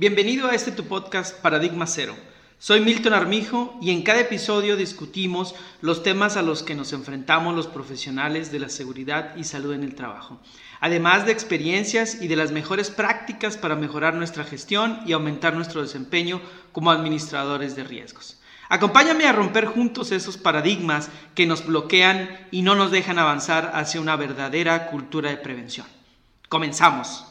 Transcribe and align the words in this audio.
Bienvenido 0.00 0.46
a 0.46 0.54
este 0.54 0.70
tu 0.70 0.84
podcast 0.84 1.36
Paradigma 1.40 1.84
Cero. 1.88 2.14
Soy 2.60 2.78
Milton 2.78 3.14
Armijo 3.14 3.76
y 3.82 3.90
en 3.90 4.02
cada 4.02 4.20
episodio 4.20 4.76
discutimos 4.76 5.56
los 5.80 6.04
temas 6.04 6.36
a 6.36 6.42
los 6.42 6.62
que 6.62 6.76
nos 6.76 6.92
enfrentamos 6.92 7.52
los 7.56 7.66
profesionales 7.66 8.52
de 8.52 8.60
la 8.60 8.68
seguridad 8.68 9.34
y 9.34 9.42
salud 9.42 9.72
en 9.72 9.82
el 9.82 9.96
trabajo, 9.96 10.38
además 10.78 11.26
de 11.26 11.32
experiencias 11.32 12.22
y 12.22 12.28
de 12.28 12.36
las 12.36 12.52
mejores 12.52 12.90
prácticas 12.92 13.56
para 13.56 13.74
mejorar 13.74 14.14
nuestra 14.14 14.44
gestión 14.44 15.00
y 15.04 15.14
aumentar 15.14 15.56
nuestro 15.56 15.82
desempeño 15.82 16.40
como 16.70 16.92
administradores 16.92 17.74
de 17.74 17.82
riesgos. 17.82 18.40
Acompáñame 18.68 19.24
a 19.26 19.32
romper 19.32 19.66
juntos 19.66 20.12
esos 20.12 20.36
paradigmas 20.36 21.10
que 21.34 21.44
nos 21.44 21.66
bloquean 21.66 22.46
y 22.52 22.62
no 22.62 22.76
nos 22.76 22.92
dejan 22.92 23.18
avanzar 23.18 23.72
hacia 23.74 24.00
una 24.00 24.14
verdadera 24.14 24.86
cultura 24.90 25.30
de 25.30 25.38
prevención. 25.38 25.88
Comenzamos. 26.48 27.27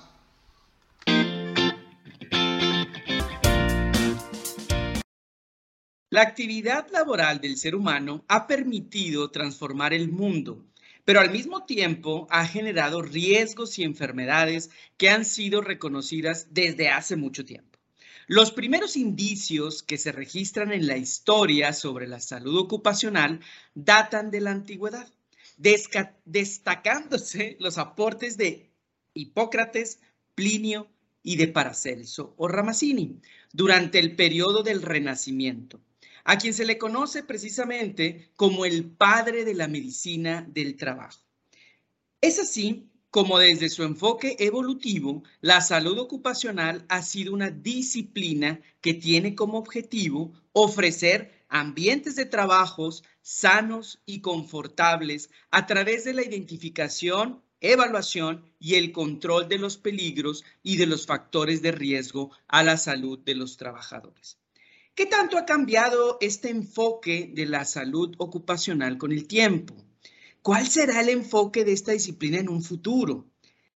La 6.10 6.22
actividad 6.22 6.90
laboral 6.92 7.42
del 7.42 7.58
ser 7.58 7.76
humano 7.76 8.24
ha 8.30 8.48
permitido 8.48 9.30
transformar 9.30 9.94
el 9.94 10.08
mundo, 10.08 10.66
pero 11.04 11.20
al 11.20 11.32
mismo 11.32 11.66
tiempo 11.66 12.28
ha 12.30 12.48
generado 12.48 13.02
riesgos 13.02 13.78
y 13.78 13.84
enfermedades 13.84 14.70
que 14.96 15.10
han 15.10 15.26
sido 15.26 15.60
reconocidas 15.60 16.48
desde 16.52 16.88
hace 16.88 17.18
mucho 17.18 17.44
tiempo. 17.44 17.78
Los 18.26 18.54
primeros 18.54 18.96
indicios 18.96 19.84
que 19.84 19.98
se 19.98 20.14
registran 20.14 20.72
en 20.72 20.88
la 20.88 20.96
historia 20.96 21.74
sobre 21.74 22.08
la 22.08 22.22
salud 22.22 22.58
ocupacional 22.58 23.42
datan 23.76 24.32
de 24.32 24.40
la 24.40 24.52
antigüedad, 24.52 25.12
destacándose 26.24 27.58
los 27.60 27.78
aportes 27.78 28.38
de 28.38 28.72
Hipócrates, 29.14 30.00
Plinio 30.36 30.88
y 31.22 31.36
de 31.36 31.50
Paracelso 31.50 32.34
o 32.38 32.48
Ramazzini 32.48 33.20
durante 33.52 34.00
el 34.00 34.16
periodo 34.16 34.64
del 34.64 34.82
Renacimiento 34.82 35.82
a 36.28 36.38
quien 36.38 36.54
se 36.54 36.66
le 36.66 36.78
conoce 36.78 37.24
precisamente 37.24 38.32
como 38.36 38.66
el 38.66 38.84
padre 38.84 39.46
de 39.46 39.54
la 39.54 39.70
medicina 39.70 40.46
del 40.50 40.76
trabajo. 40.76 41.22
Es 42.20 42.38
así 42.38 42.92
como 43.10 43.40
desde 43.40 43.70
su 43.70 43.84
enfoque 43.84 44.36
evolutivo, 44.38 45.24
la 45.40 45.62
salud 45.62 45.98
ocupacional 45.98 46.86
ha 46.90 47.02
sido 47.02 47.34
una 47.34 47.50
disciplina 47.50 48.60
que 48.82 48.94
tiene 48.94 49.36
como 49.36 49.58
objetivo 49.58 50.34
ofrecer 50.52 51.46
ambientes 51.48 52.18
de 52.18 52.26
trabajos 52.26 53.06
sanos 53.22 54.02
y 54.06 54.20
confortables 54.20 55.30
a 55.50 55.66
través 55.66 56.04
de 56.04 56.14
la 56.14 56.24
identificación, 56.24 57.42
evaluación 57.62 58.44
y 58.60 58.76
el 58.76 58.92
control 58.92 59.48
de 59.48 59.60
los 59.60 59.78
peligros 59.78 60.44
y 60.62 60.76
de 60.76 60.88
los 60.88 61.06
factores 61.06 61.62
de 61.62 61.72
riesgo 61.72 62.32
a 62.50 62.64
la 62.64 62.76
salud 62.76 63.18
de 63.20 63.36
los 63.36 63.56
trabajadores. 63.56 64.38
¿Qué 64.98 65.06
tanto 65.06 65.38
ha 65.38 65.46
cambiado 65.46 66.18
este 66.22 66.50
enfoque 66.50 67.30
de 67.32 67.46
la 67.46 67.66
salud 67.66 68.16
ocupacional 68.18 68.98
con 68.98 69.12
el 69.12 69.28
tiempo? 69.28 69.76
¿Cuál 70.42 70.68
será 70.68 71.02
el 71.02 71.10
enfoque 71.10 71.64
de 71.64 71.74
esta 71.74 71.92
disciplina 71.92 72.40
en 72.40 72.50
un 72.50 72.64
futuro? 72.64 73.30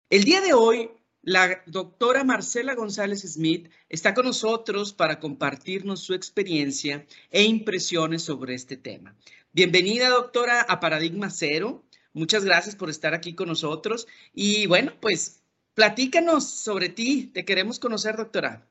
El 0.08 0.24
día 0.24 0.40
de 0.40 0.54
hoy, 0.54 0.88
la 1.20 1.62
doctora 1.66 2.24
Marcela 2.24 2.74
González 2.74 3.20
Smith 3.20 3.68
está 3.90 4.14
con 4.14 4.24
nosotros 4.24 4.94
para 4.94 5.20
compartirnos 5.20 6.00
su 6.00 6.14
experiencia 6.14 7.06
e 7.30 7.42
impresiones 7.42 8.22
sobre 8.22 8.54
este 8.54 8.78
tema. 8.78 9.14
Bienvenida, 9.52 10.08
doctora, 10.08 10.62
a 10.62 10.80
Paradigma 10.80 11.28
Cero. 11.28 11.84
Muchas 12.14 12.46
gracias 12.46 12.76
por 12.76 12.88
estar 12.88 13.12
aquí 13.12 13.34
con 13.34 13.48
nosotros. 13.48 14.06
Y 14.32 14.64
bueno, 14.64 14.94
pues 15.02 15.42
platícanos 15.74 16.48
sobre 16.48 16.88
ti. 16.88 17.26
Te 17.26 17.44
queremos 17.44 17.78
conocer, 17.78 18.16
doctora. 18.16 18.69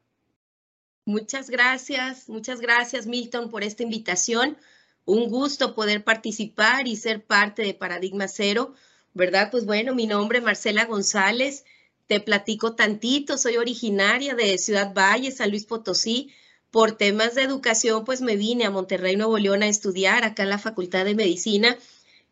Muchas 1.06 1.50
gracias, 1.50 2.30
muchas 2.30 2.62
gracias 2.62 3.08
Milton 3.08 3.50
por 3.50 3.64
esta 3.64 3.84
invitación. 3.84 4.58
Un 5.06 5.30
gusto 5.30 5.74
poder 5.74 6.04
participar 6.04 6.88
y 6.88 6.96
ser 6.96 7.26
parte 7.26 7.64
de 7.64 7.74
Paradigma 7.74 8.28
Cero, 8.28 8.76
¿verdad? 9.14 9.50
Pues 9.50 9.66
bueno, 9.66 9.96
mi 9.96 10.06
nombre 10.06 10.38
es 10.38 10.44
Marcela 10.44 10.86
González, 10.86 11.66
te 12.08 12.20
platico 12.20 12.76
tantito, 12.76 13.38
soy 13.38 13.58
originaria 13.58 14.36
de 14.36 14.58
Ciudad 14.58 14.94
Valle, 14.94 15.32
San 15.32 15.50
Luis 15.50 15.66
Potosí. 15.66 16.32
Por 16.72 16.92
temas 16.92 17.34
de 17.34 17.42
educación, 17.42 18.06
pues 18.06 18.22
me 18.22 18.36
vine 18.36 18.66
a 18.66 18.70
Monterrey, 18.70 19.16
Nuevo 19.16 19.40
León 19.40 19.64
a 19.64 19.68
estudiar 19.68 20.24
acá 20.24 20.44
en 20.44 20.50
la 20.50 20.60
Facultad 20.60 21.06
de 21.06 21.16
Medicina 21.16 21.76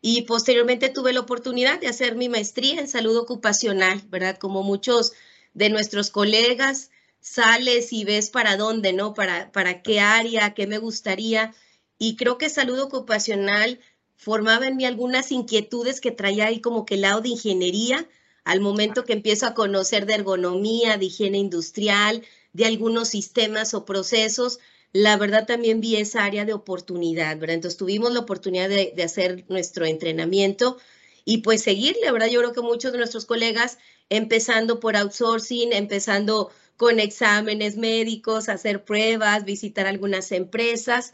y 0.02 0.24
posteriormente 0.24 0.90
tuve 0.90 1.14
la 1.14 1.22
oportunidad 1.22 1.80
de 1.80 1.88
hacer 1.88 2.16
mi 2.16 2.30
maestría 2.30 2.80
en 2.80 2.88
salud 2.88 3.18
ocupacional, 3.18 4.02
¿verdad? 4.10 4.38
Como 4.38 4.62
muchos 4.62 5.14
de 5.56 5.70
nuestros 5.70 6.12
colegas, 6.12 6.92
sales 7.28 7.92
y 7.92 8.06
ves 8.06 8.30
para 8.30 8.58
dónde, 8.58 8.94
¿no? 8.94 9.14
Para, 9.14 9.52
para 9.52 9.82
qué 9.82 10.00
área, 10.00 10.54
qué 10.54 10.66
me 10.66 10.78
gustaría. 10.78 11.54
Y 12.00 12.16
creo 12.16 12.38
que 12.38 12.50
salud 12.50 12.80
ocupacional 12.80 13.80
formaba 14.16 14.68
en 14.68 14.78
mí 14.78 14.86
algunas 14.86 15.32
inquietudes 15.32 16.00
que 16.02 16.12
traía 16.12 16.48
ahí 16.48 16.62
como 16.62 16.86
que 16.86 16.96
el 16.96 17.02
lado 17.02 17.22
de 17.22 17.30
ingeniería, 17.30 18.08
al 18.46 18.62
momento 18.62 19.04
que 19.04 19.14
empiezo 19.14 19.46
a 19.46 19.54
conocer 19.54 20.06
de 20.06 20.16
ergonomía, 20.16 20.98
de 20.98 21.06
higiene 21.06 21.38
industrial, 21.38 22.24
de 22.54 22.66
algunos 22.66 23.10
sistemas 23.10 23.74
o 23.74 23.86
procesos, 23.86 24.60
la 24.94 25.18
verdad 25.18 25.46
también 25.46 25.82
vi 25.82 25.98
esa 25.98 26.24
área 26.24 26.46
de 26.46 26.54
oportunidad, 26.54 27.38
¿verdad? 27.38 27.56
Entonces 27.56 27.78
tuvimos 27.78 28.14
la 28.14 28.22
oportunidad 28.22 28.70
de, 28.70 28.94
de 28.96 29.04
hacer 29.04 29.44
nuestro 29.50 29.86
entrenamiento 29.86 30.78
y 31.26 31.40
pues 31.40 31.62
seguirle, 31.62 32.10
¿verdad? 32.12 32.28
Yo 32.28 32.40
creo 32.40 32.54
que 32.54 32.62
muchos 32.62 32.94
de 32.94 33.00
nuestros 33.00 33.26
colegas, 33.26 33.78
empezando 34.10 34.80
por 34.80 34.96
outsourcing, 34.96 35.74
empezando 35.74 36.52
con 36.78 37.00
exámenes 37.00 37.76
médicos, 37.76 38.50
hacer 38.50 38.86
pruebas, 38.86 39.46
visitar 39.46 39.88
algunas 39.88 40.32
empresas 40.32 41.14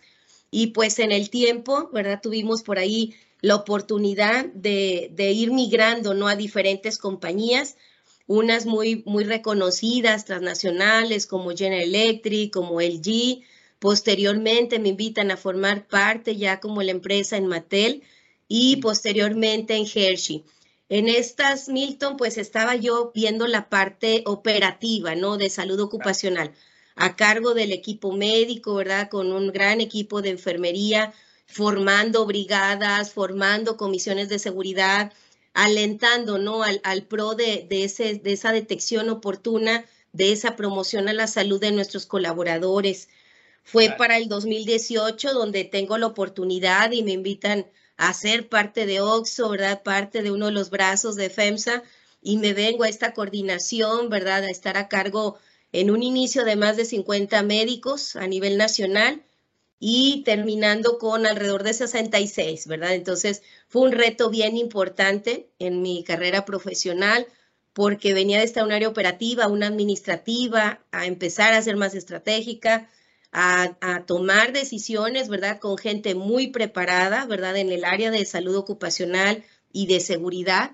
y 0.51 0.67
pues 0.67 0.99
en 0.99 1.11
el 1.11 1.29
tiempo, 1.29 1.89
¿verdad? 1.91 2.19
Tuvimos 2.21 2.61
por 2.61 2.77
ahí 2.77 3.15
la 3.41 3.55
oportunidad 3.55 4.45
de, 4.45 5.09
ir 5.17 5.51
migrando, 5.51 6.13
¿no? 6.13 6.27
A 6.27 6.35
diferentes 6.35 6.97
compañías, 6.97 7.77
unas 8.27 8.65
muy, 8.65 9.03
muy 9.05 9.23
reconocidas, 9.23 10.25
transnacionales, 10.25 11.27
como 11.27 11.51
General 11.51 11.83
Electric, 11.83 12.53
como 12.53 12.79
LG. 12.79 13.41
Posteriormente 13.79 14.79
me 14.79 14.89
invitan 14.89 15.31
a 15.31 15.37
formar 15.37 15.87
parte 15.87 16.37
ya 16.37 16.59
como 16.59 16.83
la 16.83 16.91
empresa 16.91 17.35
en 17.35 17.47
Mattel 17.47 18.03
y 18.47 18.77
posteriormente 18.77 19.75
en 19.75 19.85
Hershey. 19.93 20.45
En 20.89 21.07
estas, 21.07 21.69
Milton, 21.69 22.17
pues 22.17 22.37
estaba 22.37 22.75
yo 22.75 23.11
viendo 23.13 23.47
la 23.47 23.69
parte 23.69 24.23
operativa, 24.25 25.15
¿no? 25.15 25.37
De 25.37 25.49
salud 25.49 25.79
ocupacional, 25.79 26.53
a 26.95 27.15
cargo 27.15 27.53
del 27.53 27.71
equipo 27.71 28.11
médico, 28.11 28.75
¿verdad? 28.75 29.09
Con 29.09 29.31
un 29.31 29.51
gran 29.51 29.81
equipo 29.81 30.21
de 30.21 30.29
enfermería, 30.31 31.13
formando 31.47 32.25
brigadas, 32.25 33.11
formando 33.13 33.77
comisiones 33.77 34.29
de 34.29 34.39
seguridad, 34.39 35.13
alentando, 35.53 36.37
¿no? 36.37 36.63
Al, 36.63 37.03
pro 37.03 37.35
de, 37.35 37.67
ese, 37.69 38.15
de 38.15 38.33
esa 38.33 38.51
detección 38.51 39.09
oportuna, 39.09 39.85
de 40.11 40.31
esa 40.31 40.55
promoción 40.55 41.07
a 41.09 41.13
la 41.13 41.27
salud 41.27 41.59
de 41.59 41.71
nuestros 41.71 42.05
colaboradores. 42.05 43.09
Fue 43.63 43.89
para 43.97 44.17
el 44.17 44.27
2018 44.27 45.33
donde 45.33 45.63
tengo 45.63 45.97
la 45.97 46.07
oportunidad 46.07 46.91
y 46.91 47.03
me 47.03 47.13
invitan 47.13 47.67
a 47.97 48.13
ser 48.13 48.49
parte 48.49 48.85
de 48.85 49.01
OXO, 49.01 49.49
¿verdad? 49.49 49.83
Parte 49.83 50.21
de 50.21 50.31
uno 50.31 50.47
de 50.47 50.51
los 50.51 50.69
brazos 50.69 51.15
de 51.15 51.29
FEMSA 51.29 51.83
y 52.21 52.37
me 52.37 52.53
vengo 52.53 52.83
a 52.83 52.89
esta 52.89 53.13
coordinación, 53.13 54.09
¿verdad? 54.09 54.43
A 54.43 54.49
estar 54.49 54.77
a 54.77 54.87
cargo 54.87 55.37
en 55.71 55.91
un 55.91 56.03
inicio 56.03 56.45
de 56.45 56.55
más 56.55 56.77
de 56.77 56.85
50 56.85 57.43
médicos 57.43 58.15
a 58.15 58.27
nivel 58.27 58.57
nacional 58.57 59.23
y 59.79 60.23
terminando 60.23 60.97
con 60.97 61.25
alrededor 61.25 61.63
de 61.63 61.73
66, 61.73 62.67
¿verdad? 62.67 62.93
Entonces 62.93 63.43
fue 63.67 63.81
un 63.81 63.91
reto 63.91 64.29
bien 64.29 64.55
importante 64.55 65.49
en 65.59 65.81
mi 65.81 66.03
carrera 66.03 66.45
profesional 66.45 67.27
porque 67.73 68.13
venía 68.13 68.37
de 68.37 68.45
esta 68.45 68.63
un 68.63 68.71
área 68.71 68.87
operativa, 68.87 69.47
una 69.47 69.67
administrativa, 69.67 70.79
a 70.91 71.05
empezar 71.05 71.53
a 71.53 71.61
ser 71.61 71.75
más 71.75 71.95
estratégica, 71.95 72.89
a, 73.33 73.77
a, 73.81 74.05
tomar 74.05 74.53
decisiones, 74.53 75.27
¿verdad? 75.27 75.59
Con 75.59 75.77
gente 75.77 76.15
muy 76.15 76.47
preparada, 76.47 77.25
¿verdad? 77.25 77.57
En 77.57 77.71
el 77.71 77.83
área 77.83 78.11
de 78.11 78.25
salud 78.25 78.55
ocupacional 78.55 79.43
y 79.73 79.87
de 79.87 79.99
seguridad, 79.99 80.71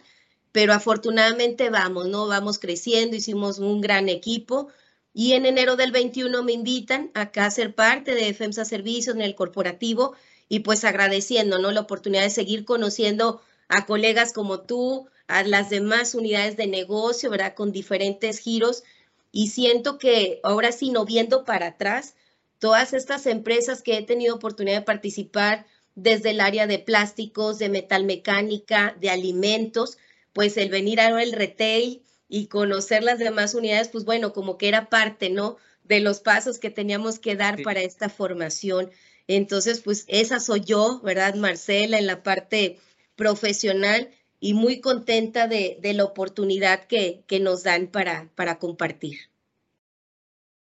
pero 0.52 0.74
afortunadamente 0.74 1.70
vamos, 1.70 2.08
¿no? 2.08 2.28
Vamos 2.28 2.60
creciendo, 2.60 3.16
hicimos 3.16 3.60
un 3.60 3.82
gran 3.82 4.10
equipo 4.10 4.68
y 5.14 5.34
en 5.34 5.46
enero 5.46 5.76
del 5.76 5.92
21 5.92 6.44
me 6.44 6.52
invitan 6.52 7.12
acá 7.14 7.46
a 7.46 7.52
ser 7.52 7.74
parte 7.74 8.14
de 8.14 8.34
FEMSA 8.34 8.66
Servicios 8.66 9.16
en 9.16 9.22
el 9.22 9.36
corporativo 9.36 10.16
y 10.50 10.60
pues 10.60 10.84
agradeciendo, 10.84 11.60
¿no? 11.60 11.72
La 11.72 11.82
oportunidad 11.82 12.24
de 12.24 12.30
seguir 12.30 12.66
conociendo 12.66 13.42
a 13.70 13.86
colegas 13.86 14.34
como 14.34 14.62
tú, 14.62 15.08
a 15.28 15.44
las 15.44 15.70
demás 15.70 16.16
unidades 16.16 16.58
de 16.58 16.68
negocio, 16.68 17.30
¿verdad? 17.30 17.54
Con 17.54 17.72
diferentes 17.72 18.40
giros. 18.40 18.84
Y 19.32 19.50
siento 19.50 20.00
que 20.00 20.40
ahora 20.44 20.72
sí, 20.72 20.90
no 20.90 21.06
viendo 21.06 21.46
para 21.46 21.68
atrás, 21.68 22.16
todas 22.60 22.94
estas 22.94 23.26
empresas 23.26 23.82
que 23.82 23.98
he 23.98 24.04
tenido 24.04 24.36
oportunidad 24.36 24.80
de 24.80 24.86
participar 24.86 25.66
desde 25.96 26.32
el 26.32 26.42
área 26.42 26.68
de 26.68 26.80
plásticos, 26.80 27.60
de 27.60 27.70
metalmecánica, 27.70 28.96
de 29.00 29.10
alimentos, 29.10 29.98
pues 30.34 30.58
el 30.58 30.70
venir 30.70 31.02
ahora 31.02 31.24
el 31.24 31.34
retail 31.34 32.04
y 32.28 32.48
conocer 32.48 33.04
las 33.04 33.20
demás 33.20 33.56
unidades, 33.56 33.90
pues 33.90 34.06
bueno, 34.06 34.32
como 34.34 34.58
que 34.58 34.68
era 34.68 34.90
parte, 34.90 35.30
¿no? 35.30 35.58
De 35.84 36.00
los 36.00 36.20
pasos 36.20 36.60
que 36.60 36.70
teníamos 36.70 37.18
que 37.20 37.36
dar 37.36 37.62
para 37.64 37.82
esta 37.82 38.10
formación. 38.10 38.92
Entonces, 39.28 39.82
pues 39.82 40.06
esa 40.08 40.40
soy 40.40 40.62
yo, 40.62 41.02
¿verdad, 41.04 41.36
Marcela, 41.36 41.98
en 41.98 42.08
la 42.08 42.24
parte 42.24 42.78
profesional 43.16 44.10
y 44.40 44.54
muy 44.54 44.80
contenta 44.80 45.48
de, 45.48 45.78
de 45.82 45.94
la 45.94 46.06
oportunidad 46.06 46.86
que, 46.86 47.24
que 47.28 47.40
nos 47.40 47.64
dan 47.64 47.88
para, 47.88 48.30
para 48.36 48.60
compartir. 48.60 49.30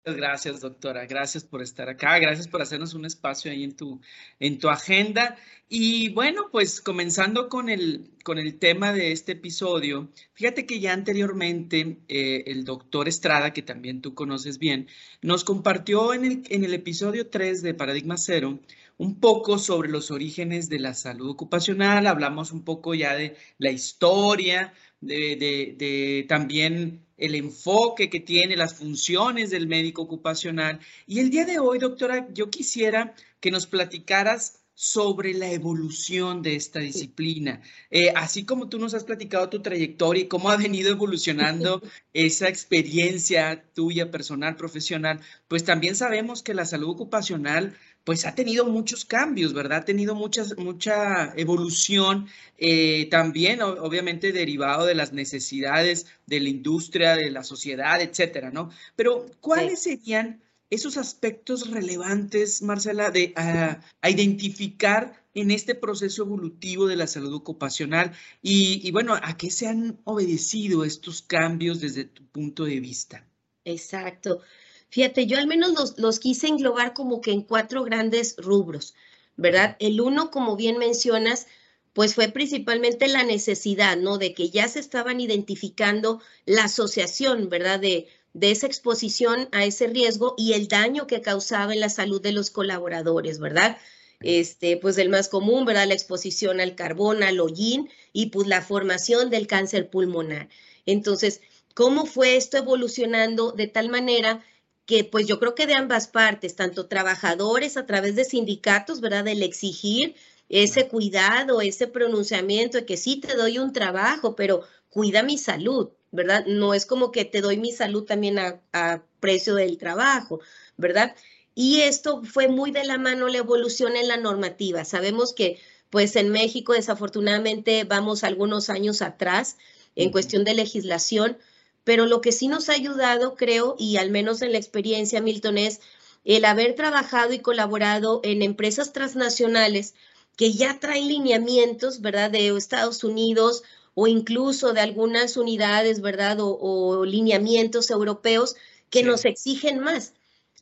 Gracias, 0.06 0.61
doctora. 0.61 1.06
Gracias 1.06 1.45
por 1.45 1.62
estar 1.62 1.89
acá. 1.89 2.19
Gracias 2.19 2.47
por 2.47 2.61
hacernos 2.61 2.93
un 2.93 3.06
espacio 3.06 3.51
ahí 3.51 3.65
en 3.65 3.75
tu, 3.75 4.03
en 4.39 4.59
tu 4.59 4.69
agenda. 4.69 5.39
Y 5.67 6.11
bueno, 6.11 6.51
pues 6.53 6.83
comenzando 6.83 7.49
con 7.49 7.71
el, 7.71 8.11
con 8.23 8.39
el 8.39 8.59
tema 8.59 8.93
de 8.93 9.12
este 9.12 9.33
episodio, 9.33 10.12
fíjate 10.35 10.67
que 10.67 10.79
ya 10.79 10.93
anteriormente 10.93 12.01
eh, 12.09 12.45
el 12.47 12.65
doctor 12.65 13.09
Estrada, 13.09 13.55
que 13.55 13.62
también 13.62 14.03
tú 14.03 14.15
conoces 14.15 14.59
bien, 14.59 14.89
nos 15.23 15.43
compartió 15.43 16.12
en 16.12 16.25
el, 16.27 16.43
en 16.50 16.65
el 16.65 16.75
episodio 16.75 17.31
3 17.31 17.62
de 17.62 17.73
Paradigma 17.73 18.19
Cero 18.19 18.61
un 18.99 19.19
poco 19.21 19.59
sobre 19.59 19.89
los 19.89 20.11
orígenes 20.11 20.69
de 20.69 20.81
la 20.81 20.95
salud 20.95 21.31
ocupacional, 21.31 22.07
hablamos 22.07 22.53
un 22.53 22.62
poco 22.62 22.95
ya 22.95 23.15
de 23.17 23.37
la 23.59 23.71
historia, 23.71 24.75
de, 25.00 25.37
de, 25.37 25.75
de, 25.79 26.27
también 26.29 27.04
el 27.16 27.34
enfoque 27.34 28.11
que 28.11 28.20
tiene, 28.20 28.56
las 28.56 28.75
funciones 28.75 29.50
del 29.50 29.66
médico 29.66 30.02
ocupacional. 30.02 30.81
Y 31.06 31.20
el 31.20 31.31
día 31.31 31.44
de 31.44 31.58
hoy, 31.58 31.78
doctora, 31.78 32.28
yo 32.32 32.50
quisiera 32.50 33.14
que 33.40 33.50
nos 33.50 33.66
platicaras 33.66 34.64
sobre 34.75 35.34
la 35.34 35.50
evolución 35.52 36.43
de 36.43 36.56
esta 36.56 36.81
disciplina. 36.81 37.62
Eh, 37.90 38.11
así 38.16 38.44
como 38.44 38.69
tú 38.69 38.78
nos 38.78 38.93
has 38.94 39.05
platicado 39.05 39.49
tu 39.49 39.62
trayectoria 39.62 40.25
y 40.25 40.28
cómo 40.28 40.50
ha 40.50 40.56
venido 40.56 40.90
evolucionando 40.90 41.81
esa 42.12 42.49
experiencia 42.49 43.64
tuya 43.72 44.11
personal, 44.11 44.56
profesional, 44.56 45.20
pues 45.46 45.64
también 45.64 45.94
sabemos 45.94 46.43
que 46.43 46.55
la 46.55 46.64
salud 46.64 46.90
ocupacional 46.90 47.76
pues 48.05 48.27
ha 48.27 48.35
tenido 48.35 48.67
muchos 48.67 49.05
cambios, 49.05 49.55
¿verdad? 49.55 49.79
Ha 49.79 49.85
tenido 49.85 50.15
muchas, 50.15 50.56
mucha 50.59 51.33
evolución, 51.37 52.29
eh, 52.59 53.09
también 53.11 53.62
obviamente 53.62 54.31
derivado 54.33 54.85
de 54.87 54.95
las 54.95 55.12
necesidades 55.12 56.06
de 56.27 56.41
la 56.41 56.51
industria, 56.51 57.17
de 57.17 57.31
la 57.31 57.43
sociedad, 57.43 58.01
etcétera, 58.01 58.51
¿no? 58.51 58.71
Pero, 58.95 59.27
¿cuáles 59.41 59.83
serían 59.83 60.43
esos 60.71 60.97
aspectos 60.99 61.71
relevantes, 61.71 62.61
Marcela, 62.62 63.11
de 63.11 63.33
a, 63.37 63.81
a 64.03 64.11
identificar 64.11 65.25
en 65.35 65.50
este 65.50 65.75
proceso 65.75 66.23
evolutivo 66.23 66.87
de 66.87 66.97
la 66.97 67.07
salud 67.07 67.33
ocupacional? 67.33 68.12
Y, 68.43 68.87
y 68.87 68.91
bueno, 68.91 69.15
¿a 69.15 69.37
qué 69.39 69.50
se 69.50 69.67
han 69.67 69.99
obedecido 70.05 70.85
estos 70.85 71.23
cambios 71.23 71.81
desde 71.81 72.05
tu 72.05 72.27
punto 72.27 72.65
de 72.65 72.81
vista? 72.81 73.27
Exacto. 73.65 74.43
Fíjate, 74.91 75.27
yo 75.27 75.39
al 75.39 75.47
menos 75.47 75.73
los, 75.73 75.99
los, 75.99 76.19
quise 76.21 76.49
englobar 76.49 76.95
como 76.95 77.21
que 77.21 77.33
en 77.33 77.43
cuatro 77.43 77.83
grandes 77.85 78.37
rubros, 78.39 78.95
¿verdad? 79.37 79.77
El 79.81 80.01
uno, 80.01 80.31
como 80.31 80.57
bien 80.57 80.79
mencionas, 80.79 81.47
pues 81.93 82.15
fue 82.15 82.29
principalmente 82.29 83.09
la 83.09 83.25
necesidad, 83.25 83.97
¿no? 83.97 84.19
De 84.19 84.35
que 84.35 84.51
ya 84.51 84.69
se 84.69 84.81
estaban 84.81 85.21
identificando 85.21 86.21
la 86.47 86.65
asociación, 86.65 87.49
¿verdad? 87.49 87.81
De, 87.81 88.09
de 88.35 88.51
esa 88.51 88.67
exposición 88.67 89.49
a 89.53 89.65
ese 89.65 89.87
riesgo 89.87 90.35
y 90.37 90.53
el 90.53 90.69
daño 90.69 91.07
que 91.07 91.23
causaba 91.23 91.73
en 91.73 91.81
la 91.81 91.89
salud 91.89 92.21
de 92.21 92.33
los 92.33 92.51
colaboradores, 92.51 93.39
¿verdad? 93.39 93.79
Este, 94.21 94.77
pues 94.77 94.99
el 94.99 95.09
más 95.09 95.29
común, 95.29 95.65
¿verdad? 95.65 95.87
La 95.87 95.95
exposición 95.95 96.61
al 96.61 96.75
carbón, 96.75 97.23
al 97.23 97.41
hollín 97.41 97.89
y 98.13 98.27
pues 98.27 98.49
la 98.49 98.61
formación 98.61 99.31
del 99.31 99.47
cáncer 99.47 99.89
pulmonar. 99.89 100.49
Entonces, 100.87 101.41
¿cómo 101.75 102.07
fue 102.07 102.37
esto 102.37 102.57
evolucionando 102.57 103.53
de 103.53 103.69
tal 103.69 103.89
manera 103.89 104.45
que 104.87 105.05
pues 105.05 105.27
yo 105.27 105.39
creo 105.39 105.55
que 105.55 105.67
de 105.67 105.75
ambas 105.75 106.09
partes, 106.09 106.57
tanto 106.57 106.87
trabajadores 106.87 107.77
a 107.77 107.87
través 107.87 108.17
de 108.17 108.25
sindicatos, 108.25 109.01
¿verdad? 109.01 109.27
El 109.29 109.43
exigir 109.43 110.15
ese 110.49 110.89
cuidado, 110.89 111.61
ese 111.61 111.87
pronunciamiento 111.87 112.79
de 112.79 112.85
que 112.85 112.97
sí 112.97 113.17
te 113.17 113.35
doy 113.35 113.59
un 113.59 113.73
trabajo, 113.73 114.37
pero 114.37 114.63
cuida 114.91 115.23
mi 115.23 115.39
salud, 115.39 115.91
¿verdad? 116.13 116.45
No 116.47 116.75
es 116.75 116.87
como 116.87 117.11
que 117.13 117.25
te 117.25 117.41
doy 117.41 117.57
mi 117.57 117.73
salud 117.73 118.05
también 118.05 118.39
a, 118.39 118.61
a 118.73 119.03
precio 119.21 119.55
del 119.55 119.79
trabajo, 119.79 120.41
¿verdad? 120.77 121.17
Y 121.55 121.81
esto 121.83 122.23
fue 122.23 122.49
muy 122.49 122.71
de 122.71 122.85
la 122.85 122.99
mano 122.99 123.29
la 123.29 123.39
evolución 123.39 123.97
en 123.97 124.09
la 124.09 124.17
normativa. 124.17 124.85
Sabemos 124.85 125.33
que 125.33 125.59
pues 125.91 126.17
en 126.17 126.31
México 126.31 126.73
desafortunadamente 126.73 127.85
vamos 127.85 128.25
algunos 128.25 128.69
años 128.69 129.01
atrás 129.01 129.57
en 129.95 130.11
cuestión 130.11 130.43
de 130.45 130.55
legislación, 130.55 131.39
pero 131.85 132.07
lo 132.07 132.21
que 132.21 132.33
sí 132.33 132.49
nos 132.49 132.69
ha 132.69 132.73
ayudado, 132.73 133.37
creo, 133.37 133.77
y 133.79 133.97
al 133.99 134.11
menos 134.11 134.43
en 134.43 134.53
la 134.53 134.59
experiencia, 134.59 135.21
Milton, 135.21 135.59
es 135.59 135.81
el 136.25 136.45
haber 136.47 136.75
trabajado 136.75 137.33
y 137.35 137.41
colaborado 137.41 138.21
en 138.25 138.43
empresas 138.43 138.93
transnacionales 138.93 139.95
que 140.37 140.53
ya 140.53 140.81
traen 140.81 141.09
lineamientos, 141.09 142.00
¿verdad?, 142.00 142.31
de 142.31 142.49
Estados 142.57 143.05
Unidos 143.05 143.62
o 143.95 144.07
incluso 144.09 144.73
de 144.73 144.81
algunas 144.81 145.37
unidades, 145.37 146.00
¿verdad?, 146.00 146.41
o, 146.41 146.57
o 146.59 147.05
lineamientos 147.05 147.91
europeos 147.91 148.57
que 148.91 149.00
sí. 149.00 149.05
nos 149.05 149.25
exigen 149.25 149.81
más. 149.81 150.14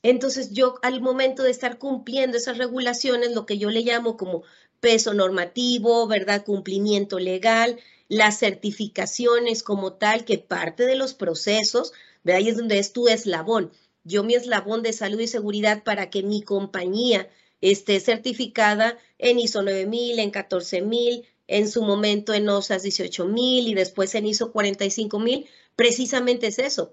Entonces 0.02 0.50
yo 0.52 0.74
al 0.82 1.00
momento 1.00 1.42
de 1.44 1.50
estar 1.52 1.78
cumpliendo 1.78 2.36
esas 2.36 2.58
regulaciones, 2.58 3.32
lo 3.32 3.46
que 3.46 3.58
yo 3.58 3.70
le 3.70 3.82
llamo 3.82 4.16
como 4.16 4.42
peso 4.80 5.14
normativo, 5.14 6.06
¿verdad?, 6.08 6.44
cumplimiento 6.44 7.18
legal, 7.20 7.78
las 8.12 8.40
certificaciones 8.40 9.62
como 9.62 9.94
tal, 9.94 10.26
que 10.26 10.36
parte 10.36 10.84
de 10.84 10.96
los 10.96 11.14
procesos, 11.14 11.94
de 12.24 12.34
ahí 12.34 12.50
es 12.50 12.58
donde 12.58 12.78
es 12.78 12.92
tu 12.92 13.08
eslabón. 13.08 13.72
Yo 14.04 14.22
mi 14.22 14.34
eslabón 14.34 14.82
de 14.82 14.92
salud 14.92 15.18
y 15.18 15.26
seguridad 15.26 15.82
para 15.82 16.10
que 16.10 16.22
mi 16.22 16.42
compañía 16.42 17.30
esté 17.62 18.00
certificada 18.00 18.98
en 19.16 19.38
ISO 19.38 19.62
9000, 19.62 20.18
en 20.18 20.30
14000, 20.30 21.24
en 21.46 21.70
su 21.70 21.82
momento 21.84 22.34
en 22.34 22.50
OSAS 22.50 22.82
18000 22.82 23.68
y 23.68 23.74
después 23.74 24.14
en 24.14 24.26
ISO 24.26 24.52
45000, 24.52 25.46
precisamente 25.74 26.48
es 26.48 26.58
eso, 26.58 26.92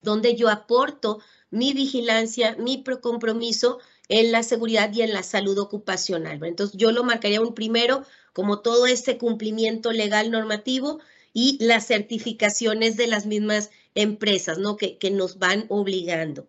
donde 0.00 0.36
yo 0.36 0.48
aporto 0.48 1.18
mi 1.52 1.74
vigilancia, 1.74 2.56
mi 2.58 2.82
compromiso 2.82 3.78
en 4.08 4.32
la 4.32 4.42
seguridad 4.42 4.92
y 4.92 5.02
en 5.02 5.12
la 5.12 5.22
salud 5.22 5.58
ocupacional. 5.58 6.42
Entonces, 6.44 6.76
yo 6.76 6.90
lo 6.90 7.04
marcaría 7.04 7.40
un 7.40 7.54
primero 7.54 8.04
como 8.32 8.60
todo 8.60 8.86
este 8.86 9.18
cumplimiento 9.18 9.92
legal 9.92 10.30
normativo 10.30 10.98
y 11.34 11.62
las 11.64 11.86
certificaciones 11.86 12.96
de 12.96 13.06
las 13.06 13.26
mismas 13.26 13.70
empresas, 13.94 14.58
¿no? 14.58 14.76
Que, 14.76 14.96
que 14.96 15.10
nos 15.10 15.38
van 15.38 15.66
obligando. 15.68 16.48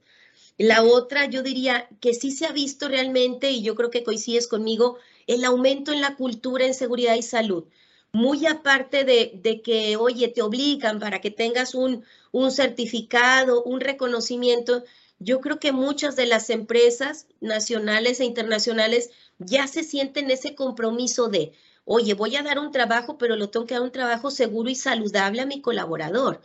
La 0.58 0.84
otra, 0.84 1.26
yo 1.26 1.44
diría 1.44 1.90
que 2.00 2.14
sí 2.14 2.32
se 2.32 2.46
ha 2.46 2.52
visto 2.52 2.88
realmente, 2.88 3.52
y 3.52 3.62
yo 3.62 3.76
creo 3.76 3.90
que 3.90 4.04
coincides 4.04 4.48
conmigo, 4.48 4.98
el 5.28 5.44
aumento 5.44 5.92
en 5.92 6.00
la 6.00 6.16
cultura 6.16 6.66
en 6.66 6.74
seguridad 6.74 7.16
y 7.16 7.24
salud. 7.24 7.66
Muy 8.14 8.46
aparte 8.46 9.04
de, 9.04 9.32
de 9.42 9.62
que, 9.62 9.98
oye, 9.98 10.28
te 10.30 10.42
obligan 10.42 11.00
para 11.00 11.20
que 11.20 11.32
tengas 11.32 11.76
un, 11.76 12.04
un 12.34 12.52
certificado, 12.52 13.64
un 13.64 13.80
reconocimiento, 13.80 14.84
yo 15.20 15.40
creo 15.40 15.60
que 15.60 15.72
muchas 15.72 16.16
de 16.16 16.26
las 16.26 16.50
empresas 16.50 17.28
nacionales 17.40 18.20
e 18.20 18.26
internacionales 18.26 19.12
ya 19.38 19.68
se 19.68 19.84
sienten 19.84 20.32
ese 20.32 20.56
compromiso 20.56 21.30
de, 21.30 21.54
oye, 21.86 22.16
voy 22.16 22.36
a 22.36 22.42
dar 22.42 22.58
un 22.58 22.72
trabajo, 22.72 23.20
pero 23.20 23.36
lo 23.36 23.50
tengo 23.50 23.68
que 23.68 23.76
dar 23.76 23.84
un 23.84 23.92
trabajo 23.92 24.32
seguro 24.32 24.70
y 24.70 24.76
saludable 24.76 25.42
a 25.42 25.46
mi 25.46 25.62
colaborador, 25.62 26.42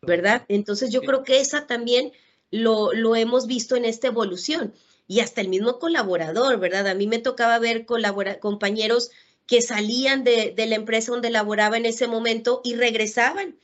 ¿verdad? 0.00 0.46
Entonces 0.48 0.90
yo 0.90 1.02
creo 1.02 1.24
que 1.24 1.40
esa 1.40 1.66
también 1.66 2.12
lo, 2.52 2.92
lo 2.92 3.16
hemos 3.16 3.48
visto 3.48 3.74
en 3.74 3.84
esta 3.84 4.06
evolución 4.06 4.72
y 5.08 5.20
hasta 5.20 5.40
el 5.40 5.48
mismo 5.48 5.80
colaborador, 5.80 6.60
¿verdad? 6.60 6.86
A 6.86 6.94
mí 6.94 7.08
me 7.08 7.18
tocaba 7.18 7.58
ver 7.58 7.84
compañeros 7.84 9.10
que 9.48 9.60
salían 9.60 10.22
de, 10.22 10.54
de, 10.56 10.66
la 10.66 10.76
empresa 10.76 11.10
donde 11.10 11.30
laboraba 11.30 11.76
en 11.76 11.86
ese 11.86 12.06
momento 12.06 12.60
y 12.62 12.76
regresaban. 12.76 13.56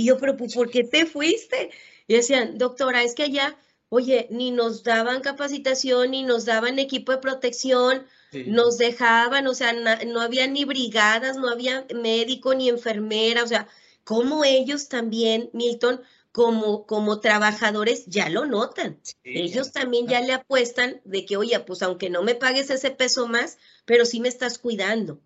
Y 0.00 0.06
yo, 0.06 0.16
pero 0.16 0.34
pues, 0.34 0.54
¿por 0.54 0.70
qué 0.70 0.82
te 0.82 1.04
fuiste? 1.04 1.70
Y 2.06 2.14
decían, 2.14 2.56
doctora, 2.56 3.02
es 3.02 3.14
que 3.14 3.24
allá, 3.24 3.58
oye, 3.90 4.28
ni 4.30 4.50
nos 4.50 4.82
daban 4.82 5.20
capacitación, 5.20 6.12
ni 6.12 6.22
nos 6.22 6.46
daban 6.46 6.78
equipo 6.78 7.12
de 7.12 7.18
protección, 7.18 8.06
nos 8.46 8.78
dejaban, 8.78 9.46
o 9.46 9.52
sea, 9.52 9.74
no 9.74 10.20
había 10.22 10.46
ni 10.46 10.64
brigadas, 10.64 11.36
no 11.36 11.50
había 11.50 11.86
médico 11.94 12.54
ni 12.54 12.70
enfermera, 12.70 13.44
o 13.44 13.46
sea, 13.46 13.68
como 14.02 14.42
ellos 14.42 14.88
también, 14.88 15.50
Milton, 15.52 16.00
como, 16.32 16.86
como 16.86 17.20
trabajadores 17.20 18.06
ya 18.06 18.30
lo 18.30 18.46
notan. 18.46 18.98
Ellos 19.22 19.72
también 19.72 20.08
ya 20.08 20.22
le 20.22 20.32
apuestan 20.32 21.02
de 21.04 21.26
que, 21.26 21.36
oye, 21.36 21.60
pues 21.60 21.82
aunque 21.82 22.08
no 22.08 22.22
me 22.22 22.36
pagues 22.36 22.70
ese 22.70 22.90
peso 22.90 23.28
más, 23.28 23.58
pero 23.84 24.06
sí 24.06 24.20
me 24.20 24.28
estás 24.30 24.58
cuidando. 24.58 25.20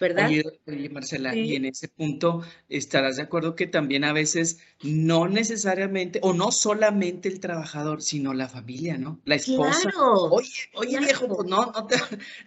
¿Verdad? 0.00 0.30
Oye, 0.66 0.88
Marcela, 0.88 1.34
y 1.34 1.54
en 1.56 1.64
ese 1.64 1.88
punto 1.88 2.42
estarás 2.68 3.16
de 3.16 3.22
acuerdo 3.22 3.54
que 3.54 3.66
también 3.66 4.04
a 4.04 4.12
veces 4.12 4.58
no 4.82 5.28
necesariamente, 5.28 6.20
o 6.22 6.32
no 6.32 6.52
solamente 6.52 7.28
el 7.28 7.40
trabajador, 7.40 8.02
sino 8.02 8.34
la 8.34 8.48
familia, 8.48 8.98
¿no? 8.98 9.20
La 9.24 9.36
esposa. 9.36 9.90
Claro, 9.90 10.30
oye, 10.30 10.50
oye 10.74 10.98
viejo, 11.00 11.28
pues 11.28 11.48
no, 11.48 11.72
no, 11.72 11.86
te, 11.86 11.96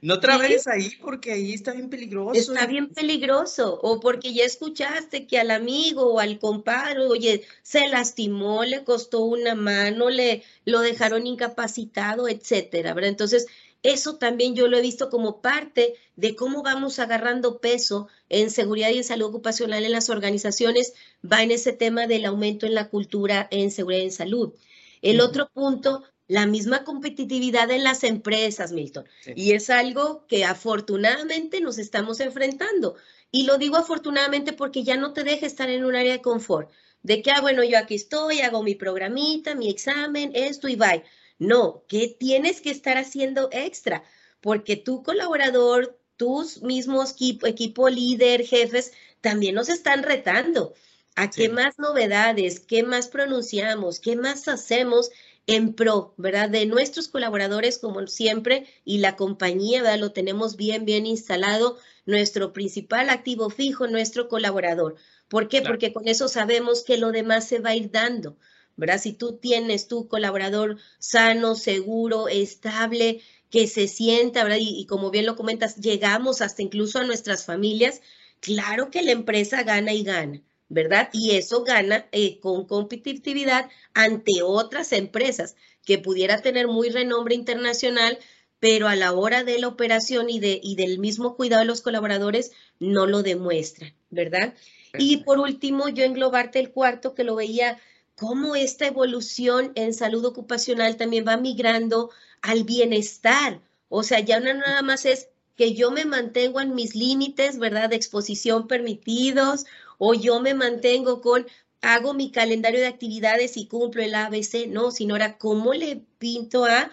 no 0.02 0.20
trabajes 0.20 0.68
ahí 0.68 0.92
porque 1.02 1.32
ahí 1.32 1.54
está 1.54 1.74
bien 1.74 1.90
peligroso. 1.90 2.40
Está 2.40 2.68
bien 2.68 2.90
peligroso, 2.90 3.80
o 3.82 4.00
porque 4.00 4.34
ya 4.34 4.44
escuchaste 4.44 5.28
que 5.28 5.40
al 5.40 5.52
amigo 5.52 6.14
o 6.14 6.20
al 6.20 6.40
compadre, 6.40 7.02
oye, 7.02 7.44
se 7.64 7.88
lastimó, 7.88 8.64
le 8.64 8.84
costó 8.84 9.24
una 9.26 9.56
mano, 9.56 10.10
le 10.10 10.44
lo 10.66 10.82
dejaron 10.82 11.26
incapacitado, 11.26 12.28
etcétera, 12.28 12.94
¿verdad? 12.94 13.10
Entonces, 13.10 13.48
eso 13.88 14.18
también 14.18 14.56
yo 14.56 14.68
lo 14.68 14.78
he 14.78 14.82
visto 14.82 15.10
como 15.10 15.42
parte 15.42 15.94
de 16.16 16.36
cómo 16.36 16.64
vamos 16.64 17.00
agarrando 17.00 17.60
peso 17.60 18.08
en 18.30 18.50
seguridad 18.50 18.90
y 18.90 18.98
en 18.98 19.04
salud 19.04 19.28
ocupacional 19.28 19.86
en 19.86 19.92
las 19.92 20.10
organizaciones, 20.10 20.94
va 21.24 21.44
en 21.44 21.52
ese 21.52 21.74
tema 21.74 22.08
del 22.08 22.26
aumento 22.26 22.66
en 22.66 22.74
la 22.74 22.90
cultura 22.90 23.48
en 23.52 23.72
seguridad 23.72 24.02
y 24.02 24.06
en 24.06 24.12
salud. 24.12 24.54
El 25.02 25.22
otro 25.22 25.50
punto, 25.50 26.04
la 26.28 26.46
misma 26.46 26.84
competitividad 26.84 27.72
en 27.72 27.84
las 27.84 28.04
empresas, 28.04 28.72
Milton. 28.72 29.06
Y 29.36 29.54
es 29.54 29.70
algo 29.70 30.26
que 30.28 30.44
afortunadamente 30.44 31.62
nos 31.62 31.78
estamos 31.78 32.20
enfrentando. 32.20 32.96
Y 33.32 33.44
lo 33.44 33.58
digo 33.58 33.78
afortunadamente 33.78 34.54
porque 34.54 34.84
ya 34.84 34.98
no 34.98 35.14
te 35.14 35.24
deja 35.24 35.46
estar 35.46 35.70
en 35.70 35.86
un 35.86 35.96
área 35.96 36.14
de 36.14 36.22
confort. 36.22 36.70
De 37.04 37.22
que, 37.22 37.32
ah, 37.32 37.42
bueno, 37.42 37.64
yo 37.64 37.78
aquí 37.78 37.96
estoy, 37.96 38.42
hago 38.42 38.64
mi 38.64 38.76
programita, 38.76 39.56
mi 39.56 39.70
examen, 39.70 40.32
esto 40.34 40.68
y 40.68 40.76
bye. 40.76 41.04
No, 41.40 41.84
¿qué 41.88 42.16
tienes 42.20 42.62
que 42.62 42.72
estar 42.72 42.98
haciendo 42.98 43.50
extra? 43.52 44.04
Porque 44.42 44.76
tu 44.76 45.04
colaborador, 45.04 46.00
tus 46.16 46.62
mismos 46.64 47.16
equipo, 47.20 47.90
líder, 47.90 48.46
jefes, 48.46 48.94
también 49.22 49.56
nos 49.56 49.70
están 49.70 50.04
retando. 50.04 50.74
¿A 51.16 51.30
qué 51.30 51.50
más 51.50 51.80
novedades? 51.80 52.60
¿Qué 52.60 52.84
más 52.84 53.08
pronunciamos? 53.08 54.00
¿Qué 54.00 54.16
más 54.16 54.48
hacemos 54.48 55.10
en 55.48 55.74
pro, 55.74 56.14
verdad? 56.18 56.50
De 56.50 56.66
nuestros 56.66 57.08
colaboradores, 57.08 57.80
como 57.80 58.06
siempre, 58.08 58.68
y 58.86 59.00
la 59.00 59.16
compañía, 59.16 59.82
¿verdad? 59.82 60.00
Lo 60.00 60.12
tenemos 60.12 60.56
bien, 60.56 60.86
bien 60.86 61.06
instalado. 61.06 61.78
Nuestro 62.06 62.54
principal 62.54 63.10
activo 63.10 63.50
fijo, 63.50 63.88
nuestro 63.88 64.28
colaborador. 64.28 64.96
¿Por 65.28 65.48
qué? 65.50 65.62
Porque 65.62 65.92
con 65.94 66.08
eso 66.08 66.28
sabemos 66.28 66.84
que 66.84 66.98
lo 66.98 67.12
demás 67.12 67.48
se 67.48 67.60
va 67.60 67.72
a 67.72 67.76
ir 67.76 67.92
dando. 67.92 68.38
¿Verdad? 68.78 69.02
Si 69.02 69.12
tú 69.12 69.38
tienes 69.38 69.88
tu 69.88 70.08
colaborador 70.08 70.78
sano, 71.00 71.56
seguro, 71.56 72.30
estable, 72.30 73.22
que 73.50 73.68
se 73.68 73.88
sienta, 73.88 74.44
¿verdad? 74.44 74.60
Y, 74.62 74.86
como 74.86 75.12
bien 75.12 75.26
lo 75.26 75.36
comentas, 75.36 75.76
llegamos 75.78 76.42
hasta 76.42 76.62
incluso 76.62 77.00
a 77.00 77.04
nuestras 77.04 77.44
familias, 77.44 78.02
claro 78.40 78.92
que 78.92 79.02
la 79.02 79.12
empresa 79.12 79.64
gana 79.64 79.94
y 79.94 80.04
gana, 80.04 80.42
¿verdad? 80.70 81.10
Y 81.12 81.32
eso 81.32 81.64
gana 81.64 82.08
eh, 82.12 82.40
con 82.40 82.66
competitividad 82.66 83.70
ante 83.94 84.42
otras 84.44 84.94
empresas 84.94 85.56
que 85.84 85.98
pudiera 85.98 86.42
tener 86.42 86.68
muy 86.68 86.90
renombre 86.90 87.36
internacional, 87.36 88.20
pero 88.60 88.88
a 88.88 88.96
la 88.96 89.14
hora 89.14 89.44
de 89.44 89.60
la 89.60 89.68
operación 89.68 90.30
y, 90.30 90.40
de, 90.40 90.60
y 90.62 90.76
del 90.76 91.00
mismo 91.00 91.36
cuidado 91.36 91.62
de 91.62 91.68
los 91.68 91.82
colaboradores 91.82 92.52
no 92.80 93.08
lo 93.08 93.24
demuestran, 93.24 93.94
¿verdad? 94.10 94.54
Y 94.98 95.18
por 95.18 95.40
último, 95.40 95.90
yo 95.90 96.04
englobarte 96.04 96.60
el 96.60 96.72
cuarto 96.72 97.14
que 97.14 97.24
lo 97.24 97.36
veía 97.36 97.80
cómo 98.18 98.56
esta 98.56 98.88
evolución 98.88 99.72
en 99.76 99.94
salud 99.94 100.26
ocupacional 100.26 100.98
también 100.98 101.26
va 101.26 101.38
migrando 101.38 102.10
al 102.42 102.64
bienestar. 102.64 103.62
O 103.90 104.02
sea, 104.02 104.20
ya 104.20 104.40
no 104.40 104.54
nada 104.54 104.82
más 104.82 105.06
es 105.06 105.30
que 105.56 105.76
yo 105.76 105.92
me 105.92 106.04
mantengo 106.04 106.60
en 106.60 106.74
mis 106.74 106.96
límites, 106.96 107.60
¿verdad? 107.60 107.90
De 107.90 107.96
exposición 107.96 108.68
permitidos, 108.68 109.66
o 110.00 110.16
yo 110.16 110.40
me 110.40 110.56
mantengo 110.56 111.22
con, 111.22 111.46
hago 111.82 112.16
mi 112.16 112.32
calendario 112.32 112.80
de 112.80 112.88
actividades 112.88 113.56
y 113.56 113.68
cumplo 113.68 114.02
el 114.02 114.16
ABC, 114.16 114.68
no, 114.68 114.90
sino 114.90 115.14
ahora 115.14 115.38
cómo 115.38 115.74
le 115.74 116.02
pinto 116.18 116.66
a 116.66 116.92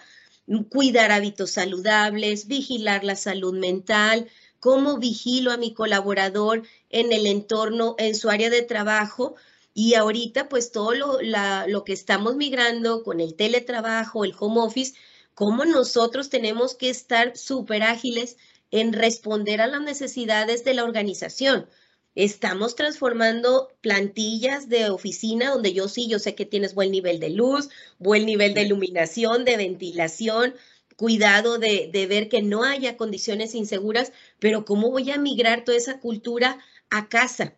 cuidar 0.69 1.11
hábitos 1.11 1.51
saludables, 1.51 2.47
vigilar 2.47 3.03
la 3.03 3.15
salud 3.15 3.57
mental, 3.57 4.29
cómo 4.59 4.99
vigilo 4.99 5.51
a 5.51 5.57
mi 5.57 5.73
colaborador 5.73 6.63
en 6.91 7.11
el 7.11 7.25
entorno, 7.25 7.95
en 7.97 8.13
su 8.13 8.29
área 8.29 8.51
de 8.51 8.61
trabajo, 8.61 9.35
y 9.77 9.95
ahorita, 9.95 10.47
pues 10.47 10.71
todo 10.71 10.93
lo, 10.93 11.19
lo 11.21 11.83
que 11.83 11.91
estamos 11.93 12.37
migrando 12.37 13.03
con 13.03 13.19
el 13.19 13.35
teletrabajo, 13.35 14.23
el 14.23 14.33
home 14.39 14.61
office, 14.61 14.95
cómo 15.33 15.65
nosotros 15.65 16.29
tenemos 16.29 16.75
que 16.75 16.89
estar 16.89 17.35
súper 17.37 17.83
ágiles 17.83 18.37
en 18.71 18.93
responder 18.93 19.59
a 19.59 19.67
las 19.67 19.81
necesidades 19.81 20.63
de 20.63 20.75
la 20.75 20.85
organización. 20.85 21.67
Estamos 22.15 22.75
transformando 22.75 23.69
plantillas 23.81 24.69
de 24.69 24.89
oficina 24.89 25.49
donde 25.51 25.73
yo 25.73 25.89
sí, 25.89 26.07
yo 26.07 26.19
sé 26.19 26.35
que 26.35 26.45
tienes 26.45 26.73
buen 26.73 26.89
nivel 26.91 27.19
de 27.19 27.31
luz, 27.31 27.69
buen 27.99 28.25
nivel 28.25 28.53
de 28.53 28.61
iluminación, 28.63 29.43
de 29.43 29.57
ventilación, 29.57 30.55
cuidado 30.95 31.57
de, 31.59 31.89
de 31.91 32.07
ver 32.07 32.29
que 32.29 32.41
no 32.41 32.63
haya 32.63 32.95
condiciones 32.95 33.53
inseguras, 33.53 34.13
pero 34.39 34.63
¿cómo 34.63 34.89
voy 34.89 35.11
a 35.11 35.17
migrar 35.17 35.65
toda 35.65 35.77
esa 35.77 35.99
cultura 35.99 36.59
a 36.89 37.09
casa? 37.09 37.55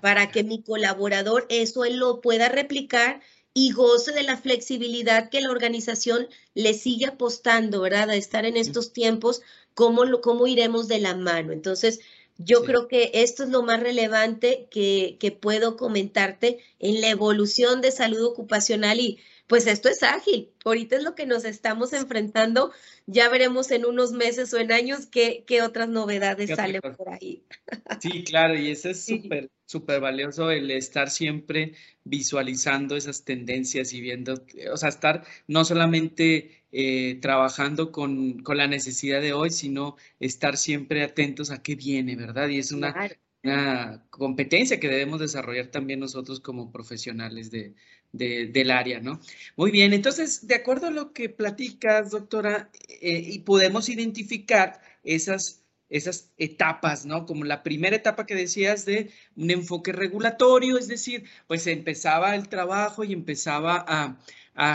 Para 0.00 0.30
que 0.30 0.44
mi 0.44 0.62
colaborador 0.62 1.46
eso 1.48 1.84
él 1.84 1.96
lo 1.96 2.20
pueda 2.20 2.48
replicar 2.48 3.20
y 3.54 3.72
goce 3.72 4.12
de 4.12 4.22
la 4.22 4.36
flexibilidad 4.36 5.30
que 5.30 5.40
la 5.40 5.50
organización 5.50 6.28
le 6.54 6.74
sigue 6.74 7.06
apostando, 7.06 7.80
¿verdad? 7.80 8.10
A 8.10 8.14
estar 8.14 8.44
en 8.44 8.56
estos 8.56 8.92
tiempos, 8.92 9.42
cómo, 9.74 10.04
lo, 10.04 10.20
cómo 10.20 10.46
iremos 10.46 10.86
de 10.86 11.00
la 11.00 11.16
mano. 11.16 11.52
Entonces, 11.52 12.00
yo 12.36 12.62
creo 12.62 12.86
que 12.86 13.10
esto 13.14 13.42
es 13.42 13.48
lo 13.48 13.64
más 13.64 13.80
relevante 13.80 14.68
que, 14.70 15.16
que 15.18 15.32
puedo 15.32 15.76
comentarte 15.76 16.58
en 16.78 17.00
la 17.00 17.08
evolución 17.08 17.80
de 17.80 17.90
salud 17.90 18.24
ocupacional 18.24 19.00
y 19.00 19.18
pues 19.48 19.66
esto 19.66 19.88
es 19.88 20.02
ágil. 20.02 20.50
Ahorita 20.64 20.96
es 20.96 21.02
lo 21.02 21.14
que 21.14 21.26
nos 21.26 21.44
estamos 21.44 21.94
enfrentando. 21.94 22.70
Ya 23.06 23.30
veremos 23.30 23.70
en 23.70 23.86
unos 23.86 24.12
meses 24.12 24.52
o 24.52 24.58
en 24.58 24.70
años 24.70 25.06
qué, 25.06 25.42
qué 25.46 25.62
otras 25.62 25.88
novedades 25.88 26.50
salen 26.54 26.82
por 26.96 27.08
ahí. 27.08 27.42
Sí, 28.00 28.22
claro, 28.22 28.54
y 28.54 28.70
eso 28.70 28.90
es 28.90 29.04
súper, 29.04 29.50
súper 29.64 30.00
valioso 30.00 30.50
el 30.50 30.70
estar 30.70 31.10
siempre 31.10 31.72
visualizando 32.04 32.96
esas 32.96 33.24
tendencias 33.24 33.92
y 33.92 34.00
viendo, 34.00 34.44
o 34.72 34.76
sea, 34.76 34.90
estar 34.90 35.24
no 35.46 35.64
solamente 35.64 36.64
eh, 36.70 37.18
trabajando 37.20 37.90
con, 37.90 38.42
con, 38.42 38.56
la 38.58 38.66
necesidad 38.66 39.20
de 39.20 39.32
hoy, 39.32 39.50
sino 39.50 39.96
estar 40.20 40.56
siempre 40.56 41.02
atentos 41.02 41.50
a 41.50 41.62
qué 41.62 41.74
viene, 41.74 42.14
¿verdad? 42.14 42.48
Y 42.48 42.58
es 42.58 42.72
una, 42.72 42.94
una 43.42 44.06
competencia 44.10 44.78
que 44.78 44.88
debemos 44.88 45.18
desarrollar 45.18 45.68
también 45.68 46.00
nosotros 46.00 46.40
como 46.40 46.70
profesionales 46.70 47.50
de, 47.50 47.74
del 48.12 48.70
área, 48.70 49.00
¿no? 49.00 49.20
Muy 49.56 49.70
bien, 49.70 49.92
entonces, 49.92 50.46
de 50.46 50.54
acuerdo 50.54 50.88
a 50.88 50.90
lo 50.90 51.12
que 51.12 51.28
platicas, 51.28 52.10
doctora, 52.10 52.70
eh, 53.00 53.22
y 53.26 53.40
podemos 53.40 53.88
identificar 53.88 54.80
esas, 55.04 55.64
esas 55.88 56.32
etapas, 56.38 57.06
¿no? 57.06 57.26
Como 57.26 57.44
la 57.44 57.62
primera 57.62 57.96
etapa 57.96 58.26
que 58.26 58.34
decías 58.34 58.84
de 58.84 59.10
un 59.36 59.50
enfoque 59.50 59.92
regulatorio, 59.92 60.78
es 60.78 60.88
decir, 60.88 61.24
pues 61.46 61.66
empezaba 61.66 62.34
el 62.34 62.48
trabajo 62.48 63.04
y 63.04 63.12
empezaba 63.12 63.84
a, 63.86 64.16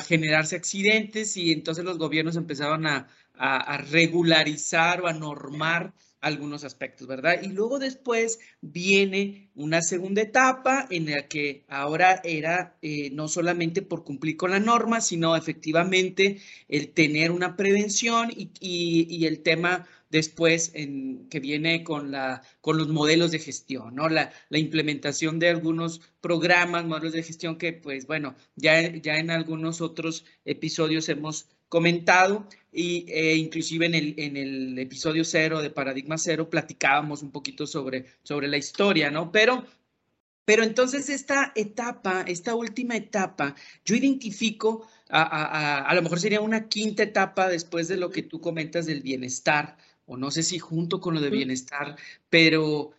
generarse 0.08 0.56
accidentes 0.56 1.36
y 1.36 1.52
entonces 1.52 1.84
los 1.84 1.98
gobiernos 1.98 2.38
empezaban 2.38 2.88
a, 2.88 3.10
a 3.34 3.78
regularizar 3.78 5.02
o 5.02 5.08
a 5.08 5.14
normar 5.14 5.94
algunos 6.24 6.64
aspectos, 6.64 7.06
¿verdad? 7.06 7.42
Y 7.44 7.50
luego 7.50 7.80
después 7.80 8.40
viene 8.62 9.50
una 9.56 9.82
segunda 9.82 10.22
etapa 10.22 10.88
en 10.90 11.12
la 11.12 11.28
que 11.28 11.66
ahora 11.68 12.22
era 12.24 12.78
eh, 12.82 13.10
no 13.12 13.28
solamente 13.28 13.82
por 13.82 14.06
cumplir 14.06 14.38
con 14.38 14.52
la 14.52 14.60
norma, 14.60 15.02
sino 15.02 15.36
efectivamente 15.36 16.40
el 16.70 16.94
tener 16.94 17.32
una 17.32 17.58
prevención 17.58 18.32
y, 18.32 18.50
y, 18.60 19.26
el 19.26 19.44
tema 19.44 19.86
después 20.14 20.70
que 20.70 21.40
viene 21.40 21.84
con, 21.84 22.12
los 22.12 22.88
modelos 22.88 23.32
de 23.32 23.40
gestión. 23.40 23.96
La, 23.96 24.32
implementación 24.52 25.40
de 25.40 25.50
algunos 25.50 26.02
programas, 26.22 26.86
modelos 26.86 27.14
de 27.14 27.24
gestión 27.24 27.58
que, 27.58 27.74
pues 27.74 28.06
bueno, 28.06 28.36
ya, 28.56 28.96
ya 28.96 29.18
en 29.18 29.32
algunos 29.32 29.82
otros 29.82 30.24
episodios 30.46 31.10
hemos 31.10 31.48
comentado 31.68 32.48
y 32.72 33.06
e 33.12 33.36
inclusive 33.38 33.88
en 33.88 33.96
el, 33.96 34.14
en 34.20 34.78
episodio 34.78 35.24
cero 35.26 35.64
de 35.64 35.72
Paradigma 35.72 36.20
Cero 36.20 36.48
platicábamos 36.48 37.24
un 37.24 37.32
poquito 37.32 37.66
sobre, 37.66 38.06
sobre 38.22 38.48
la 38.48 38.58
historia, 38.58 39.10
¿no? 39.10 39.32
Pero 39.32 39.66
pero 40.46 40.64
entonces 40.64 41.10
esta 41.10 41.54
etapa, 41.56 42.26
esta 42.28 42.54
última 42.54 42.98
etapa, 42.98 43.56
yo 43.86 43.96
identifico, 43.96 44.86
a, 45.10 45.22
a, 45.22 45.80
a, 45.88 45.96
lo 45.96 46.02
mejor 46.02 46.20
sería 46.20 46.42
una 46.42 46.68
quinta 46.68 47.04
etapa 47.04 47.48
después 47.48 47.88
de 47.88 47.96
lo 47.96 48.10
que 48.10 48.24
tú 48.24 48.42
comentas 48.42 48.86
del 48.86 49.02
bienestar, 49.02 49.78
o 50.14 50.18
no 50.18 50.32
sé 50.32 50.44
si 50.44 50.60
junto 50.60 51.00
con 51.00 51.16
lo 51.16 51.22
de 51.22 51.30
bienestar, 51.30 51.98
pero 52.30 52.92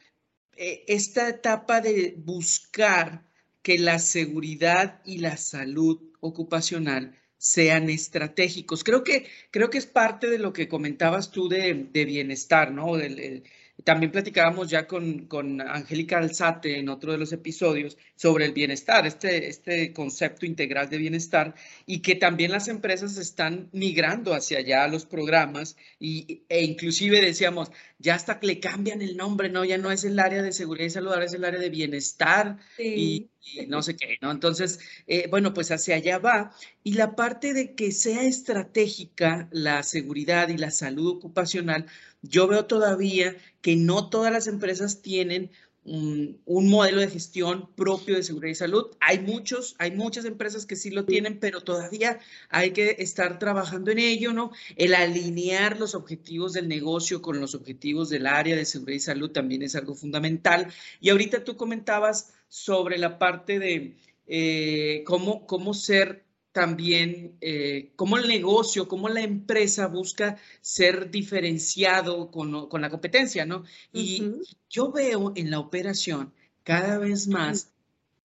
eh, 0.57 0.85
esta 0.89 1.29
etapa 1.29 1.81
de 1.81 2.15
buscar 2.19 3.25
que 3.63 3.79
la 3.79 3.99
seguridad 3.99 5.01
y 5.05 5.19
la 5.19 5.37
salud 5.37 6.01
ocupacional 6.21 7.17
sean 7.39 7.91
estratégicos. 7.91 8.85
Creo 8.85 9.05
que, 9.05 9.27
creo 9.51 9.71
que 9.71 9.79
es 9.79 9.87
parte 9.87 10.29
de 10.29 10.39
lo 10.39 10.53
que 10.53 10.69
comentabas 10.69 11.31
tú 11.31 11.49
de, 11.49 11.89
de 11.93 12.05
bienestar, 12.05 12.73
¿no? 12.73 12.97
El, 12.97 13.45
también 13.83 14.13
platicábamos 14.13 14.71
ya 14.71 14.87
con, 14.87 15.27
con 15.27 15.61
Angélica 15.61 16.19
Alzate 16.19 16.79
en 16.79 16.89
otro 16.89 17.11
de 17.11 17.19
los 17.19 17.33
episodios 17.33 17.99
sobre 18.15 18.45
el 18.47 18.53
bienestar, 18.53 19.05
este, 19.07 19.49
este 19.49 19.93
concepto 19.93 20.47
integral 20.47 20.89
de 20.89 20.99
bienestar 20.99 21.55
y 21.85 22.01
que 22.01 22.15
también 22.15 22.53
las 22.53 22.69
empresas 22.69 23.17
están 23.17 23.69
migrando 23.73 24.33
hacia 24.33 24.59
allá 24.59 24.87
los 24.87 25.07
programas 25.07 25.77
y, 25.99 26.45
e 26.49 26.63
inclusive 26.63 27.21
decíamos, 27.21 27.73
ya 27.99 28.15
hasta 28.15 28.39
que 28.39 28.47
le 28.47 28.61
cambian 28.61 29.03
el 29.03 29.17
nombre, 29.17 29.49
¿no? 29.49 29.65
Ya 29.65 29.79
no 29.79 29.91
es 29.91 30.05
el 30.05 30.19
área 30.21 30.43
de 30.43 30.53
seguridad 30.53 30.87
y 30.87 30.91
salud, 30.91 31.13
ahora 31.13 31.25
es 31.25 31.35
el 31.35 31.45
área 31.45 31.61
de 31.61 31.71
bienestar 31.71 32.59
sí. 32.77 33.29
y, 33.43 33.61
y, 33.61 33.67
no 33.67 33.83
sé 33.83 33.97
qué, 33.97 34.19
¿no? 34.23 34.31
Entonces, 34.31 34.79
eh, 35.07 35.27
bueno, 35.31 35.53
pues 35.53 35.71
hacia 35.71 35.97
allá 35.97 36.19
va. 36.19 36.53
Y 36.83 36.95
la 36.95 37.17
parte 37.17 37.53
de 37.53 37.75
que 37.75 37.93
sea 37.93 38.23
estratégica 38.23 39.49
la 39.51 39.83
seguridad 39.83 40.49
y 40.49 40.59
la 40.59 40.71
salud 40.71 41.17
ocupacional, 41.17 41.87
yo 42.29 42.47
veo 42.47 42.67
todavía 42.67 43.37
que 43.61 43.77
no 43.77 44.09
todas 44.09 44.33
las 44.33 44.47
empresas 44.47 45.03
tienen 45.03 45.51
un, 45.85 46.41
un, 46.47 46.71
modelo 46.71 47.01
de 47.01 47.11
gestión 47.11 47.69
propio 47.75 48.17
de 48.17 48.23
seguridad 48.23 48.53
y 48.53 48.55
salud. 48.55 48.87
Hay 49.01 49.19
muchos, 49.21 49.77
hay 49.79 49.91
muchas 49.91 50.25
empresas 50.25 50.65
que 50.65 50.77
sí 50.77 50.91
lo 50.91 51.05
tienen, 51.05 51.39
pero 51.39 51.61
todavía 51.61 52.21
hay 52.49 52.71
que 52.71 52.97
estar 53.01 53.39
trabajando 53.39 53.91
en 53.91 53.99
ello, 53.99 54.33
¿no? 54.33 54.51
El 54.77 54.95
alinear 54.95 55.79
los 55.79 55.95
objetivos 55.95 56.55
del 56.55 56.69
negocio 56.69 57.21
con 57.21 57.39
los 57.39 57.55
objetivos 57.55 58.09
del 58.09 58.27
área 58.27 58.57
de 58.57 58.65
seguridad 58.65 58.97
y 58.97 59.01
salud 59.01 59.31
también 59.31 59.63
es 59.63 59.77
algo 59.77 59.95
fundamental. 59.95 60.73
Y 61.01 61.11
ahorita 61.11 61.45
tú 61.45 61.57
comentabas 61.57 62.33
sobre 62.49 62.97
la 62.97 63.19
parte 63.19 63.59
de 63.59 63.97
eh, 64.27 65.05
cómo, 65.07 65.47
cómo 65.47 65.75
ser 65.75 66.25
también 66.55 67.37
eh, 67.41 67.91
cómo 67.97 68.17
el 68.17 68.29
negocio, 68.29 68.87
cómo 68.87 69.09
la 69.09 69.23
empresa 69.23 69.89
busca 69.89 70.39
ser 70.61 71.11
diferenciado 71.11 72.31
con, 72.31 72.69
con 72.69 72.81
la 72.81 72.91
competencia, 72.91 73.45
¿no? 73.45 73.65
Y 73.93 74.23
uh 74.23 74.25
-huh. 74.25 74.57
yo 74.71 74.93
veo 74.93 75.33
en 75.35 75.51
la 75.51 75.59
operación 75.59 76.33
cada 76.63 76.99
vez 76.99 77.27
más 77.27 77.73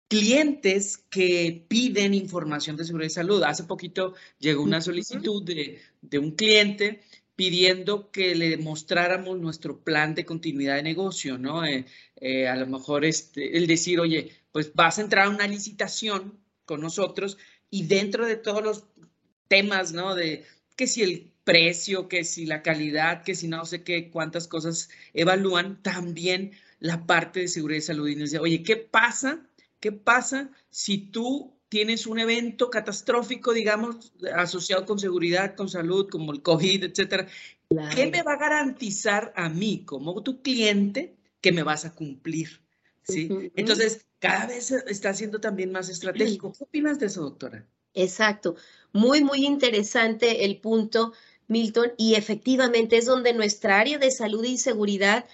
clientes 0.07 1.03
que 1.09 1.65
piden 1.67 2.13
información 2.13 2.77
de 2.77 2.85
seguridad 2.85 3.11
y 3.11 3.13
salud. 3.13 3.43
Hace 3.43 3.65
poquito 3.65 4.13
llegó 4.39 4.63
una 4.63 4.79
solicitud 4.79 5.43
de, 5.43 5.81
de 6.01 6.19
un 6.19 6.31
cliente 6.31 7.01
pidiendo 7.35 8.09
que 8.09 8.35
le 8.35 8.57
mostráramos 8.57 9.37
nuestro 9.37 9.83
plan 9.83 10.15
de 10.15 10.23
continuidad 10.23 10.75
de 10.75 10.83
negocio, 10.83 11.37
¿no? 11.37 11.65
Eh, 11.65 11.85
eh, 12.15 12.47
a 12.47 12.55
lo 12.55 12.67
mejor 12.67 13.03
este, 13.03 13.57
el 13.57 13.67
decir, 13.67 13.99
oye, 13.99 14.31
pues 14.53 14.73
vas 14.73 14.97
a 14.97 15.01
entrar 15.01 15.27
a 15.27 15.29
una 15.29 15.45
licitación 15.47 16.39
con 16.65 16.79
nosotros 16.79 17.37
y 17.73 17.87
dentro 17.87 18.27
de 18.27 18.35
todos 18.35 18.63
los 18.63 18.83
temas, 19.47 19.93
¿no? 19.93 20.13
De 20.13 20.45
que 20.75 20.85
si 20.85 21.01
el 21.01 21.31
precio, 21.43 22.07
que 22.07 22.23
si 22.23 22.45
la 22.45 22.61
calidad, 22.61 23.23
que 23.23 23.33
si 23.33 23.47
no 23.47 23.65
sé 23.65 23.81
qué, 23.83 24.11
cuántas 24.11 24.47
cosas 24.47 24.89
evalúan, 25.15 25.81
también 25.81 26.51
la 26.77 27.07
parte 27.07 27.39
de 27.39 27.47
seguridad 27.47 27.79
y 27.79 27.81
salud. 27.81 28.07
Y 28.07 28.15
nos 28.15 28.29
dice, 28.29 28.37
oye, 28.37 28.61
¿qué 28.61 28.75
pasa? 28.75 29.39
¿Qué 29.79 29.91
pasa 29.91 30.51
si 30.69 30.99
tú 30.99 31.55
tienes 31.67 32.05
un 32.05 32.19
evento 32.19 32.69
catastrófico, 32.69 33.53
digamos, 33.53 34.13
asociado 34.35 34.85
con 34.85 34.99
seguridad, 34.99 35.55
con 35.55 35.67
salud, 35.67 36.09
como 36.11 36.31
el 36.31 36.43
COVID, 36.43 36.83
etcétera? 36.83 37.25
Claro. 37.69 37.95
¿Qué 37.95 38.05
me 38.05 38.21
va 38.21 38.33
a 38.33 38.37
garantizar 38.37 39.33
a 39.35 39.49
mí, 39.49 39.81
como 39.83 40.21
tu 40.21 40.43
cliente, 40.43 41.15
que 41.41 41.51
me 41.51 41.63
vas 41.63 41.85
a 41.85 41.95
cumplir? 41.95 42.62
¿Sí? 43.03 43.27
Uh 43.29 43.35
-huh. 43.35 43.51
Entonces, 43.55 44.05
cada 44.19 44.47
vez 44.47 44.71
está 44.71 45.13
siendo 45.13 45.39
también 45.39 45.71
más 45.71 45.89
estratégico. 45.89 46.53
¿Qué 46.57 46.63
opinas 46.63 46.99
de 46.99 47.07
eso, 47.07 47.21
doctora? 47.21 47.67
Exacto. 47.93 48.55
Muy, 48.91 49.23
muy 49.23 49.45
interesante 49.45 50.45
el 50.45 50.59
punto, 50.59 51.13
Milton, 51.47 51.93
y 51.97 52.15
efectivamente 52.15 52.97
es 52.97 53.05
donde 53.05 53.33
nuestra 53.33 53.79
área 53.79 53.97
de 53.97 54.11
salud 54.11 54.43
y 54.45 54.57
seguridad, 54.57 55.25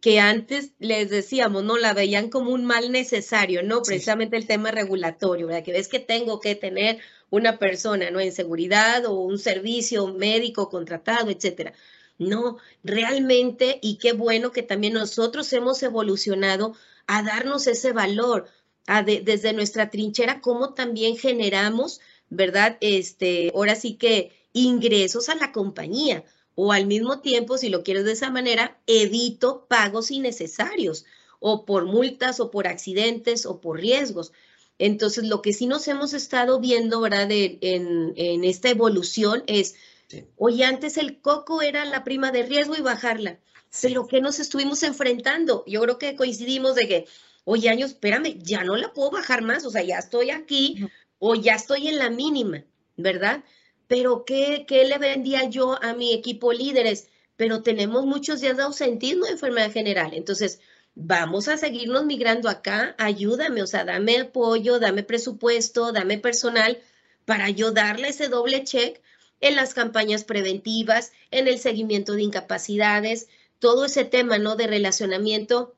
que 0.00 0.18
antes 0.18 0.72
les 0.80 1.10
decíamos, 1.10 1.62
¿no? 1.62 1.78
La 1.78 1.94
veían 1.94 2.28
como 2.28 2.50
un 2.50 2.64
mal 2.64 2.90
necesario, 2.90 3.62
¿no? 3.62 3.82
Precisamente 3.82 4.36
sí. 4.36 4.42
el 4.42 4.48
tema 4.48 4.72
regulatorio, 4.72 5.46
¿verdad? 5.46 5.62
Que 5.62 5.72
ves 5.72 5.88
que 5.88 6.00
tengo 6.00 6.40
que 6.40 6.56
tener 6.56 6.98
una 7.30 7.58
persona, 7.58 8.10
¿no? 8.10 8.18
En 8.18 8.32
seguridad 8.32 9.06
o 9.06 9.20
un 9.20 9.38
servicio 9.38 10.08
médico 10.08 10.68
contratado, 10.68 11.30
etcétera. 11.30 11.72
No, 12.18 12.58
realmente, 12.82 13.78
y 13.80 13.98
qué 13.98 14.12
bueno 14.12 14.50
que 14.50 14.62
también 14.62 14.94
nosotros 14.94 15.52
hemos 15.52 15.82
evolucionado 15.82 16.74
a 17.06 17.22
darnos 17.22 17.66
ese 17.66 17.92
valor, 17.92 18.48
a 18.86 19.02
de, 19.02 19.20
desde 19.20 19.52
nuestra 19.52 19.90
trinchera, 19.90 20.40
cómo 20.40 20.74
también 20.74 21.16
generamos, 21.16 22.00
¿verdad? 22.30 22.78
Este, 22.80 23.52
ahora 23.54 23.74
sí 23.74 23.94
que 23.94 24.32
ingresos 24.52 25.28
a 25.28 25.34
la 25.34 25.52
compañía 25.52 26.24
o 26.54 26.72
al 26.72 26.86
mismo 26.86 27.20
tiempo, 27.20 27.56
si 27.56 27.68
lo 27.68 27.82
quieres 27.82 28.04
de 28.04 28.12
esa 28.12 28.30
manera, 28.30 28.78
evito 28.86 29.66
pagos 29.68 30.10
innecesarios 30.10 31.04
o 31.40 31.64
por 31.64 31.86
multas 31.86 32.40
o 32.40 32.50
por 32.50 32.66
accidentes 32.66 33.46
o 33.46 33.60
por 33.60 33.80
riesgos. 33.80 34.32
Entonces, 34.78 35.24
lo 35.24 35.42
que 35.42 35.52
sí 35.52 35.66
nos 35.66 35.86
hemos 35.88 36.12
estado 36.12 36.60
viendo, 36.60 37.00
¿verdad? 37.00 37.28
De, 37.28 37.58
en, 37.60 38.12
en, 38.16 38.44
esta 38.44 38.68
evolución 38.68 39.44
es, 39.46 39.76
sí. 40.08 40.24
oye, 40.36 40.64
antes 40.64 40.96
el 40.96 41.20
coco 41.20 41.62
era 41.62 41.84
la 41.84 42.04
prima 42.04 42.32
de 42.32 42.42
riesgo 42.42 42.76
y 42.76 42.82
bajarla 42.82 43.38
pero 43.80 44.06
¿qué 44.06 44.20
nos 44.20 44.38
estuvimos 44.38 44.82
enfrentando? 44.82 45.64
Yo 45.66 45.80
creo 45.82 45.98
que 45.98 46.14
coincidimos 46.14 46.74
de 46.74 46.88
que, 46.88 47.06
oye, 47.44 47.70
años, 47.70 47.92
espérame, 47.92 48.38
ya 48.42 48.64
no 48.64 48.76
la 48.76 48.92
puedo 48.92 49.10
bajar 49.10 49.42
más, 49.42 49.64
o 49.64 49.70
sea, 49.70 49.82
ya 49.82 49.98
estoy 49.98 50.30
aquí 50.30 50.86
o 51.18 51.34
ya 51.34 51.54
estoy 51.54 51.88
en 51.88 51.98
la 51.98 52.10
mínima, 52.10 52.64
¿verdad? 52.96 53.44
Pero 53.86 54.24
¿qué, 54.24 54.64
¿qué 54.66 54.84
le 54.84 54.98
vendía 54.98 55.48
yo 55.48 55.82
a 55.82 55.94
mi 55.94 56.12
equipo 56.12 56.52
líderes? 56.52 57.08
Pero 57.36 57.62
tenemos 57.62 58.04
muchos 58.04 58.40
días 58.40 58.56
de 58.56 58.64
ausentismo 58.64 59.24
de 59.24 59.32
enfermedad 59.32 59.72
general, 59.72 60.12
entonces 60.14 60.60
vamos 60.94 61.48
a 61.48 61.56
seguirnos 61.56 62.04
migrando 62.04 62.50
acá, 62.50 62.94
ayúdame, 62.98 63.62
o 63.62 63.66
sea, 63.66 63.84
dame 63.84 64.18
apoyo, 64.18 64.78
dame 64.78 65.02
presupuesto, 65.02 65.92
dame 65.92 66.18
personal 66.18 66.78
para 67.24 67.48
yo 67.48 67.72
darle 67.72 68.08
ese 68.08 68.28
doble 68.28 68.64
check 68.64 69.00
en 69.40 69.56
las 69.56 69.74
campañas 69.74 70.24
preventivas, 70.24 71.12
en 71.30 71.48
el 71.48 71.58
seguimiento 71.58 72.12
de 72.12 72.22
incapacidades, 72.22 73.28
todo 73.62 73.84
ese 73.84 74.04
tema, 74.04 74.38
¿no? 74.38 74.56
De 74.56 74.66
relacionamiento 74.66 75.72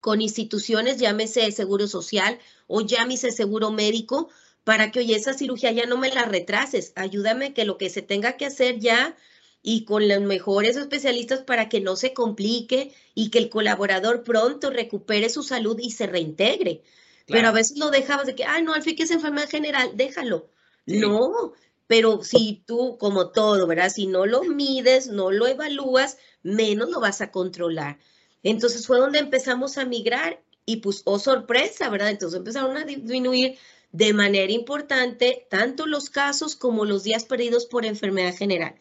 con 0.00 0.20
instituciones, 0.20 0.98
llámese 0.98 1.52
seguro 1.52 1.86
social 1.86 2.40
o 2.66 2.80
llámese 2.80 3.30
seguro 3.30 3.70
médico, 3.70 4.28
para 4.64 4.90
que, 4.90 4.98
oye, 4.98 5.14
esa 5.14 5.32
cirugía 5.32 5.70
ya 5.70 5.86
no 5.86 5.96
me 5.96 6.12
la 6.12 6.24
retrases, 6.24 6.92
ayúdame 6.96 7.54
que 7.54 7.64
lo 7.64 7.78
que 7.78 7.88
se 7.88 8.02
tenga 8.02 8.36
que 8.36 8.46
hacer 8.46 8.80
ya 8.80 9.16
y 9.62 9.84
con 9.84 10.08
los 10.08 10.20
mejores 10.22 10.76
especialistas 10.76 11.40
para 11.42 11.68
que 11.68 11.80
no 11.80 11.94
se 11.94 12.12
complique 12.12 12.92
y 13.14 13.30
que 13.30 13.38
el 13.38 13.48
colaborador 13.48 14.24
pronto 14.24 14.70
recupere 14.70 15.30
su 15.30 15.44
salud 15.44 15.78
y 15.78 15.92
se 15.92 16.08
reintegre. 16.08 16.82
Claro. 16.82 17.26
Pero 17.26 17.48
a 17.48 17.52
veces 17.52 17.78
lo 17.78 17.90
dejabas 17.90 18.26
de 18.26 18.34
que, 18.34 18.44
ay, 18.44 18.64
no, 18.64 18.74
al 18.74 18.82
fin 18.82 18.96
que 18.96 19.04
es 19.04 19.10
enfermedad 19.12 19.48
general, 19.48 19.92
déjalo. 19.94 20.48
Sí. 20.84 20.98
No, 20.98 21.52
pero 21.86 22.24
si 22.24 22.62
tú, 22.66 22.98
como 22.98 23.30
todo, 23.30 23.66
¿verdad? 23.68 23.90
Si 23.90 24.08
no 24.08 24.26
lo 24.26 24.42
mides, 24.44 25.08
no 25.08 25.30
lo 25.30 25.46
evalúas, 25.46 26.18
menos 26.42 26.90
lo 26.90 27.00
vas 27.00 27.20
a 27.20 27.30
controlar. 27.30 27.98
Entonces 28.42 28.86
fue 28.86 28.98
donde 28.98 29.18
empezamos 29.18 29.78
a 29.78 29.84
migrar 29.84 30.42
y 30.64 30.76
pues, 30.76 31.02
oh 31.04 31.18
sorpresa, 31.18 31.88
¿verdad? 31.90 32.10
Entonces 32.10 32.38
empezaron 32.38 32.76
a 32.76 32.84
disminuir 32.84 33.58
de 33.92 34.12
manera 34.12 34.52
importante 34.52 35.46
tanto 35.50 35.86
los 35.86 36.10
casos 36.10 36.56
como 36.56 36.84
los 36.84 37.02
días 37.02 37.24
perdidos 37.24 37.66
por 37.66 37.84
enfermedad 37.84 38.36
general, 38.36 38.76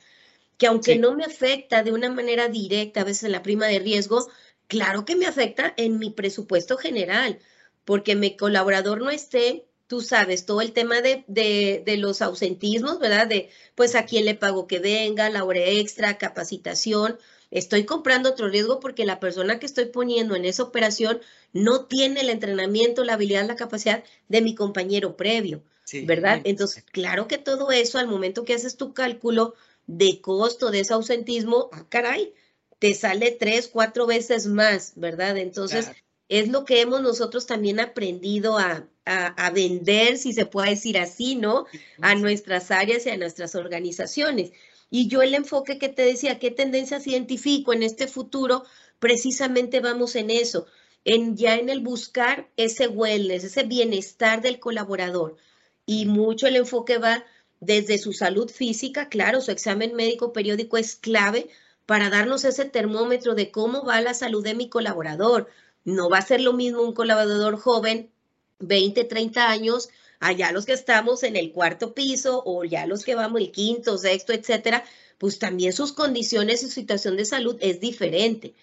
que 0.57 0.67
aunque 0.67 0.93
sí. 0.93 0.99
no 0.99 1.15
me 1.15 1.23
afecta 1.25 1.83
de 1.83 1.91
una 1.91 2.11
manera 2.11 2.47
directa 2.47 3.01
a 3.01 3.05
veces 3.05 3.23
en 3.23 3.31
la 3.31 3.43
prima 3.43 3.67
de 3.67 3.79
riesgo, 3.79 4.27
claro 4.67 5.05
que 5.05 5.15
me 5.15 5.25
afecta 5.25 5.73
en 5.77 5.99
mi 5.99 6.11
presupuesto 6.11 6.77
general, 6.77 7.39
porque 7.85 8.15
mi 8.15 8.37
colaborador 8.37 9.01
no 9.01 9.09
esté, 9.09 9.65
tú 9.87 10.01
sabes, 10.01 10.45
todo 10.45 10.61
el 10.61 10.73
tema 10.73 11.01
de, 11.01 11.23
de, 11.27 11.81
de, 11.83 11.97
los 11.97 12.21
ausentismos, 12.21 12.99
¿verdad? 12.99 13.25
De, 13.25 13.49
pues, 13.73 13.95
a 13.95 14.05
quién 14.05 14.25
le 14.25 14.35
pago 14.35 14.67
que 14.67 14.77
venga, 14.77 15.29
la 15.31 15.43
hora 15.43 15.61
extra, 15.61 16.19
capacitación, 16.19 17.17
estoy 17.51 17.85
comprando 17.85 18.29
otro 18.29 18.49
riesgo 18.49 18.79
porque 18.79 19.05
la 19.05 19.19
persona 19.19 19.59
que 19.59 19.65
estoy 19.65 19.85
poniendo 19.85 20.35
en 20.35 20.45
esa 20.45 20.63
operación 20.63 21.19
no 21.53 21.85
tiene 21.85 22.21
el 22.21 22.29
entrenamiento, 22.29 23.03
la 23.03 23.13
habilidad, 23.13 23.47
la 23.47 23.55
capacidad 23.55 24.03
de 24.27 24.41
mi 24.41 24.55
compañero 24.55 25.17
previo, 25.17 25.63
¿verdad? 26.05 26.41
Entonces, 26.43 26.83
claro 26.91 27.27
que 27.27 27.37
todo 27.37 27.71
eso 27.71 27.97
al 27.97 28.07
momento 28.07 28.45
que 28.45 28.53
haces 28.53 28.77
tu 28.77 28.93
cálculo 28.93 29.55
de 29.87 30.21
costo 30.21 30.69
de 30.69 30.81
ese 30.81 30.93
ausentismo, 30.93 31.69
ah, 31.71 31.85
caray, 31.89 32.33
te 32.77 32.93
sale 32.93 33.31
tres, 33.31 33.67
cuatro 33.67 34.05
veces 34.05 34.45
más, 34.45 34.93
¿verdad? 34.95 35.37
Entonces, 35.37 35.91
es 36.29 36.47
lo 36.49 36.63
que 36.63 36.81
hemos 36.81 37.01
nosotros 37.01 37.47
también 37.47 37.79
aprendido 37.79 38.59
a, 38.59 38.87
a, 39.05 39.49
vender, 39.49 40.17
si 40.17 40.33
se 40.33 40.45
puede 40.45 40.71
decir 40.71 40.97
así, 40.99 41.35
¿no? 41.35 41.65
A 42.01 42.13
nuestras 42.13 42.69
áreas 42.69 43.05
y 43.05 43.09
a 43.09 43.17
nuestras 43.17 43.55
organizaciones. 43.55 44.51
Y 44.89 45.07
yo 45.07 45.21
el 45.21 45.35
enfoque 45.35 45.77
que 45.77 45.89
te 45.89 46.01
decía, 46.03 46.39
qué 46.39 46.51
tendencias 46.51 47.07
identifico 47.07 47.73
en 47.73 47.83
este 47.83 48.07
futuro, 48.07 48.63
precisamente 48.99 49.79
vamos 49.79 50.15
en 50.15 50.29
eso, 50.29 50.65
en 51.05 51.37
ya 51.37 51.55
en 51.55 51.69
el 51.69 51.81
buscar 51.81 52.49
ese 52.57 52.87
wellness, 52.87 53.43
ese 53.43 53.63
bienestar 53.63 54.41
del 54.41 54.59
colaborador. 54.59 55.37
Y 55.85 56.05
mucho 56.05 56.47
el 56.47 56.55
enfoque 56.55 56.97
va 56.97 57.23
desde 57.59 57.97
su 57.97 58.13
salud 58.13 58.49
física, 58.49 59.09
claro, 59.09 59.41
su 59.41 59.51
examen 59.51 59.95
médico 59.95 60.33
periódico 60.33 60.77
es 60.77 60.95
clave 60.95 61.49
para 61.85 62.09
darnos 62.09 62.45
ese 62.45 62.65
termómetro 62.65 63.35
de 63.35 63.51
cómo 63.51 63.83
va 63.83 64.01
la 64.01 64.13
salud 64.13 64.43
de 64.43 64.53
mi 64.53 64.69
colaborador. 64.69 65.49
No 65.83 66.09
va 66.09 66.19
a 66.19 66.25
ser 66.25 66.41
lo 66.41 66.53
mismo 66.53 66.81
un 66.83 66.93
colaborador 66.93 67.57
joven, 67.57 68.11
20, 68.59 69.03
30 69.05 69.49
años, 69.49 69.89
allá 70.19 70.51
los 70.51 70.65
que 70.65 70.73
estamos 70.73 71.23
en 71.23 71.35
el 71.35 71.51
cuarto 71.51 71.93
piso 71.93 72.43
o 72.45 72.63
ya 72.65 72.85
los 72.85 73.03
que 73.03 73.15
vamos 73.15 73.41
el 73.41 73.51
quinto, 73.51 73.97
sexto, 73.97 74.33
etcétera, 74.33 74.83
pues 75.17 75.39
también 75.39 75.73
sus 75.73 75.93
condiciones 75.93 76.63
y 76.63 76.67
su 76.67 76.71
situación 76.71 77.17
de 77.17 77.25
salud 77.25 77.57
es 77.59 77.79
diferente. 77.79 78.53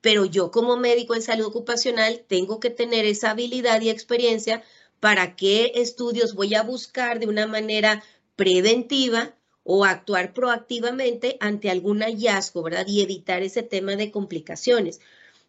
Pero 0.00 0.24
yo 0.24 0.50
como 0.50 0.76
médico 0.76 1.14
en 1.14 1.22
salud 1.22 1.46
ocupacional 1.46 2.24
tengo 2.26 2.60
que 2.60 2.70
tener 2.70 3.04
esa 3.04 3.30
habilidad 3.30 3.80
y 3.80 3.90
experiencia 3.90 4.62
para 5.00 5.36
qué 5.36 5.72
estudios 5.74 6.34
voy 6.34 6.54
a 6.54 6.62
buscar 6.62 7.18
de 7.18 7.26
una 7.26 7.46
manera 7.46 8.02
preventiva 8.36 9.34
o 9.64 9.84
actuar 9.84 10.32
proactivamente 10.32 11.36
ante 11.40 11.70
algún 11.70 12.00
hallazgo, 12.00 12.62
¿verdad? 12.62 12.86
Y 12.86 13.02
evitar 13.02 13.42
ese 13.42 13.62
tema 13.62 13.96
de 13.96 14.10
complicaciones. 14.10 15.00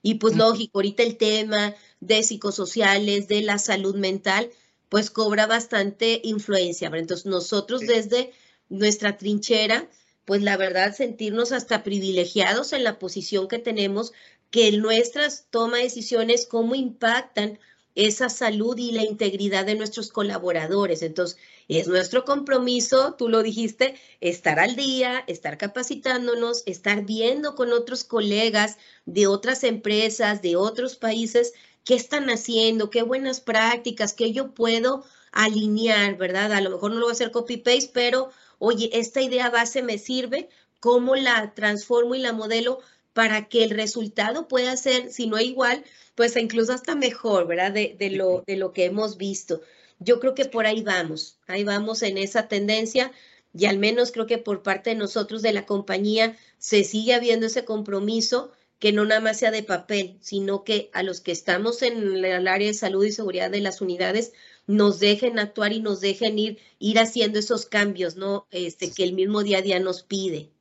Y 0.01 0.15
pues 0.15 0.35
lógico, 0.35 0.79
ahorita 0.79 1.03
el 1.03 1.17
tema 1.17 1.75
de 1.99 2.23
psicosociales, 2.23 3.27
de 3.27 3.41
la 3.41 3.59
salud 3.59 3.95
mental, 3.95 4.49
pues 4.89 5.09
cobra 5.09 5.47
bastante 5.47 6.21
influencia. 6.23 6.89
Entonces 6.93 7.25
nosotros 7.25 7.81
desde 7.81 8.31
nuestra 8.69 9.17
trinchera, 9.17 9.89
pues 10.25 10.41
la 10.41 10.57
verdad 10.57 10.95
sentirnos 10.95 11.51
hasta 11.51 11.83
privilegiados 11.83 12.73
en 12.73 12.83
la 12.83 12.99
posición 12.99 13.47
que 13.47 13.59
tenemos, 13.59 14.13
que 14.51 14.71
nuestras 14.73 15.47
toma 15.49 15.77
de 15.77 15.83
decisiones, 15.83 16.45
cómo 16.45 16.75
impactan 16.75 17.59
esa 17.97 18.29
salud 18.29 18.77
y 18.77 18.91
la 18.91 19.03
integridad 19.03 19.65
de 19.65 19.73
nuestros 19.73 20.11
colaboradores. 20.11 21.01
Entonces, 21.01 21.39
es 21.67 21.87
nuestro 21.87 22.25
compromiso, 22.25 23.15
tú 23.17 23.27
lo 23.27 23.41
dijiste, 23.41 23.95
estar 24.21 24.59
al 24.59 24.75
día, 24.75 25.23
estar 25.25 25.57
capacitándonos, 25.57 26.61
estar 26.67 27.03
viendo 27.05 27.55
con 27.55 27.73
otros 27.73 28.03
colegas 28.03 28.77
de 29.07 29.25
otras 29.25 29.63
empresas, 29.63 30.43
de 30.43 30.55
otros 30.57 30.95
países, 30.95 31.53
qué 31.87 31.95
están 31.95 32.29
haciendo, 32.29 32.89
qué 32.89 33.01
buenas 33.01 33.39
prácticas, 33.39 34.11
qué 34.11 34.33
yo 34.33 34.53
puedo 34.53 35.05
alinear, 35.31 36.17
¿verdad? 36.17 36.51
A 36.51 36.59
lo 36.59 36.69
mejor 36.69 36.91
no 36.91 36.97
lo 36.97 37.05
voy 37.05 37.11
a 37.11 37.13
hacer 37.13 37.31
copy-paste, 37.31 37.91
pero 37.93 38.29
oye, 38.59 38.89
esta 38.91 39.21
idea 39.21 39.49
base 39.49 39.81
me 39.81 39.97
sirve, 39.97 40.49
¿cómo 40.81 41.15
la 41.15 41.53
transformo 41.53 42.13
y 42.13 42.19
la 42.19 42.33
modelo 42.33 42.79
para 43.13 43.47
que 43.47 43.63
el 43.63 43.69
resultado 43.69 44.49
pueda 44.49 44.75
ser, 44.75 45.13
si 45.13 45.27
no 45.27 45.39
igual, 45.39 45.85
pues 46.15 46.35
incluso 46.35 46.73
hasta 46.73 46.93
mejor, 46.93 47.47
¿verdad? 47.47 47.71
De, 47.71 47.95
de, 47.97 48.09
lo, 48.09 48.43
de 48.45 48.57
lo 48.57 48.73
que 48.73 48.83
hemos 48.83 49.15
visto. 49.15 49.61
Yo 49.99 50.19
creo 50.19 50.35
que 50.35 50.43
por 50.43 50.67
ahí 50.67 50.81
vamos, 50.81 51.39
ahí 51.47 51.63
vamos 51.63 52.03
en 52.03 52.17
esa 52.17 52.49
tendencia 52.49 53.13
y 53.57 53.65
al 53.65 53.79
menos 53.79 54.11
creo 54.11 54.27
que 54.27 54.37
por 54.37 54.61
parte 54.61 54.89
de 54.89 54.97
nosotros 54.97 55.41
de 55.41 55.53
la 55.53 55.65
compañía 55.65 56.35
se 56.57 56.83
sigue 56.83 57.13
habiendo 57.13 57.45
ese 57.45 57.63
compromiso 57.63 58.51
que 58.79 58.91
no 58.91 59.05
nada 59.05 59.21
más 59.21 59.39
sea 59.39 59.51
de 59.51 59.63
papel, 59.63 60.17
sino 60.21 60.63
que 60.63 60.89
a 60.93 61.03
los 61.03 61.21
que 61.21 61.31
estamos 61.31 61.81
en 61.81 62.23
el 62.23 62.47
área 62.47 62.67
de 62.67 62.73
salud 62.73 63.05
y 63.05 63.11
seguridad 63.11 63.49
de 63.49 63.61
las 63.61 63.81
unidades 63.81 64.33
nos 64.67 64.99
dejen 64.99 65.39
actuar 65.39 65.73
y 65.73 65.81
nos 65.81 66.01
dejen 66.01 66.37
ir, 66.37 66.59
ir 66.77 66.99
haciendo 66.99 67.39
esos 67.39 67.65
cambios, 67.65 68.17
¿no? 68.17 68.47
Este, 68.51 68.91
que 68.91 69.03
el 69.03 69.13
mismo 69.13 69.43
día 69.43 69.59
a 69.59 69.61
día 69.61 69.79
nos 69.79 70.03
pide. 70.03 70.51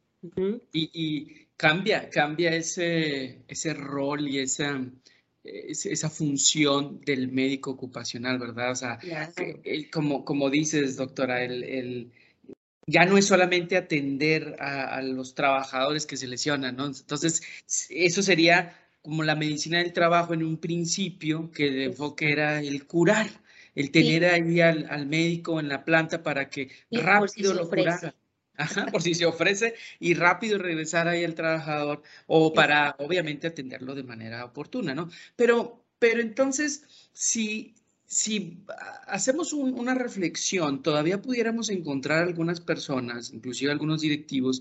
y, 0.73 1.47
cambia, 1.57 2.09
cambia 2.11 2.55
ese, 2.55 3.43
ese 3.49 3.75
rol 3.75 4.29
y 4.29 4.39
esa, 4.39 4.83
esa 5.45 6.11
función 6.11 7.01
del 7.01 7.29
médico 7.29 7.73
ocupacional, 7.73 8.39
¿verdad? 8.39 8.71
O 8.71 8.77
sea, 8.77 8.99
como, 9.93 10.25
como 10.25 10.51
dices, 10.51 10.97
doctora, 10.97 11.45
el 11.45 12.13
ya 12.87 13.05
no 13.05 13.18
es 13.18 13.27
solamente 13.27 13.77
atender 13.77 14.57
a, 14.61 15.03
los 15.03 15.35
trabajadores 15.35 16.07
que 16.07 16.16
se 16.16 16.29
lesionan, 16.29 16.77
¿no? 16.77 16.87
Entonces, 16.87 17.42
eso 17.90 18.22
sería 18.22 18.79
como 19.03 19.22
la 19.22 19.37
medicina 19.37 19.79
del 19.79 19.92
trabajo 19.92 20.35
en 20.35 20.44
un 20.44 20.57
principio, 20.59 21.51
que 21.51 21.68
el 21.68 21.83
enfoque 21.83 22.33
era 22.33 22.61
el 22.61 22.87
curar, 22.87 23.29
el 23.75 23.90
tener 23.90 24.25
ahí 24.25 24.61
al, 24.61 25.07
médico 25.07 25.61
en 25.61 25.68
la 25.68 25.85
planta 25.85 26.22
para 26.22 26.49
que 26.49 26.70
rápido 26.90 27.55
lo 27.55 27.68
curara. 27.68 28.14
Ajá, 28.59 28.87
por 28.87 29.03
si 29.03 29.14
se 29.14 29.27
ofrece 29.27 29.75
y 30.01 30.14
rápido 30.14 30.59
regresar 30.59 31.09
ahí 31.09 31.25
al 31.25 31.35
trabajador 31.35 32.03
o 32.27 32.55
para 32.55 32.96
obviamente 32.99 33.46
atenderlo 33.46 33.94
de 33.94 34.03
manera 34.03 34.44
oportuna, 34.44 34.94
¿no? 34.94 35.11
Pero, 35.37 35.85
pero 35.99 36.22
entonces, 36.22 37.11
si, 37.12 37.76
si 38.07 38.64
hacemos 39.07 39.53
una 39.53 39.95
reflexión, 39.95 40.83
todavía 40.83 41.21
pudiéramos 41.21 41.71
encontrar 41.71 42.23
algunas 42.23 42.61
personas, 42.61 43.33
inclusive 43.33 43.73
algunos 43.73 44.01
directivos, 44.01 44.61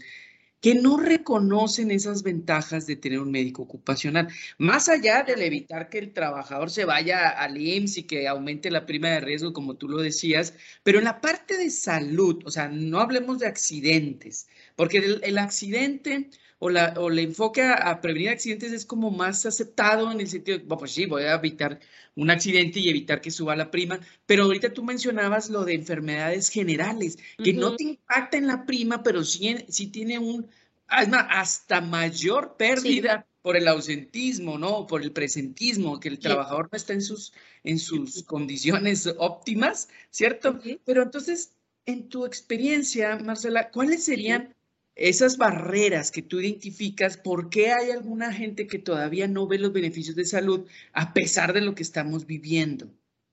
que 0.61 0.73
no 0.73 0.97
reconocen 0.97 1.91
esas 1.91 2.23
ventajas 2.23 2.87
de 2.87 2.95
tener 2.95 3.19
un 3.19 3.29
médico 3.29 3.61
ocupacional, 3.61 4.29
más 4.57 4.89
allá 4.89 5.21
del 5.21 5.43
evitar 5.43 5.89
que 5.89 5.99
el 5.99 6.11
trabajador 6.11 6.71
se 6.71 6.85
vaya 6.85 7.29
al 7.29 7.61
IMSS 7.61 7.97
y 7.99 8.03
que 8.03 8.27
aumente 8.27 8.71
la 8.71 8.87
prima 8.87 9.09
de 9.09 9.19
riesgo, 9.19 9.53
como 9.53 9.75
tú 9.75 9.87
lo 9.87 9.99
decías, 10.01 10.55
pero 10.81 10.97
en 10.97 11.05
la 11.05 11.21
parte 11.21 11.57
de 11.57 11.69
salud, 11.69 12.41
o 12.45 12.49
sea, 12.49 12.67
no 12.67 12.99
hablemos 12.99 13.37
de 13.37 13.47
accidentes, 13.47 14.47
porque 14.75 15.19
el 15.21 15.37
accidente 15.37 16.31
o, 16.59 16.69
la, 16.69 16.93
o 16.97 17.09
el 17.09 17.19
enfoque 17.19 17.61
a, 17.61 17.99
prevenir 18.01 18.29
accidentes 18.29 18.71
es 18.71 18.85
como 18.85 19.11
más 19.11 19.45
aceptado 19.45 20.11
en 20.11 20.19
el 20.21 20.27
sentido, 20.27 20.59
bueno, 20.59 20.77
pues 20.77 20.91
sí, 20.91 21.05
voy 21.05 21.23
a 21.23 21.35
evitar 21.35 21.79
un 22.15 22.29
accidente 22.29 22.79
y 22.79 22.89
evitar 22.89 23.21
que 23.21 23.31
suba 23.31 23.55
la 23.55 23.71
prima, 23.71 23.99
pero 24.25 24.43
ahorita 24.43 24.73
tú 24.73 24.83
mencionabas 24.83 25.49
lo 25.49 25.65
de 25.65 25.73
enfermedades 25.73 26.49
generales, 26.49 27.17
que 27.43 27.53
no 27.53 27.75
te 27.75 27.83
impacta 27.83 28.37
en 28.37 28.47
la 28.47 28.65
prima, 28.65 29.03
pero 29.03 29.23
sí, 29.23 29.55
sí 29.67 29.87
tiene 29.87 30.17
un, 30.17 30.49
hasta 30.87 31.81
mayor 31.81 32.55
pérdida 32.57 33.27
por 33.41 33.57
el 33.57 33.67
ausentismo, 33.67 34.57
¿no? 34.57 34.87
Por 34.87 35.03
el 35.03 35.11
presentismo, 35.11 35.99
que 35.99 36.09
el 36.09 36.19
trabajador 36.19 36.69
no 36.71 36.77
está 36.77 36.93
en 36.93 37.01
sus, 37.01 37.31
en 37.63 37.77
sus 37.77 38.23
condiciones 38.23 39.07
óptimas, 39.19 39.89
¿cierto? 40.09 40.59
Pero 40.83 41.03
entonces, 41.03 41.53
en 41.85 42.09
tu 42.09 42.25
experiencia, 42.25 43.17
Marcela, 43.17 43.69
¿cuáles 43.69 44.03
serían 44.03 44.54
esas 44.95 45.37
barreras 45.37 46.11
que 46.11 46.21
tú 46.21 46.39
identificas, 46.39 47.17
¿por 47.17 47.49
qué 47.49 47.71
hay 47.71 47.91
alguna 47.91 48.31
gente 48.33 48.65
que 48.67 48.79
todavía 48.79 49.27
no 49.27 49.47
ve 49.47 49.59
los 49.59 49.73
beneficios 49.73 50.15
de 50.15 50.25
salud 50.25 50.65
a 50.93 51.13
pesar 51.13 51.53
de 51.53 51.61
lo 51.61 51.75
que 51.75 51.83
estamos 51.83 52.25
viviendo? 52.25 52.87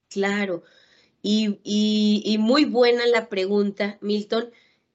Claro, 0.08 0.64
y, 1.22 2.36
muy 2.38 2.64
buena 2.64 3.06
la 3.06 3.28
pregunta, 3.28 3.98
Milton. 4.00 4.50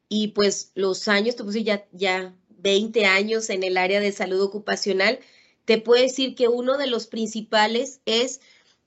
Y 0.10 0.30
pues 0.30 0.72
los 0.76 1.08
años, 1.08 1.36
te 1.36 1.44
puse 1.44 1.64
ya, 1.64 1.88
ya 1.92 2.36
20 2.50 3.06
años 3.06 3.50
en 3.50 3.64
el 3.64 3.78
área 3.78 4.00
de 4.00 4.12
salud 4.12 4.42
ocupacional, 4.42 5.20
te 5.66 5.78
puedo 5.78 6.02
decir 6.02 6.36
que 6.36 6.48
uno 6.48 6.78
de 6.78 6.88
los 6.88 7.08
principales 7.08 8.02
es 8.06 8.42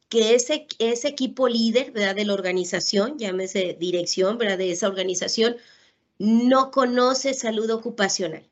que 0.09 0.35
ese, 0.35 0.67
ese 0.79 1.09
equipo 1.09 1.49
líder, 1.49 1.93
¿verdad? 1.93 2.17
De 2.17 2.25
la 2.25 2.35
organización, 2.35 3.19
llámese 3.19 3.77
dirección, 3.79 4.39
¿verdad? 4.39 4.59
De 4.59 4.71
esa 4.73 4.89
organización, 4.89 5.57
no 6.21 6.71
conoce 6.71 7.33
salud 7.33 7.71
ocupacional. 7.71 8.47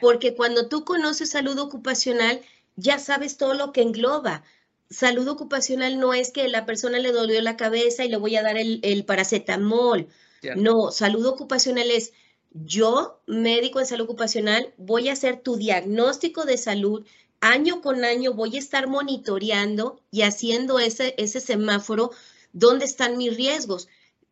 Porque 0.00 0.34
cuando 0.34 0.68
tú 0.68 0.84
conoces 0.84 1.30
salud 1.30 1.56
ocupacional, 1.56 2.40
ya 2.74 2.98
sabes 2.98 3.36
todo 3.36 3.54
lo 3.54 3.72
que 3.72 3.82
engloba. 3.82 4.42
Salud 4.90 5.28
ocupacional 5.28 6.00
no 6.00 6.14
es 6.14 6.32
que 6.32 6.48
la 6.48 6.66
persona 6.66 6.98
le 6.98 7.12
dolió 7.12 7.40
la 7.42 7.56
cabeza 7.56 8.04
y 8.04 8.08
le 8.08 8.16
voy 8.16 8.34
a 8.34 8.42
dar 8.42 8.56
el, 8.56 9.04
paracetamol. 9.04 10.08
No, 10.56 10.90
salud 10.90 11.24
ocupacional 11.26 11.92
es 11.92 12.12
yo, 12.50 13.20
médico 13.26 13.78
en 13.78 13.86
salud 13.86 14.06
ocupacional, 14.06 14.74
voy 14.78 15.10
a 15.10 15.12
hacer 15.12 15.40
tu 15.40 15.56
diagnóstico 15.56 16.44
de 16.44 16.58
salud. 16.58 17.06
Año 17.40 17.82
con 17.82 18.04
año 18.04 18.32
voy 18.32 18.56
a 18.56 18.58
estar 18.58 18.88
monitoreando 18.88 20.00
y 20.10 20.22
haciendo 20.22 20.80
ese, 20.80 21.14
ese 21.18 21.38
semáforo, 21.38 22.10
dónde 22.52 22.84
están 22.84 23.16
mis 23.16 23.36
riesgos 23.36 23.88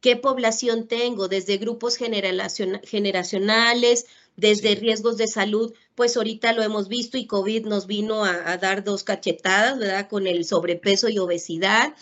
qué 0.06 0.14
población 0.14 0.86
tengo, 0.86 1.26
desde 1.26 1.56
grupos 1.56 1.96
generacionales, 1.96 4.06
desde 4.36 4.76
riesgos 4.76 5.16
de 5.16 5.26
salud, 5.26 5.74
pues 5.96 6.16
ahorita 6.16 6.52
lo 6.52 6.62
hemos 6.62 6.86
visto 6.86 7.18
y 7.18 7.26
COVID 7.26 7.66
nos 7.66 7.88
vino 7.88 8.24
a, 8.24 8.56
dar 8.56 8.84
dos 8.84 9.02
cachetadas, 9.02 9.80
¿verdad? 9.80 10.08
Con 10.08 10.28
el 10.28 10.44
sobrepeso 10.44 11.08
y 11.08 11.18
obesidad, 11.18 11.92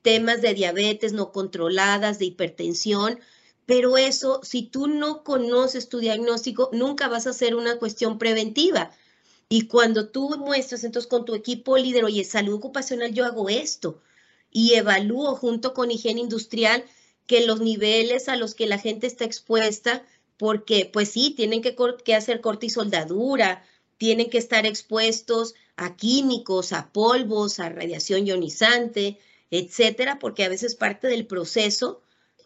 temas 0.00 0.40
de 0.40 0.54
diabetes 0.54 1.12
no 1.12 1.32
controladas, 1.32 2.18
de 2.18 2.24
hipertensión, 2.24 3.20
pero 3.66 3.98
eso, 3.98 4.40
si 4.42 4.62
tú 4.62 4.86
no 4.86 5.22
conoces 5.22 5.90
tu 5.90 5.98
diagnóstico, 5.98 6.70
nunca 6.72 7.08
vas 7.08 7.26
a 7.26 7.30
hacer 7.30 7.54
una 7.54 7.76
cuestión 7.76 8.16
preventiva. 8.16 8.90
Y 9.50 9.66
cuando 9.66 10.08
tú 10.08 10.30
muestras 10.38 10.82
entonces 10.82 11.10
con 11.10 11.26
tu 11.26 11.34
equipo 11.34 11.76
líder, 11.76 12.06
oye, 12.06 12.24
salud 12.24 12.54
ocupacional, 12.54 13.12
yo 13.12 13.26
hago 13.26 13.50
esto 13.50 14.00
y 14.50 14.76
evalúo 14.76 15.36
junto 15.36 15.74
con 15.74 15.90
higiene 15.90 16.22
industrial 16.22 16.86
que 17.30 17.46
los 17.46 17.60
niveles 17.60 18.28
a 18.28 18.34
los 18.34 18.56
que 18.56 18.66
la 18.66 18.76
gente 18.76 19.06
está 19.06 19.24
expuesta 19.24 20.04
porque 20.36 20.90
pues 20.92 21.10
sí, 21.10 21.32
tienen 21.36 21.62
que, 21.62 21.76
que 22.04 22.16
hacer 22.16 22.40
corte 22.40 22.66
y 22.66 22.70
soldadura, 22.70 23.64
tienen 23.98 24.30
que 24.30 24.38
estar 24.38 24.66
expuestos 24.66 25.54
a 25.76 25.94
químicos, 25.94 26.72
a 26.72 26.90
polvos, 26.90 27.60
a 27.60 27.68
radiación 27.68 28.26
ionizante, 28.26 29.20
etcétera, 29.52 30.18
porque 30.18 30.42
a 30.42 30.48
veces 30.48 30.74
parte 30.74 31.06
del 31.06 31.24
proceso, 31.24 32.00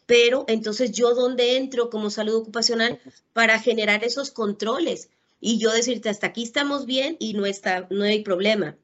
pero 0.05 0.45
entonces 0.49 0.93
yo 0.93 1.15
dónde 1.15 1.57
entro 1.57 1.89
como 1.89 2.11
salud 2.11 2.35
ocupacional 2.35 3.01
para 3.33 3.59
generar 3.61 4.05
esos 4.05 4.31
controles 4.31 5.09
y 5.41 5.57
yo 5.57 5.73
decirte 5.73 6.11
hasta 6.11 6.27
aquí 6.27 6.43
estamos 6.43 6.85
bien 6.85 7.17
y 7.21 7.33
no 7.33 7.47
está 7.47 7.87
no 7.89 8.05
hay 8.05 8.23
problema. 8.23 8.77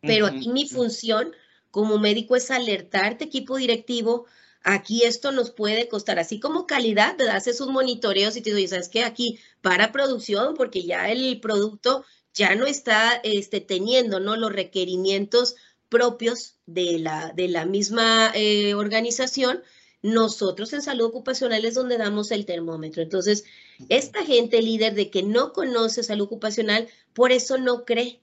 Pero 0.00 0.26
aquí 0.26 0.48
mi 0.48 0.68
función 0.68 1.30
como 1.70 2.00
médico 2.00 2.34
es 2.34 2.50
alertarte 2.50 3.26
equipo 3.26 3.58
directivo 3.58 4.26
aquí 4.66 5.04
esto 5.04 5.30
nos 5.30 5.52
puede 5.52 5.88
costar, 5.88 6.18
así 6.18 6.40
como 6.40 6.66
calidad, 6.66 7.16
te 7.16 7.30
haces 7.30 7.56
sus 7.56 7.68
monitoreos 7.68 8.36
y 8.36 8.42
te 8.42 8.52
dices, 8.52 8.70
¿sabes 8.70 8.88
qué? 8.88 9.04
Aquí 9.04 9.38
para 9.62 9.92
producción, 9.92 10.54
porque 10.56 10.82
ya 10.82 11.08
el 11.08 11.40
producto 11.40 12.04
ya 12.34 12.56
no 12.56 12.66
está 12.66 13.20
este, 13.22 13.60
teniendo 13.60 14.18
¿no? 14.18 14.36
los 14.36 14.52
requerimientos 14.52 15.54
propios 15.88 16.56
de 16.66 16.98
la, 16.98 17.32
de 17.32 17.46
la 17.46 17.64
misma 17.64 18.32
eh, 18.34 18.74
organización, 18.74 19.62
nosotros 20.02 20.72
en 20.72 20.82
salud 20.82 21.06
ocupacional 21.06 21.64
es 21.64 21.74
donde 21.74 21.96
damos 21.96 22.32
el 22.32 22.44
termómetro. 22.44 23.02
Entonces, 23.02 23.44
esta 23.88 24.24
gente 24.24 24.60
líder 24.62 24.94
de 24.94 25.10
que 25.10 25.22
no 25.22 25.52
conoce 25.52 26.02
salud 26.02 26.26
ocupacional, 26.26 26.88
por 27.14 27.30
eso 27.30 27.56
no 27.56 27.84
cree, 27.84 28.20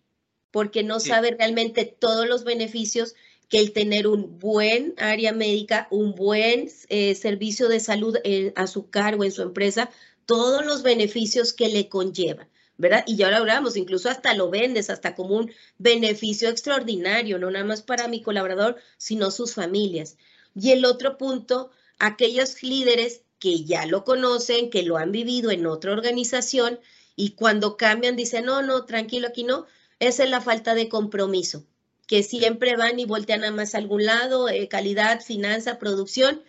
porque 0.52 0.84
no 0.84 1.00
sabe 1.00 1.36
realmente 1.40 1.86
todos 1.86 2.28
los 2.28 2.44
beneficios 2.44 3.16
que 3.50 3.60
el 3.60 3.74
tener 3.74 4.08
un 4.08 4.40
buen 4.40 4.94
área 4.98 5.32
médica, 5.34 5.88
un 5.92 6.16
buen 6.16 6.70
eh, 6.90 7.16
servicio 7.16 7.68
de 7.68 7.80
salud 7.80 8.18
a 8.56 8.68
su 8.68 8.90
cargo 8.90 9.24
en 9.24 9.32
su 9.32 9.42
empresa, 9.42 9.90
todos 10.26 10.66
los 10.66 10.84
beneficios 10.84 11.54
que 11.54 11.70
le 11.70 11.90
conlleva. 11.90 12.48
¿verdad? 12.78 13.04
Y 13.06 13.18
ya 13.18 13.30
lo 13.30 13.38
hablamos, 13.38 13.78
incluso 13.78 14.10
hasta 14.10 14.34
lo 14.34 14.50
vendes, 14.50 14.90
hasta 14.90 15.14
como 15.16 15.36
un 15.36 15.52
beneficio 15.78 16.50
extraordinario, 16.50 17.38
no 17.38 17.52
nada 17.52 17.66
más 17.66 17.84
para 17.84 18.08
mi 18.08 18.22
colaborador, 18.22 18.78
sino 18.98 19.30
sus 19.32 19.54
familias. 19.54 20.18
Y 20.56 20.72
el 20.72 20.84
otro 20.86 21.18
punto, 21.18 21.70
aquellos 22.00 22.64
líderes 22.64 23.22
que 23.40 23.64
ya 23.64 23.86
lo 23.86 24.04
conocen, 24.04 24.70
que 24.70 24.84
lo 24.84 24.98
han 24.98 25.12
vivido 25.12 25.52
en 25.52 25.68
otra 25.68 25.92
organización 25.92 26.80
y 27.16 27.32
cuando 27.36 27.78
cambian 27.78 28.16
dicen, 28.16 28.46
no, 28.46 28.62
no, 28.64 28.86
tranquilo, 28.86 29.28
aquí 29.28 29.44
no, 29.44 29.66
esa 30.00 30.24
es 30.24 30.30
la 30.30 30.42
falta 30.42 30.74
de 30.74 30.90
compromiso 30.90 31.66
que 32.08 32.24
siempre 32.24 32.76
van 32.76 33.00
y 33.00 33.06
voltean 33.06 33.44
a 33.44 33.52
más 33.52 33.76
a 33.76 33.78
algún 33.78 34.06
lado, 34.06 34.50
eh, 34.50 34.68
calidad, 34.68 35.22
finanza, 35.22 35.80
producción, 35.80 36.42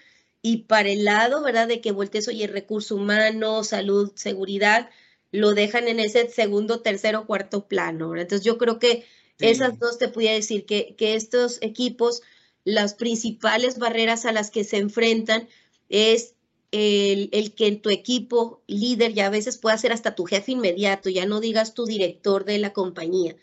y 0.42 0.58
para 0.64 0.90
el 0.90 1.04
lado, 1.04 1.42
¿verdad? 1.42 1.68
De 1.68 1.80
que 1.80 1.92
voltees, 1.92 2.28
oye, 2.28 2.46
recurso 2.46 2.96
humano, 2.96 3.64
salud, 3.64 4.12
seguridad, 4.14 4.90
lo 5.32 5.54
dejan 5.54 5.88
en 5.88 6.00
ese 6.00 6.28
segundo, 6.28 6.80
tercero, 6.80 7.26
cuarto 7.26 7.66
plano, 7.66 8.10
¿verdad? 8.10 8.24
Entonces 8.24 8.44
yo 8.44 8.58
creo 8.58 8.78
que 8.78 9.06
esas 9.38 9.78
dos 9.78 9.98
te 9.98 10.08
podía 10.08 10.32
decir 10.32 10.64
que, 10.66 10.94
que 10.96 11.14
estos 11.14 11.58
equipos, 11.60 12.22
las 12.64 12.94
principales 12.94 13.78
barreras 13.78 14.26
a 14.26 14.32
las 14.32 14.50
que 14.50 14.64
se 14.64 14.76
enfrentan 14.76 15.48
es 15.88 16.34
el, 16.70 17.30
el, 17.32 17.54
que 17.54 17.66
en 17.66 17.80
tu 17.80 17.90
equipo 17.90 18.62
líder 18.66 19.14
ya 19.14 19.26
a 19.26 19.30
veces 19.30 19.58
pueda 19.58 19.78
ser 19.78 19.92
hasta 19.92 20.14
tu 20.14 20.24
jefe 20.24 20.52
inmediato, 20.52 21.08
ya 21.08 21.26
no 21.26 21.40
digas 21.40 21.74
tu 21.74 21.84
director 21.84 22.44
de 22.44 22.58
la 22.58 22.72
compañía, 22.72 23.36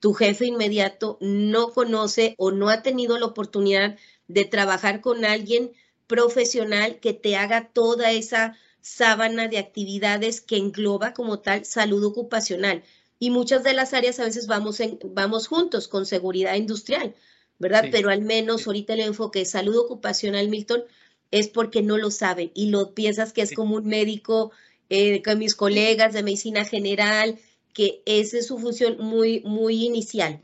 tu 0.00 0.14
jefe 0.14 0.46
inmediato 0.46 1.18
no 1.20 1.70
conoce 1.70 2.34
o 2.38 2.50
no 2.50 2.68
ha 2.68 2.82
tenido 2.82 3.18
la 3.18 3.26
oportunidad 3.26 3.96
de 4.28 4.44
trabajar 4.44 5.00
con 5.00 5.24
alguien 5.24 5.72
profesional 6.06 7.00
que 7.00 7.12
te 7.12 7.36
haga 7.36 7.68
toda 7.72 8.12
esa 8.12 8.56
sábana 8.80 9.48
de 9.48 9.58
actividades 9.58 10.40
que 10.40 10.56
engloba 10.56 11.12
como 11.12 11.40
tal 11.40 11.64
salud 11.64 12.04
ocupacional. 12.04 12.82
Y 13.18 13.30
muchas 13.30 13.64
de 13.64 13.74
las 13.74 13.94
áreas 13.94 14.20
a 14.20 14.24
veces 14.24 14.46
vamos, 14.46 14.80
en, 14.80 14.98
vamos 15.04 15.48
juntos 15.48 15.88
con 15.88 16.06
seguridad 16.06 16.54
industrial, 16.54 17.14
¿verdad? 17.58 17.86
Pero 17.90 18.10
al 18.10 18.22
menos 18.22 18.66
ahorita 18.66 18.94
el 18.94 19.00
enfoque 19.00 19.40
de 19.40 19.44
salud 19.44 19.76
ocupacional, 19.76 20.48
Milton, 20.48 20.84
es 21.30 21.48
porque 21.48 21.82
no 21.82 21.98
lo 21.98 22.10
saben 22.10 22.50
y 22.54 22.70
lo 22.70 22.94
piensas 22.94 23.32
que 23.32 23.42
es 23.42 23.52
como 23.52 23.76
un 23.76 23.86
médico 23.86 24.52
eh, 24.88 25.22
con 25.22 25.38
mis 25.38 25.54
colegas 25.54 26.14
de 26.14 26.22
medicina 26.22 26.64
general, 26.64 27.38
que 27.72 28.02
esa 28.06 28.38
es 28.38 28.46
su 28.46 28.58
función 28.58 28.96
muy, 28.98 29.40
muy 29.44 29.84
inicial, 29.84 30.40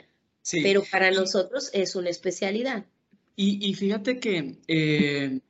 pero 0.51 0.83
para 0.91 1.11
nosotros 1.11 1.71
es 1.73 1.97
una 1.97 2.11
especialidad. 2.11 2.85
Y, 3.37 3.75
fíjate 3.75 4.21
que 4.21 4.59
eh, 4.69 5.41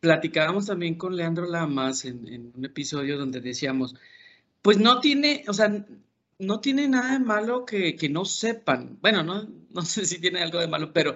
platicábamos 0.00 0.66
también 0.66 0.96
con 0.96 1.16
Leandro 1.16 1.46
Lamas 1.46 2.04
en, 2.04 2.52
un 2.56 2.64
episodio 2.64 3.16
donde 3.16 3.40
decíamos, 3.40 3.94
pues 4.60 4.78
no 4.78 5.00
tiene, 5.00 5.44
o 5.46 5.52
sea, 5.52 5.86
no 6.38 6.60
tiene 6.60 6.88
nada 6.88 7.12
de 7.12 7.20
malo 7.20 7.64
que, 7.64 7.94
que 7.94 8.08
no 8.08 8.24
sepan. 8.24 8.98
Bueno, 9.00 9.22
no, 9.22 9.48
no 9.70 9.82
sé 9.84 10.04
si 10.04 10.18
tiene 10.20 10.42
algo 10.42 10.58
de 10.58 10.68
malo, 10.68 10.92
pero 10.92 11.14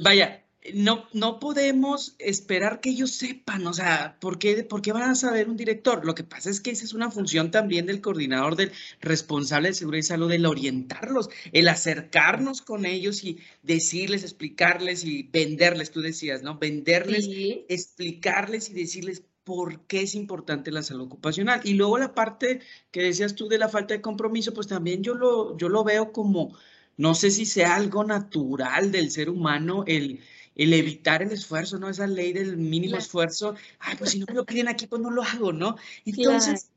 vaya, 0.00 0.44
no, 0.74 1.08
no 1.12 1.38
podemos 1.38 2.14
esperar 2.18 2.80
que 2.80 2.90
ellos 2.90 3.12
sepan, 3.12 3.66
o 3.66 3.72
sea, 3.72 4.18
¿por 4.20 4.38
qué, 4.38 4.64
¿por 4.64 4.82
qué 4.82 4.92
van 4.92 5.10
a 5.10 5.14
saber 5.14 5.48
un 5.48 5.56
director? 5.56 6.04
Lo 6.04 6.14
que 6.14 6.24
pasa 6.24 6.50
es 6.50 6.60
que 6.60 6.70
esa 6.70 6.84
es 6.84 6.92
una 6.92 7.10
función 7.10 7.50
también 7.50 7.86
del 7.86 8.00
coordinador, 8.00 8.56
del 8.56 8.72
responsable 9.00 9.68
de 9.68 9.74
seguridad 9.74 10.00
y 10.00 10.06
salud, 10.06 10.32
el 10.32 10.46
orientarlos, 10.46 11.30
el 11.52 11.68
acercarnos 11.68 12.60
con 12.60 12.86
ellos 12.86 13.24
y 13.24 13.38
decirles, 13.62 14.24
explicarles 14.24 15.04
y 15.04 15.22
venderles, 15.22 15.90
tú 15.90 16.00
decías, 16.00 16.42
¿no? 16.42 16.58
Venderles, 16.58 17.28
explicarles 17.68 18.68
y 18.70 18.74
decirles 18.74 19.22
por 19.44 19.86
qué 19.86 20.02
es 20.02 20.14
importante 20.14 20.70
la 20.70 20.82
salud 20.82 21.06
ocupacional. 21.06 21.62
Y 21.64 21.74
luego 21.74 21.98
la 21.98 22.14
parte 22.14 22.60
que 22.90 23.02
decías 23.02 23.34
tú 23.34 23.48
de 23.48 23.58
la 23.58 23.68
falta 23.68 23.94
de 23.94 24.02
compromiso, 24.02 24.52
pues 24.52 24.66
también 24.66 25.02
yo 25.02 25.14
lo, 25.14 25.56
yo 25.56 25.68
lo 25.68 25.84
veo 25.84 26.12
como, 26.12 26.54
no 26.96 27.14
sé 27.14 27.30
si 27.30 27.46
sea 27.46 27.76
algo 27.76 28.04
natural 28.04 28.92
del 28.92 29.10
ser 29.10 29.30
humano 29.30 29.84
el 29.86 30.20
el 30.58 30.72
evitar 30.74 31.22
el 31.22 31.30
esfuerzo, 31.30 31.78
¿no? 31.78 31.88
Esa 31.88 32.06
ley 32.06 32.32
del 32.32 32.56
mínimo 32.56 32.98
esfuerzo, 32.98 33.54
ay, 33.78 33.96
pues 33.96 34.10
si 34.10 34.18
no 34.18 34.26
me 34.28 34.34
lo 34.34 34.44
piden 34.44 34.68
aquí, 34.68 34.86
pues 34.86 35.00
no 35.00 35.10
lo 35.10 35.22
hago, 35.22 35.52
¿no? 35.52 35.76
Entonces, 36.04 36.70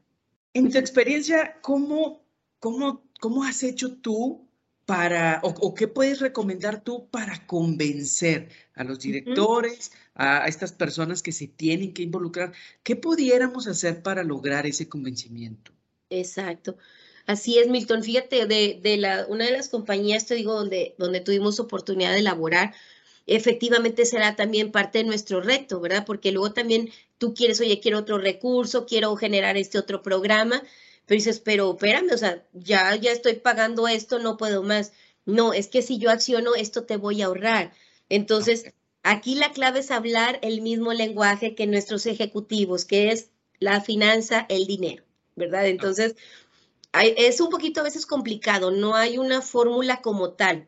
en 0.54 0.72
tu 0.72 0.78
experiencia, 0.78 1.58
¿cómo, 1.62 2.24
cómo, 2.60 3.04
cómo 3.20 3.44
has 3.44 3.64
hecho 3.64 3.98
tú 3.98 4.48
para, 4.86 5.42
o, 5.44 5.74
qué 5.74 5.88
puedes 5.88 6.20
recomendar 6.20 6.84
tú 6.84 7.10
para 7.10 7.48
convencer 7.48 8.50
a 8.76 8.84
los 8.84 9.00
directores, 9.00 9.92
a, 10.14 10.48
estas 10.48 10.72
personas 10.72 11.24
que 11.24 11.32
se 11.32 11.48
tienen 11.48 11.94
que 11.94 12.04
involucrar? 12.04 12.54
¿Qué 12.84 12.96
pudiéramos 12.96 13.66
hacer 13.66 14.04
para 14.04 14.24
lograr 14.24 14.68
ese 14.68 14.88
convencimiento? 14.88 15.72
Exacto. 16.12 16.78
Así 17.26 17.58
es, 17.58 17.68
Milton. 17.68 18.04
Fíjate, 18.04 18.46
de, 18.46 18.80
de 18.82 18.98
la, 18.98 19.26
una 19.28 19.46
de 19.46 19.52
las 19.52 19.70
compañías, 19.70 20.28
te 20.28 20.36
digo, 20.36 20.54
donde, 20.54 20.94
donde 21.00 21.22
tuvimos 21.22 21.60
oportunidad 21.60 22.12
de 22.12 22.20
elaborar, 22.20 22.76
efectivamente 23.28 24.06
será 24.06 24.36
también 24.36 24.72
parte 24.72 25.00
de 25.00 25.04
nuestro 25.06 25.42
reto, 25.42 25.80
¿verdad? 25.80 26.06
Porque 26.06 26.32
luego 26.32 26.54
también 26.54 26.90
tú 27.18 27.34
quieres, 27.34 27.60
oye, 27.62 27.80
quiero 27.80 28.00
otro 28.00 28.18
recurso, 28.18 28.86
quiero 28.86 29.16
generar 29.16 29.58
este 29.58 29.78
otro 29.78 30.02
programa, 30.02 30.62
pero 31.06 31.18
dices, 31.18 31.40
pero 31.40 31.72
espérame, 31.72 32.12
o 32.14 32.18
sea, 32.18 32.46
ya, 32.54 32.96
ya 32.96 33.12
estoy 33.12 33.34
pagando 33.34 33.88
esto, 33.88 34.20
no 34.20 34.38
puedo 34.38 34.64
más. 34.64 34.94
No, 35.26 35.54
es 35.54 35.68
que 35.68 35.82
si 35.82 35.98
yo 35.98 36.10
acciono 36.10 36.56
esto 36.56 36.86
te 36.86 36.98
voy 36.98 37.22
a 37.22 37.28
ahorrar. 37.28 37.74
Entonces, 38.10 38.66
aquí 39.04 39.36
la 39.36 39.52
clave 39.52 39.80
es 39.80 39.92
hablar 39.92 40.40
el 40.42 40.62
mismo 40.62 40.94
lenguaje 40.94 41.56
que 41.56 41.68
nuestros 41.68 42.06
ejecutivos, 42.06 42.86
que 42.86 43.12
es 43.12 43.30
la 43.60 43.82
finanza, 43.82 44.46
el 44.50 44.66
dinero, 44.66 45.04
¿verdad? 45.36 45.68
Entonces, 45.68 46.16
es 46.94 47.40
un 47.40 47.50
poquito 47.50 47.82
a 47.82 47.84
veces 47.84 48.06
complicado, 48.06 48.72
no 48.72 48.96
hay 48.96 49.18
una 49.18 49.42
fórmula 49.42 50.02
como 50.02 50.32
tal. 50.32 50.68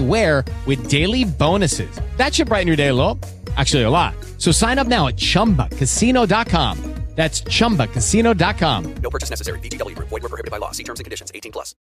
with 0.65 0.89
daily 0.89 1.25
bonuses. 1.25 1.99
That 2.17 2.35
should 2.35 2.49
brighten 2.49 2.67
your 2.67 2.77
day 2.77 2.89
a 2.89 2.93
little. 2.93 3.19
Actually, 3.57 3.83
a 3.83 3.89
lot. 3.89 4.13
So 4.37 4.51
sign 4.51 4.79
up 4.79 4.87
now 4.87 5.07
at 5.07 5.17
chumbacasino.com. 5.17 6.91
That's 7.15 7.43
chumbacasino.com. 7.43 8.95
No 9.03 9.09
purchase 9.09 9.29
necessary. 9.29 9.59
Group. 9.59 10.09
Void 10.09 10.23
were 10.23 10.29
prohibited 10.29 10.49
by 10.49 10.57
law. 10.57 10.71
See 10.71 10.83
terms 10.83 10.99
and 10.99 11.05
conditions. 11.05 11.31
18 11.35 11.51
plus. 11.51 11.75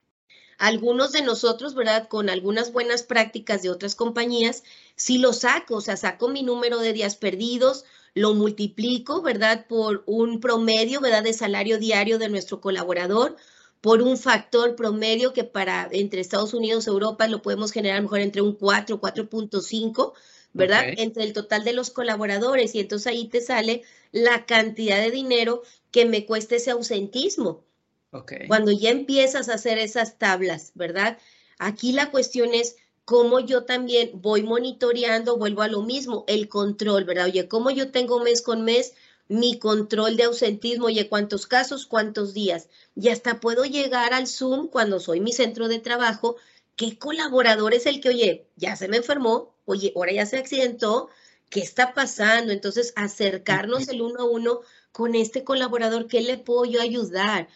Algunos 0.58 1.12
de 1.12 1.22
nosotros, 1.22 1.74
¿verdad? 1.74 2.08
Con 2.08 2.30
algunas 2.30 2.72
buenas 2.72 3.02
prácticas 3.02 3.62
de 3.62 3.70
otras 3.70 3.94
compañías, 3.94 4.64
sí 4.96 5.18
lo 5.18 5.32
saco, 5.32 5.76
o 5.76 5.80
sea, 5.80 5.96
saco 5.96 6.28
mi 6.28 6.42
número 6.42 6.78
de 6.78 6.92
días 6.92 7.14
perdidos, 7.14 7.84
lo 8.14 8.34
multiplico, 8.34 9.22
¿verdad? 9.22 9.66
Por 9.68 10.02
un 10.06 10.40
promedio, 10.40 11.00
¿verdad? 11.00 11.22
De 11.22 11.32
salario 11.32 11.78
diario 11.78 12.18
de 12.18 12.28
nuestro 12.28 12.60
colaborador, 12.60 13.36
por 13.80 14.02
un 14.02 14.18
factor 14.18 14.74
promedio 14.74 15.32
que 15.32 15.44
para 15.44 15.88
entre 15.92 16.20
Estados 16.20 16.54
Unidos 16.54 16.86
y 16.86 16.90
Europa 16.90 17.28
lo 17.28 17.42
podemos 17.42 17.72
generar 17.72 18.02
mejor 18.02 18.20
entre 18.20 18.42
un 18.42 18.54
4, 18.54 19.00
4.5, 19.00 20.12
¿verdad? 20.52 20.84
Entre 20.96 21.24
el 21.24 21.32
total 21.32 21.64
de 21.64 21.72
los 21.72 21.90
colaboradores 21.90 22.74
y 22.74 22.80
entonces 22.80 23.06
ahí 23.06 23.28
te 23.28 23.40
sale 23.40 23.82
la 24.10 24.46
cantidad 24.46 25.00
de 25.00 25.10
dinero 25.10 25.62
que 25.90 26.06
me 26.06 26.26
cuesta 26.26 26.56
ese 26.56 26.70
ausentismo. 26.70 27.64
Ok. 28.10 28.32
Cuando 28.48 28.72
ya 28.72 28.90
empiezas 28.90 29.48
a 29.48 29.54
hacer 29.54 29.78
esas 29.78 30.18
tablas, 30.18 30.72
¿verdad? 30.74 31.18
Aquí 31.58 31.92
la 31.92 32.10
cuestión 32.10 32.54
es 32.54 32.76
cómo 33.04 33.40
yo 33.40 33.64
también 33.64 34.10
voy 34.14 34.42
monitoreando, 34.42 35.36
vuelvo 35.36 35.62
a 35.62 35.68
lo 35.68 35.82
mismo, 35.82 36.24
el 36.26 36.48
control, 36.48 37.04
¿verdad? 37.04 37.26
Oye, 37.26 37.48
cómo 37.48 37.70
yo 37.70 37.90
tengo 37.90 38.20
mes 38.20 38.42
con 38.42 38.64
mes 38.64 38.94
mi 39.28 39.58
control 39.58 40.16
de 40.16 40.24
ausentismo, 40.24 40.86
oye, 40.86 41.08
cuántos 41.08 41.46
casos, 41.46 41.86
cuántos 41.86 42.34
días. 42.34 42.68
Y 42.94 43.10
hasta 43.10 43.40
puedo 43.40 43.64
llegar 43.64 44.14
al 44.14 44.26
Zoom 44.26 44.68
cuando 44.68 45.00
soy 45.00 45.20
mi 45.20 45.32
centro 45.32 45.68
de 45.68 45.78
trabajo, 45.78 46.36
qué 46.76 46.98
colaborador 46.98 47.74
es 47.74 47.86
el 47.86 48.00
que, 48.00 48.08
oye, 48.08 48.48
ya 48.56 48.76
se 48.76 48.88
me 48.88 48.98
enfermó, 48.98 49.54
oye, 49.66 49.92
ahora 49.94 50.12
ya 50.12 50.26
se 50.26 50.38
accidentó, 50.38 51.10
¿qué 51.50 51.60
está 51.60 51.94
pasando? 51.94 52.52
Entonces, 52.52 52.92
acercarnos 52.96 53.88
el 53.88 54.00
uno 54.02 54.20
a 54.20 54.24
uno 54.24 54.60
con 54.92 55.14
este 55.14 55.44
colaborador, 55.44 56.06
¿qué 56.06 56.20
le 56.22 56.38
puedo 56.38 56.64
yo 56.64 56.80
ayudar? 56.80 57.48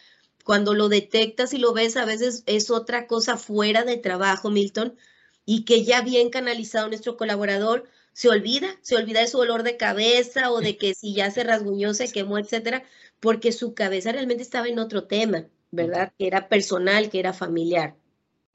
Cuando 0.43 0.73
lo 0.73 0.89
detectas 0.89 1.53
y 1.53 1.57
lo 1.57 1.73
ves, 1.73 1.97
a 1.97 2.05
veces 2.05 2.43
es 2.45 2.69
otra 2.69 3.07
cosa 3.07 3.37
fuera 3.37 3.83
de 3.83 3.97
trabajo, 3.97 4.49
Milton, 4.49 4.97
y 5.45 5.65
que 5.65 5.83
ya 5.83 6.01
bien 6.01 6.29
canalizado 6.29 6.87
nuestro 6.87 7.17
colaborador 7.17 7.89
se 8.13 8.29
olvida, 8.29 8.77
se 8.81 8.95
olvida 8.95 9.21
de 9.21 9.27
su 9.27 9.37
dolor 9.37 9.63
de 9.63 9.77
cabeza 9.77 10.51
o 10.51 10.59
de 10.59 10.77
que 10.77 10.93
si 10.93 11.13
ya 11.13 11.31
se 11.31 11.43
rasguñó, 11.43 11.93
se 11.93 12.11
quemó, 12.11 12.37
etcétera, 12.37 12.83
porque 13.19 13.51
su 13.51 13.73
cabeza 13.73 14.11
realmente 14.11 14.43
estaba 14.43 14.67
en 14.67 14.79
otro 14.79 15.05
tema, 15.05 15.47
¿verdad? 15.71 16.13
Que 16.17 16.27
era 16.27 16.47
personal, 16.47 17.09
que 17.09 17.19
era 17.19 17.33
familiar. 17.33 17.95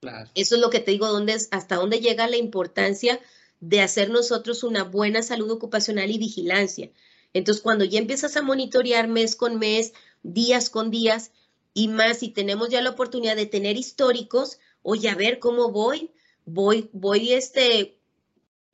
Claro. 0.00 0.30
Eso 0.34 0.54
es 0.54 0.60
lo 0.60 0.70
que 0.70 0.80
te 0.80 0.92
digo, 0.92 1.08
dónde 1.08 1.32
es, 1.32 1.48
hasta 1.50 1.76
dónde 1.76 2.00
llega 2.00 2.28
la 2.28 2.36
importancia 2.36 3.20
de 3.60 3.80
hacer 3.80 4.10
nosotros 4.10 4.62
una 4.62 4.84
buena 4.84 5.22
salud 5.22 5.50
ocupacional 5.50 6.10
y 6.10 6.18
vigilancia. 6.18 6.90
Entonces, 7.34 7.62
cuando 7.62 7.84
ya 7.84 7.98
empiezas 7.98 8.36
a 8.36 8.42
monitorear 8.42 9.08
mes 9.08 9.34
con 9.34 9.58
mes, 9.58 9.92
días 10.22 10.70
con 10.70 10.90
días, 10.90 11.32
y 11.74 11.88
más 11.88 12.18
si 12.18 12.28
tenemos 12.28 12.68
ya 12.68 12.80
la 12.80 12.90
oportunidad 12.90 13.36
de 13.36 13.46
tener 13.46 13.76
históricos, 13.76 14.58
oye, 14.82 15.08
a 15.08 15.14
ver 15.14 15.40
cómo 15.40 15.70
voy, 15.70 16.12
voy, 16.44 16.88
voy 16.92 17.32
este, 17.32 17.97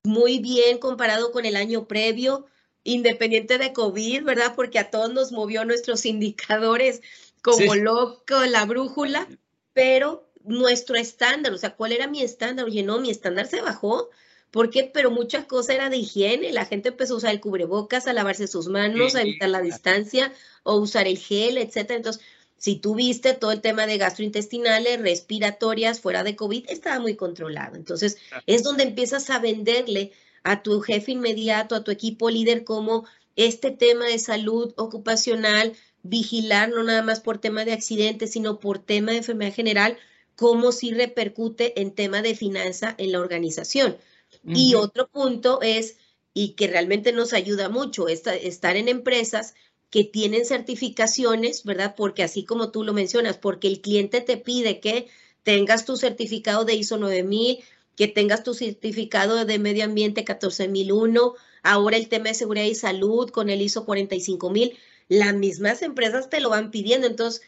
muy 0.04 0.38
bien 0.38 0.78
comparado 0.78 1.32
con 1.32 1.46
el 1.46 1.56
año 1.56 1.88
previo, 1.88 2.46
independiente 2.84 3.58
de 3.58 3.72
COVID, 3.72 4.22
¿verdad? 4.22 4.52
Porque 4.54 4.78
a 4.78 4.90
todos 4.90 5.12
nos 5.12 5.32
movió 5.32 5.64
nuestros 5.64 6.04
indicadores 6.06 7.02
como 7.42 7.72
Sí. 7.72 7.80
loco, 7.80 8.44
la 8.46 8.64
brújula, 8.64 9.26
pero 9.72 10.30
nuestro 10.44 10.96
estándar, 10.96 11.52
o 11.52 11.58
sea, 11.58 11.74
¿cuál 11.74 11.92
era 11.92 12.06
mi 12.06 12.22
estándar? 12.22 12.66
Oye, 12.66 12.82
no, 12.82 13.00
mi 13.00 13.10
estándar 13.10 13.46
se 13.46 13.60
bajó. 13.60 14.10
¿Por 14.50 14.70
qué? 14.70 14.84
Pero 14.84 15.10
mucha 15.10 15.46
cosa 15.46 15.74
era 15.74 15.90
de 15.90 15.96
higiene. 15.96 16.52
La 16.52 16.64
gente 16.64 16.90
empezó 16.90 17.14
a 17.14 17.16
usar 17.16 17.30
el 17.32 17.40
cubrebocas, 17.40 18.06
a 18.06 18.12
lavarse 18.12 18.46
sus 18.46 18.68
manos, 18.68 19.14
a 19.14 19.22
evitar 19.22 19.48
la 19.48 19.60
distancia, 19.60 20.32
o 20.62 20.76
usar 20.76 21.08
el 21.08 21.18
gel, 21.18 21.58
etcétera. 21.58 21.96
Entonces, 21.96 22.22
si 22.64 22.76
tú 22.76 22.94
viste 22.94 23.34
todo 23.34 23.52
el 23.52 23.60
tema 23.60 23.86
de 23.86 23.98
gastrointestinales, 23.98 24.98
respiratorias, 24.98 26.00
fuera 26.00 26.24
de 26.24 26.34
COVID, 26.34 26.64
estaba 26.70 26.98
muy 26.98 27.14
controlado. 27.14 27.76
Entonces, 27.76 28.16
es 28.46 28.62
donde 28.62 28.84
empiezas 28.84 29.28
a 29.28 29.38
venderle 29.38 30.12
a 30.44 30.62
tu 30.62 30.80
jefe 30.80 31.12
inmediato, 31.12 31.74
a 31.74 31.84
tu 31.84 31.90
equipo 31.90 32.30
líder, 32.30 32.64
como 32.64 33.04
este 33.36 33.70
tema 33.70 34.06
de 34.06 34.18
salud 34.18 34.72
ocupacional, 34.78 35.74
vigilar 36.04 36.70
no 36.70 36.82
nada 36.84 37.02
más 37.02 37.20
por 37.20 37.36
tema 37.36 37.66
de 37.66 37.74
accidentes, 37.74 38.30
sino 38.30 38.60
por 38.60 38.78
tema 38.78 39.12
de 39.12 39.18
enfermedad 39.18 39.52
general, 39.52 39.98
cómo 40.34 40.72
sí 40.72 40.90
repercute 40.90 41.82
en 41.82 41.90
tema 41.90 42.22
de 42.22 42.34
finanza 42.34 42.94
en 42.96 43.12
la 43.12 43.20
organización. 43.20 43.98
Y 44.42 44.74
otro 44.74 45.08
punto 45.08 45.60
es, 45.60 45.98
y 46.32 46.54
que 46.54 46.66
realmente 46.66 47.12
nos 47.12 47.34
ayuda 47.34 47.68
mucho, 47.68 48.08
es 48.08 48.26
estar 48.26 48.78
en 48.78 48.88
empresas 48.88 49.54
que 49.90 50.04
tienen 50.04 50.44
certificaciones, 50.44 51.64
¿verdad? 51.64 51.94
Porque 51.96 52.22
así 52.22 52.44
como 52.44 52.70
tú 52.70 52.84
lo 52.84 52.92
mencionas, 52.92 53.38
porque 53.38 53.68
el 53.68 53.80
cliente 53.80 54.20
te 54.20 54.36
pide 54.36 54.80
que 54.80 55.08
tengas 55.42 55.84
tu 55.84 55.96
certificado 55.96 56.64
de 56.64 56.74
ISO 56.74 56.96
9000, 56.98 57.58
que 57.96 58.08
tengas 58.08 58.42
tu 58.42 58.54
certificado 58.54 59.44
de 59.44 59.58
medio 59.58 59.84
ambiente 59.84 60.24
14001, 60.24 61.34
ahora 61.62 61.96
el 61.96 62.08
tema 62.08 62.28
de 62.28 62.34
seguridad 62.34 62.66
y 62.66 62.74
salud 62.74 63.30
con 63.30 63.50
el 63.50 63.62
ISO 63.62 63.84
45000, 63.84 64.76
las 65.08 65.34
mismas 65.34 65.82
empresas 65.82 66.28
te 66.28 66.40
lo 66.40 66.50
van 66.50 66.70
pidiendo. 66.70 67.06
Entonces, 67.06 67.42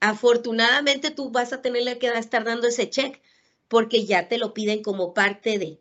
afortunadamente 0.00 1.10
tú 1.10 1.30
vas 1.30 1.52
a 1.52 1.62
tenerle 1.62 1.98
que 1.98 2.08
estar 2.08 2.44
dando 2.44 2.66
ese 2.66 2.90
check 2.90 3.20
porque 3.68 4.04
ya 4.04 4.28
te 4.28 4.38
lo 4.38 4.52
piden 4.54 4.82
como 4.82 5.14
parte 5.14 5.58
de, 5.58 5.78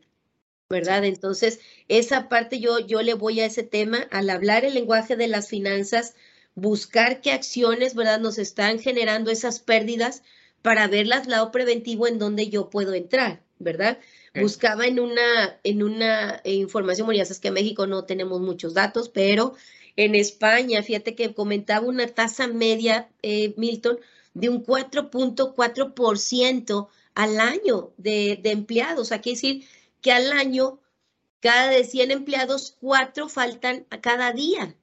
¿verdad? 0.72 1.06
Entonces, 1.06 1.60
esa 1.88 2.30
parte 2.30 2.60
yo, 2.60 2.80
yo 2.80 3.04
le 3.04 3.14
voy 3.14 3.42
a 3.42 3.46
ese 3.46 3.62
tema, 3.62 4.08
al 4.10 4.32
hablar 4.32 4.66
el 4.66 4.74
lenguaje 4.74 5.16
de 5.16 5.28
las 5.28 5.50
finanzas, 5.50 6.16
buscar 6.56 7.22
qué 7.22 7.32
acciones, 7.32 7.94
¿verdad? 7.94 8.20
Nos 8.20 8.40
están 8.40 8.80
generando 8.80 9.30
esas 9.30 9.60
pérdidas 9.60 10.24
para 10.64 10.88
verlas 10.88 11.28
lado 11.28 11.52
preventivo 11.52 12.08
en 12.08 12.18
donde 12.18 12.50
yo 12.50 12.72
puedo 12.72 12.96
entrar, 12.96 13.44
¿verdad? 13.60 14.00
Buscaba 14.34 14.88
en 14.88 15.00
una, 15.00 15.60
en 15.64 15.84
una 15.84 16.42
eh, 16.46 16.54
información, 16.54 17.06
bueno, 17.06 17.18
ya 17.18 17.26
sabes 17.26 17.42
que 17.42 17.50
en 17.50 17.56
México 17.56 17.86
no 17.86 18.06
tenemos 18.06 18.40
muchos 18.40 18.74
datos, 18.74 19.10
pero 19.10 19.56
en 19.98 20.16
España, 20.16 20.82
fíjate 20.84 21.16
que 21.16 21.34
comentaba 21.34 21.86
una 21.86 22.08
tasa 22.08 22.48
media, 22.48 23.10
eh, 23.22 23.54
Milton, 23.58 24.00
de 24.34 24.48
un 24.48 24.66
4.4% 24.66 26.88
al 27.14 27.42
año 27.42 27.92
de, 27.98 28.40
de 28.42 28.52
empleados. 28.52 29.02
O 29.02 29.06
sea, 29.06 29.20
quiere 29.20 29.36
decir 29.36 29.66
que 30.02 30.12
al 30.12 30.32
año, 30.32 30.80
cada 31.40 31.70
de 31.70 31.84
100 31.84 32.12
empleados, 32.12 32.76
cuatro 32.80 33.30
faltan 33.30 33.86
a 33.90 34.02
cada 34.02 34.32
día. 34.32 34.76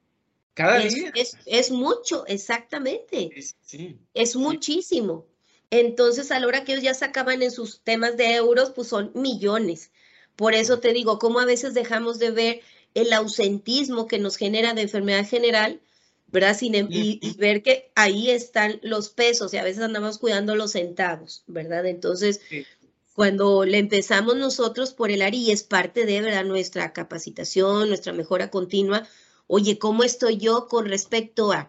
Cada 0.55 0.83
es, 0.85 0.95
día. 0.95 1.13
Es, 1.15 1.37
es 1.47 1.71
mucho, 1.71 2.27
exactamente. 2.27 3.31
Es- 3.35 3.57
sí. 3.63 3.99
Es 4.15 4.37
muchísimo. 4.37 5.27
Entonces, 5.71 6.31
a 6.31 6.41
la 6.41 6.47
hora 6.47 6.65
que 6.65 6.73
ellos 6.73 6.85
ya 6.85 6.95
sacaban 6.95 7.43
en 7.43 7.51
sus 7.51 7.81
temas 7.83 8.17
de 8.17 8.35
euros, 8.35 8.71
pues 8.71 8.89
son 8.89 9.13
millones. 9.15 9.91
Por 10.35 10.55
eso 10.55 10.81
te 10.81 10.93
digo, 10.93 11.19
cómo 11.19 11.41
a 11.41 11.45
veces 11.45 11.75
dejamos 11.75 12.19
de 12.19 12.31
ver 12.31 12.61
el 12.95 13.13
ausentismo 13.13 14.07
que 14.07 14.19
nos 14.19 14.37
genera 14.37 14.73
de 14.73 14.83
enfermedad 14.83 15.27
general, 15.29 15.81
¿verdad? 16.29 16.57
Sin, 16.57 16.75
em- 16.75 16.89
y, 16.91 17.19
y 17.23 17.35
ver 17.35 17.63
que 17.63 17.91
ahí 17.95 18.31
están 18.31 18.81
los 18.83 19.11
pesos 19.11 19.53
y 19.53 19.59
a 19.59 19.65
veces 19.65 19.83
andamos 19.83 20.19
cuidando 20.19 20.55
los 20.57 20.73
centavos, 20.73 21.45
¿verdad? 21.47 21.87
Entonces, 21.87 22.41
Sí. 22.49 22.65
Cuando 23.19 23.65
le 23.65 23.79
empezamos 23.79 24.37
nosotros 24.37 24.93
por 24.93 25.11
el 25.11 25.35
y 25.35 25.51
es 25.51 25.65
parte 25.65 26.07
de, 26.07 26.21
¿verdad? 26.21 26.45
Nuestra 26.45 26.93
capacitación, 26.93 27.89
nuestra 27.89 28.13
mejora 28.13 28.49
continua. 28.49 29.09
Oye, 29.49 29.77
¿cómo 29.77 30.05
estoy 30.05 30.37
yo 30.37 30.69
con 30.69 30.87
respecto 30.87 31.51
a 31.51 31.69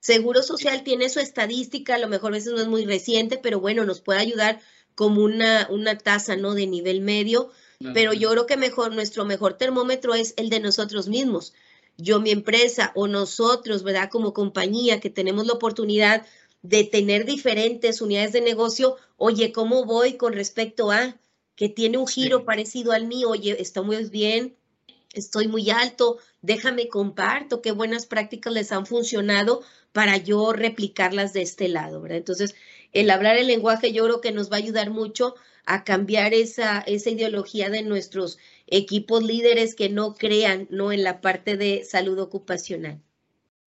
Seguro 0.00 0.42
Social 0.42 0.84
tiene 0.84 1.10
su 1.10 1.20
estadística, 1.20 1.96
a 1.96 1.98
lo 1.98 2.08
mejor 2.08 2.32
a 2.32 2.36
veces 2.36 2.54
no 2.54 2.60
es 2.62 2.68
muy 2.68 2.86
reciente, 2.86 3.36
pero 3.36 3.60
bueno, 3.60 3.84
nos 3.84 4.00
puede 4.00 4.20
ayudar 4.20 4.62
como 4.94 5.22
una, 5.22 5.68
una 5.70 5.98
tasa, 5.98 6.36
¿no? 6.36 6.54
De 6.54 6.66
nivel 6.66 7.02
medio, 7.02 7.50
pero 7.92 8.14
yo 8.14 8.30
creo 8.30 8.46
que 8.46 8.56
mejor, 8.56 8.94
nuestro 8.94 9.26
mejor 9.26 9.58
termómetro 9.58 10.14
es 10.14 10.32
el 10.38 10.48
de 10.48 10.60
nosotros 10.60 11.06
mismos. 11.06 11.52
yo 11.98 12.18
mi 12.18 12.30
empresa 12.30 12.92
o 12.94 13.08
nosotros, 13.08 13.82
¿verdad? 13.82 14.08
Como 14.08 14.32
compañía 14.32 15.00
que 15.00 15.10
tenemos 15.10 15.46
la 15.46 15.52
oportunidad 15.52 16.24
de 16.62 16.84
tener 16.84 17.24
diferentes 17.24 18.00
unidades 18.00 18.32
de 18.32 18.40
negocio, 18.40 18.96
oye, 19.16 19.52
¿cómo 19.52 19.84
voy 19.84 20.16
con 20.16 20.32
respecto 20.32 20.90
a 20.90 21.16
que 21.54 21.68
tiene 21.68 21.98
un 21.98 22.06
giro 22.06 22.44
parecido 22.44 22.92
al 22.92 23.06
mío? 23.06 23.30
Oye, 23.30 23.60
está 23.60 23.82
muy 23.82 24.04
bien, 24.04 24.56
estoy 25.12 25.48
muy 25.48 25.70
alto, 25.70 26.18
déjame 26.42 26.88
comparto 26.88 27.62
qué 27.62 27.72
buenas 27.72 28.06
prácticas 28.06 28.52
les 28.52 28.72
han 28.72 28.86
funcionado 28.86 29.62
para 29.92 30.16
yo 30.16 30.52
replicarlas 30.52 31.32
de 31.32 31.42
este 31.42 31.68
lado, 31.68 32.00
¿verdad? 32.00 32.18
Entonces, 32.18 32.54
el 32.92 33.10
hablar 33.10 33.36
el 33.36 33.46
lenguaje 33.46 33.92
yo 33.92 34.04
creo 34.04 34.20
que 34.20 34.32
nos 34.32 34.50
va 34.50 34.56
a 34.56 34.60
ayudar 34.60 34.90
mucho 34.90 35.34
a 35.66 35.84
cambiar 35.84 36.32
esa, 36.32 36.80
esa 36.80 37.10
ideología 37.10 37.68
de 37.68 37.82
nuestros 37.82 38.38
equipos 38.66 39.22
líderes 39.22 39.74
que 39.74 39.90
no 39.90 40.14
crean 40.14 40.66
¿no? 40.70 40.92
en 40.92 41.02
la 41.02 41.20
parte 41.20 41.56
de 41.56 41.84
salud 41.84 42.18
ocupacional. 42.18 43.02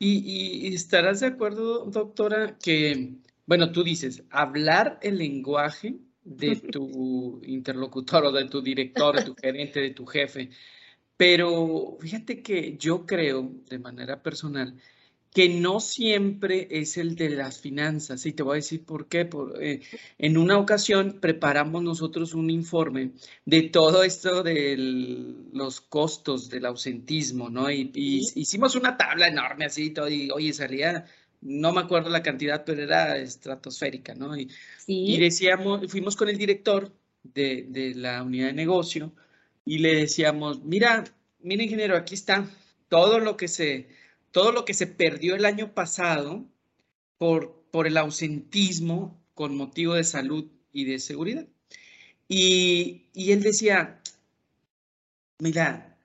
Y, 0.03 0.67
y, 0.67 0.73
estarás 0.73 1.19
de 1.19 1.27
acuerdo, 1.27 1.85
doctora, 1.85 2.57
que, 2.57 3.17
bueno, 3.45 3.71
tú 3.71 3.83
dices, 3.83 4.23
hablar 4.31 4.97
el 5.03 5.19
lenguaje 5.19 5.99
de 6.23 6.55
tu 6.71 7.39
interlocutor 7.45 8.25
o 8.25 8.31
de 8.31 8.45
tu 8.45 8.63
director, 8.63 9.15
de 9.15 9.25
tu 9.25 9.35
gerente, 9.35 9.79
de 9.79 9.91
tu 9.91 10.07
jefe, 10.07 10.49
pero 11.15 11.99
fíjate 12.01 12.41
que 12.41 12.77
yo 12.79 13.05
creo, 13.05 13.51
de 13.69 13.77
manera 13.77 14.23
personal, 14.23 14.75
que 15.33 15.47
no 15.47 15.79
siempre 15.79 16.67
es 16.69 16.97
el 16.97 17.15
de 17.15 17.29
las 17.29 17.59
finanzas. 17.59 18.25
Y 18.25 18.33
te 18.33 18.43
voy 18.43 18.53
a 18.53 18.55
decir 18.55 18.85
por 18.85 19.07
qué. 19.07 19.29
Eh, 19.61 19.81
en 20.17 20.37
una 20.37 20.57
ocasión 20.57 21.19
preparamos 21.21 21.81
nosotros 21.83 22.33
un 22.33 22.49
informe 22.49 23.11
de 23.45 23.63
todo 23.63 24.03
esto 24.03 24.43
de 24.43 24.75
los 25.53 25.81
costos 25.81 26.49
del 26.49 26.65
ausentismo, 26.65 27.49
¿no? 27.49 27.71
Y, 27.71 27.91
hicimos 28.35 28.75
una 28.75 28.97
tabla 28.97 29.27
enorme 29.27 29.65
así, 29.65 29.91
todo, 29.91 30.09
y 30.09 30.29
oye, 30.31 30.51
salía, 30.53 31.05
no 31.41 31.71
me 31.71 31.81
acuerdo 31.81 32.09
la 32.09 32.23
cantidad, 32.23 32.65
pero 32.65 32.83
era 32.83 33.17
estratosférica, 33.17 34.13
¿no? 34.15 34.37
Y, 34.37 34.49
y 34.87 35.17
decíamos, 35.17 35.89
fuimos 35.89 36.15
con 36.17 36.27
el 36.29 36.37
director 36.37 36.91
de, 37.23 37.67
de 37.69 37.95
la 37.95 38.23
unidad 38.23 38.47
de 38.47 38.53
negocio 38.53 39.13
y 39.65 39.77
le 39.79 39.95
decíamos, 39.95 40.61
mira, 40.63 41.05
mira 41.39 41.63
ingeniero, 41.63 41.95
aquí 41.95 42.15
está 42.15 42.49
todo 42.89 43.19
lo 43.19 43.37
que 43.37 43.47
se 43.47 44.00
todo 44.31 44.51
lo 44.51 44.65
que 44.65 44.73
se 44.73 44.87
perdió 44.87 45.35
el 45.35 45.45
año 45.45 45.73
pasado 45.73 46.45
por, 47.17 47.63
por 47.71 47.87
el 47.87 47.97
ausentismo 47.97 49.21
con 49.33 49.55
motivo 49.55 49.93
de 49.93 50.03
salud 50.03 50.45
y 50.71 50.85
de 50.85 50.99
seguridad. 50.99 51.47
Y, 52.27 53.07
y 53.13 53.31
él 53.31 53.43
decía, 53.43 54.01
mira, 55.39 55.97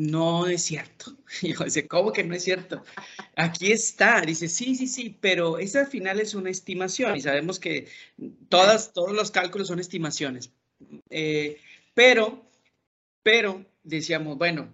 no 0.00 0.46
es 0.46 0.62
cierto. 0.62 1.16
Y 1.42 1.54
yo 1.54 1.64
dice, 1.64 1.86
¿cómo 1.86 2.12
que 2.12 2.24
no 2.24 2.34
es 2.34 2.42
cierto? 2.42 2.82
Aquí 3.36 3.70
está. 3.72 4.20
Dice, 4.22 4.48
sí, 4.48 4.74
sí, 4.74 4.86
sí, 4.88 5.16
pero 5.20 5.58
esa 5.58 5.80
al 5.80 5.86
final 5.86 6.20
es 6.20 6.34
una 6.34 6.50
estimación 6.50 7.16
y 7.16 7.20
sabemos 7.20 7.60
que 7.60 7.86
todas, 8.48 8.92
todos 8.92 9.12
los 9.12 9.30
cálculos 9.30 9.68
son 9.68 9.78
estimaciones. 9.78 10.50
Eh, 11.10 11.58
pero, 11.94 12.50
pero 13.22 13.64
decíamos, 13.84 14.38
bueno, 14.38 14.72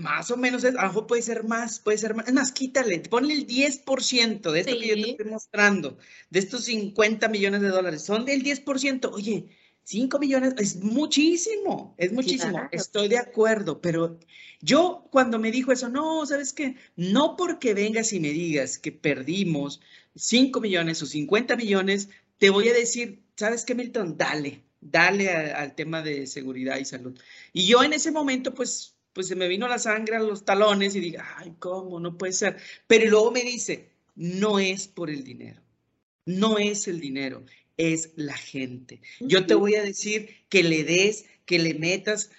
más 0.00 0.30
o 0.30 0.36
menos, 0.36 0.64
a 0.64 0.70
lo 0.70 0.82
mejor 0.82 1.06
puede 1.06 1.22
ser 1.22 1.44
más, 1.44 1.78
puede 1.78 1.98
ser 1.98 2.14
más. 2.14 2.28
Es 2.28 2.34
más, 2.34 2.52
quítale, 2.52 3.00
ponle 3.00 3.34
el 3.34 3.46
10% 3.46 4.50
de 4.50 4.60
esto 4.60 4.78
que 4.78 4.88
yo 4.88 4.94
te 4.94 5.10
estoy 5.10 5.26
mostrando, 5.26 5.98
de 6.30 6.38
estos 6.38 6.64
50 6.64 7.28
millones 7.28 7.60
de 7.60 7.68
dólares, 7.68 8.02
son 8.02 8.24
del 8.24 8.42
10%. 8.42 9.10
Oye, 9.12 9.46
5 9.84 10.18
millones 10.18 10.54
es 10.58 10.76
muchísimo, 10.76 11.94
es 11.98 12.12
muchísimo. 12.12 12.60
Estoy 12.70 13.08
de 13.08 13.18
acuerdo, 13.18 13.80
pero 13.80 14.18
yo 14.60 15.06
cuando 15.10 15.38
me 15.38 15.50
dijo 15.50 15.72
eso, 15.72 15.88
no, 15.88 16.24
¿sabes 16.26 16.52
qué? 16.52 16.76
No 16.96 17.36
porque 17.36 17.74
vengas 17.74 18.12
y 18.12 18.20
me 18.20 18.30
digas 18.30 18.78
que 18.78 18.92
perdimos 18.92 19.80
5 20.14 20.60
millones 20.60 21.02
o 21.02 21.06
50 21.06 21.56
millones, 21.56 22.08
te 22.38 22.50
voy 22.50 22.68
a 22.68 22.72
decir, 22.72 23.22
¿sabes 23.36 23.64
qué, 23.64 23.74
Milton? 23.74 24.16
Dale, 24.16 24.62
dale 24.80 25.30
al 25.30 25.74
tema 25.74 26.02
de 26.02 26.26
seguridad 26.26 26.78
y 26.78 26.84
salud. 26.84 27.18
Y 27.52 27.66
yo 27.66 27.82
en 27.82 27.92
ese 27.92 28.12
momento, 28.12 28.54
pues 28.54 28.94
pues 29.12 29.28
se 29.28 29.36
me 29.36 29.48
vino 29.48 29.68
la 29.68 29.78
sangre 29.78 30.16
a 30.16 30.20
los 30.20 30.44
talones 30.44 30.94
y 30.94 31.00
diga, 31.00 31.36
ay, 31.38 31.54
¿cómo? 31.58 32.00
No 32.00 32.16
puede 32.16 32.32
ser. 32.32 32.56
Pero 32.86 33.10
luego 33.10 33.30
me 33.30 33.42
dice, 33.42 33.90
no 34.14 34.58
es 34.58 34.88
por 34.88 35.10
el 35.10 35.24
dinero, 35.24 35.60
no 36.26 36.58
es 36.58 36.88
el 36.88 37.00
dinero, 37.00 37.44
es 37.76 38.12
la 38.16 38.36
gente. 38.36 39.00
Yo 39.20 39.46
te 39.46 39.54
voy 39.54 39.74
a 39.74 39.82
decir 39.82 40.28
que 40.48 40.62
le 40.62 40.84
des, 40.84 41.26
que 41.44 41.58
le 41.58 41.74
metas 41.74 42.30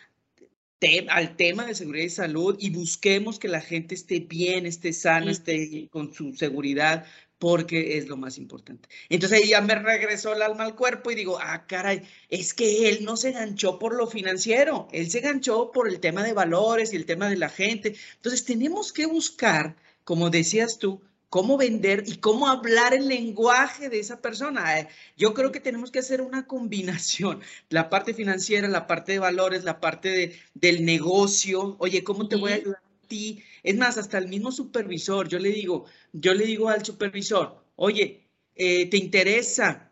al 1.10 1.36
tema 1.36 1.66
de 1.66 1.76
seguridad 1.76 2.06
y 2.06 2.10
salud 2.10 2.56
y 2.60 2.72
busquemos 2.72 3.38
que 3.38 3.48
la 3.48 3.62
gente 3.62 3.94
esté 3.94 4.20
bien, 4.20 4.66
esté 4.66 4.94
sana, 4.94 5.30
esté 5.30 5.88
con 5.90 6.12
su 6.14 6.34
seguridad, 6.34 7.06
porque 7.42 7.98
es 7.98 8.08
lo 8.08 8.18
más 8.18 8.38
importante. 8.38 8.88
Entonces 9.10 9.42
ahí 9.42 9.50
ya 9.50 9.62
me 9.62 9.74
regresó 9.74 10.32
el 10.32 10.44
alma 10.44 10.64
al 10.64 10.76
cuerpo 10.76 11.10
y 11.10 11.16
digo, 11.16 11.40
ah, 11.42 11.66
caray, 11.66 12.04
es 12.30 12.54
que 12.54 12.88
él 12.88 13.04
no 13.04 13.18
se 13.18 13.32
ganchó 13.32 13.80
por 13.80 13.96
lo 13.96 14.06
financiero, 14.06 14.88
él 14.92 15.10
se 15.10 15.22
ganchó 15.22 15.72
por 15.72 15.90
el 15.90 16.00
tema 16.00 16.24
de 16.24 16.34
valores 16.34 16.94
y 16.94 16.98
el 16.98 17.08
tema 17.08 17.28
de 17.32 17.38
la 17.38 17.50
gente. 17.50 17.96
Entonces 18.18 18.46
tenemos 18.46 18.94
que 18.94 19.08
buscar, 19.08 19.76
como 20.04 20.30
decías 20.30 20.78
tú, 20.78 21.02
cómo 21.30 21.58
vender 21.58 22.04
y 22.06 22.18
cómo 22.18 22.48
hablar 22.48 22.94
el 22.94 23.08
lenguaje 23.08 23.90
de 23.90 24.00
esa 24.00 24.22
persona. 24.22 24.80
Eh, 24.80 24.88
yo 25.18 25.34
creo 25.34 25.52
que 25.52 25.60
tenemos 25.60 25.90
que 25.90 25.98
hacer 25.98 26.22
una 26.22 26.46
combinación, 26.46 27.42
la 27.70 27.90
parte 27.90 28.14
financiera, 28.14 28.68
la 28.68 28.86
parte 28.86 29.14
de 29.14 29.20
valores, 29.20 29.64
la 29.64 29.80
parte 29.80 30.10
de, 30.10 30.40
del 30.54 30.86
negocio. 30.86 31.76
Oye, 31.80 32.04
¿cómo 32.04 32.28
te 32.28 32.36
voy 32.36 32.52
a 32.52 32.56
ayudar 32.58 32.91
ti? 33.12 33.44
Es 33.62 33.76
más, 33.78 33.98
hasta 33.98 34.18
el 34.18 34.30
mismo 34.30 34.52
supervisor, 34.52 35.28
yo 35.28 35.38
le 35.38 35.50
digo, 35.50 35.86
yo 36.14 36.34
le 36.34 36.46
digo 36.46 36.70
al 36.70 36.86
supervisor, 36.86 37.66
oye, 37.76 38.30
eh, 38.56 38.90
¿te 38.90 38.98
interesa 38.98 39.92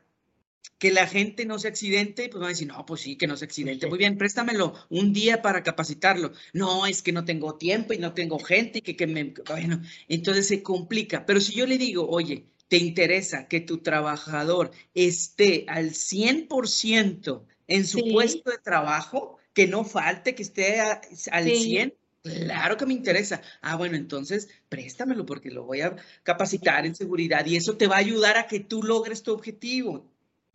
que 0.78 0.92
la 0.92 1.06
gente 1.06 1.46
no 1.46 1.60
se 1.60 1.68
accidente? 1.68 2.30
Pues 2.30 2.42
va 2.42 2.48
a 2.48 2.50
decir, 2.50 2.68
no, 2.68 2.86
pues 2.86 3.02
sí, 3.02 3.18
que 3.18 3.28
no 3.28 3.36
se 3.36 3.46
accidente. 3.46 3.88
Muy 3.88 3.98
bien, 3.98 4.18
préstamelo 4.18 4.74
un 4.90 5.12
día 5.12 5.42
para 5.42 5.64
capacitarlo. 5.64 6.32
No, 6.54 6.86
es 6.86 7.02
que 7.02 7.12
no 7.12 7.26
tengo 7.26 7.56
tiempo 7.56 7.94
y 7.94 7.98
no 7.98 8.14
tengo 8.14 8.40
gente 8.40 8.80
y 8.80 8.82
que, 8.82 8.96
que 8.96 9.06
me... 9.06 9.34
Bueno, 9.48 9.82
entonces 10.08 10.48
se 10.48 10.64
complica. 10.64 11.26
Pero 11.26 11.42
si 11.42 11.54
yo 11.54 11.68
le 11.68 11.78
digo, 11.78 12.08
oye, 12.08 12.46
¿te 12.70 12.78
interesa 12.78 13.48
que 13.50 13.60
tu 13.60 13.80
trabajador 13.80 14.72
esté 14.94 15.66
al 15.68 15.92
100% 15.92 17.44
en 17.68 17.86
su 17.86 18.00
puesto 18.12 18.50
de 18.50 18.60
trabajo? 18.60 19.38
Que 19.54 19.68
no 19.68 19.84
falte, 19.84 20.36
que 20.36 20.44
esté 20.44 20.80
al 20.80 21.02
100%. 21.46 21.99
Claro 22.24 22.76
que 22.76 22.86
me 22.86 22.94
interesa. 22.94 23.42
Ah, 23.62 23.76
bueno, 23.76 23.96
entonces 23.96 24.50
préstamelo 24.68 25.26
porque 25.26 25.52
lo 25.52 25.64
voy 25.64 25.82
a 25.82 25.96
capacitar 26.24 26.86
en 26.86 26.96
seguridad 26.96 27.46
y 27.46 27.56
eso 27.56 27.78
te 27.78 27.88
va 27.88 27.96
a 27.96 28.00
ayudar 28.00 28.38
a 28.38 28.48
que 28.48 28.60
tú 28.60 28.84
logres 28.84 29.24
tu 29.24 29.32
objetivo. 29.32 30.06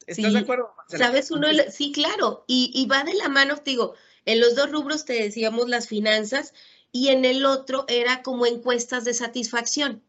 ¿Estás 0.06 0.34
de 0.34 0.38
acuerdo? 0.40 0.70
Sabes, 0.88 1.30
uno, 1.30 1.48
sí, 1.70 1.92
claro, 1.92 2.44
y, 2.46 2.86
va 2.90 3.04
de 3.04 3.14
la 3.14 3.28
mano, 3.28 3.56
te 3.56 3.70
digo, 3.70 3.94
en 4.26 4.40
los 4.40 4.54
dos 4.54 4.70
rubros 4.70 5.06
te 5.06 5.14
decíamos 5.14 5.68
las 5.68 5.88
finanzas 5.88 6.52
y 6.92 7.08
en 7.08 7.24
el 7.24 7.46
otro 7.46 7.86
era 7.88 8.22
como 8.22 8.44
encuestas 8.44 9.04
de 9.04 9.14
satisfacción. 9.14 10.02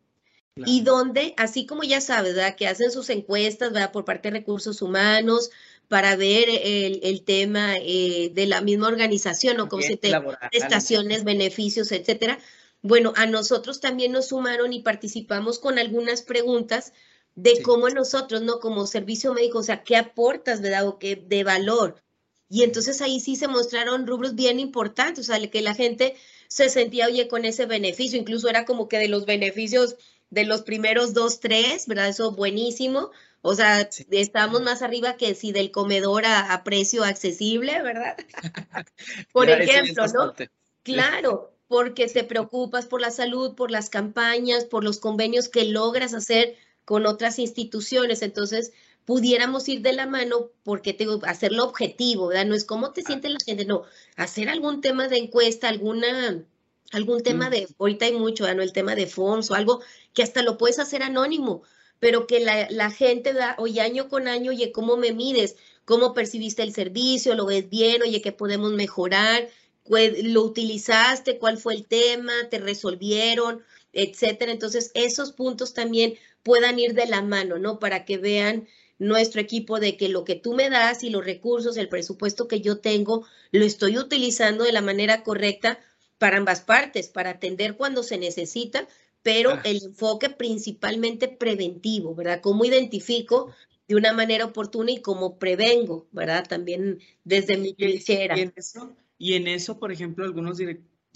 Y 0.57 0.83
donde, 0.83 1.33
así 1.35 1.65
como 1.65 1.83
ya 1.83 1.99
sabes, 1.99 2.33
¿verdad? 2.33 2.55
Que 2.55 2.67
hacen 2.67 2.89
sus 2.89 3.09
encuestas, 3.09 3.73
¿verdad? 3.73 3.91
Por 3.91 4.05
parte 4.05 4.31
de 4.31 4.39
recursos 4.39 4.81
humanos, 4.81 5.51
para 5.87 6.15
ver 6.15 6.47
el, 6.49 7.23
tema 7.23 7.75
eh, 7.77 8.31
de 8.33 8.47
la 8.47 8.61
misma 8.61 8.87
organización 8.87 9.59
o 9.59 9.67
como 9.67 9.81
se 9.83 9.97
te 9.97 10.11
prestaciones, 10.51 11.23
beneficios, 11.23 11.91
etcétera. 11.91 12.39
Bueno, 12.81 13.13
a 13.15 13.25
nosotros 13.25 13.79
también 13.79 14.11
nos 14.11 14.27
sumaron 14.27 14.73
y 14.73 14.81
participamos 14.81 15.59
con 15.59 15.79
algunas 15.79 16.21
preguntas 16.21 16.93
de 17.35 17.61
cómo 17.61 17.89
nosotros, 17.89 18.41
¿no? 18.41 18.59
Como 18.59 18.87
servicio 18.87 19.33
médico, 19.33 19.59
o 19.59 19.63
sea, 19.63 19.83
¿qué 19.83 19.97
aportas, 19.97 20.61
verdad? 20.61 20.87
O 20.87 20.99
qué 20.99 21.15
de 21.15 21.43
valor. 21.43 22.01
Y 22.49 22.63
entonces 22.63 23.01
ahí 23.01 23.19
sí 23.19 23.35
se 23.35 23.47
mostraron 23.47 24.07
rubros 24.07 24.35
bien 24.35 24.59
importantes, 24.59 25.19
o 25.19 25.33
sea, 25.33 25.49
que 25.49 25.61
la 25.61 25.73
gente 25.73 26.15
se 26.47 26.69
sentía, 26.69 27.07
oye, 27.07 27.27
con 27.27 27.43
ese 27.43 27.65
beneficio, 27.65 28.19
incluso 28.19 28.49
era 28.49 28.65
como 28.65 28.87
que 28.87 28.99
de 28.99 29.07
los 29.07 29.25
beneficios 29.25 29.95
de 30.29 30.45
los 30.45 30.61
primeros 30.61 31.13
dos, 31.13 31.39
tres, 31.39 31.87
¿verdad? 31.87 32.09
Eso 32.09 32.31
buenísimo. 32.31 33.11
O 33.47 33.53
sea, 33.53 33.87
estamos 34.09 34.63
más 34.63 34.81
arriba 34.81 35.17
que 35.17 35.35
si 35.35 35.51
del 35.51 35.69
comedor 35.69 36.25
a, 36.25 36.63
precio 36.63 37.03
accesible, 37.03 37.79
¿verdad? 37.83 38.17
por 39.33 39.47
ejemplo, 39.47 40.07
¿no? 40.07 40.33
Claro, 40.81 41.53
porque 41.67 42.07
te 42.07 42.23
preocupas 42.23 42.87
por 42.87 43.01
la 43.01 43.11
salud, 43.11 43.53
por 43.53 43.69
las 43.69 43.91
campañas, 43.91 44.65
por 44.65 44.83
los 44.83 44.97
convenios 44.97 45.47
que 45.47 45.65
logras 45.65 46.15
hacer 46.15 46.55
con 46.85 47.05
otras 47.05 47.37
instituciones. 47.37 48.23
Entonces, 48.23 48.71
pudiéramos 49.05 49.69
ir 49.69 49.81
de 49.81 49.93
la 49.93 50.07
mano 50.07 50.49
porque 50.63 50.93
tengo 50.93 51.19
hacerlo 51.27 51.65
objetivo, 51.65 52.29
¿verdad? 52.29 52.47
No 52.47 52.55
es 52.55 52.65
cómo 52.65 52.93
te 52.93 53.03
siente 53.03 53.29
la 53.29 53.37
gente, 53.45 53.63
no, 53.65 53.83
hacer 54.15 54.49
algún 54.49 54.81
tema 54.81 55.07
de 55.07 55.17
encuesta, 55.17 55.69
alguna 55.69 56.43
algún 56.91 57.21
tema 57.21 57.49
mm. 57.49 57.51
de, 57.51 57.67
ahorita 57.77 58.05
hay 58.05 58.13
mucho, 58.13 58.51
¿no? 58.55 58.63
El 58.63 58.73
tema 58.73 58.95
de 58.95 59.05
fondos 59.05 59.51
o 59.51 59.53
algo 59.53 59.81
que 60.13 60.23
hasta 60.23 60.41
lo 60.41 60.57
puedes 60.57 60.79
hacer 60.79 61.03
anónimo, 61.03 61.61
pero 61.99 62.27
que 62.27 62.39
la, 62.39 62.91
gente 62.91 63.33
da, 63.33 63.55
oye, 63.57 63.81
año 63.81 64.09
con 64.09 64.27
año, 64.27 64.51
oye, 64.51 64.71
¿cómo 64.71 64.97
me 64.97 65.13
mides? 65.13 65.55
¿Cómo 65.85 66.13
percibiste 66.13 66.63
el 66.63 66.73
servicio? 66.73 67.35
¿Lo 67.35 67.45
ves 67.45 67.69
bien? 67.69 68.01
Oye, 68.01 68.21
¿qué 68.21 68.31
podemos 68.31 68.71
mejorar? 68.71 69.47
lo 69.87 70.41
utilizaste, 70.41 71.37
cuál 71.37 71.57
fue 71.57 71.75
el 71.75 71.85
tema, 71.85 72.33
te 72.49 72.57
resolvieron, 72.57 73.63
etcétera. 73.93 74.51
Entonces, 74.51 74.91
esos 74.95 75.31
puntos 75.31 75.73
también 75.73 76.15
puedan 76.43 76.79
ir 76.79 76.93
de 76.95 77.05
la 77.05 77.21
mano, 77.21 77.59
¿no? 77.59 77.79
Para 77.79 78.03
que 78.03 78.17
vean 78.17 78.67
nuestro 78.97 79.41
equipo 79.41 79.79
de 79.79 79.97
que 79.97 80.09
lo 80.09 80.23
que 80.23 80.35
tú 80.35 80.53
me 80.53 80.69
das 80.69 81.03
y 81.03 81.09
los 81.09 81.25
recursos, 81.25 81.77
el 81.77 81.89
presupuesto 81.89 82.47
que 82.47 82.61
yo 82.61 82.79
tengo, 82.79 83.27
lo 83.51 83.65
estoy 83.65 83.97
utilizando 83.97 84.63
de 84.63 84.71
la 84.71 84.81
manera 84.81 85.23
correcta 85.23 85.79
para 86.17 86.37
ambas 86.37 86.61
partes, 86.61 87.07
para 87.09 87.31
atender 87.31 87.75
cuando 87.75 88.03
se 88.03 88.17
necesita, 88.17 88.87
pero 89.25 89.53
ah. 89.53 89.61
el 89.63 89.81
enfoque 89.83 90.29
principalmente 90.29 91.27
preventivo, 91.27 92.13
¿verdad? 92.13 92.41
¿Cómo 92.41 92.63
identifico 92.63 93.51
de 93.87 93.95
una 93.95 94.13
manera 94.13 94.45
oportuna 94.45 94.91
y 94.91 95.01
cómo 95.01 95.39
prevengo, 95.39 96.07
¿verdad? 96.11 96.45
También 96.47 96.99
desde 97.23 97.57
mi 97.57 97.73
trinchera. 97.73 98.37
Y 98.37 98.41
en 98.41 98.53
eso, 98.55 98.95
y 99.17 99.33
en 99.33 99.47
eso 99.47 99.79
por 99.79 99.91
ejemplo, 99.91 100.25
algunos 100.25 100.59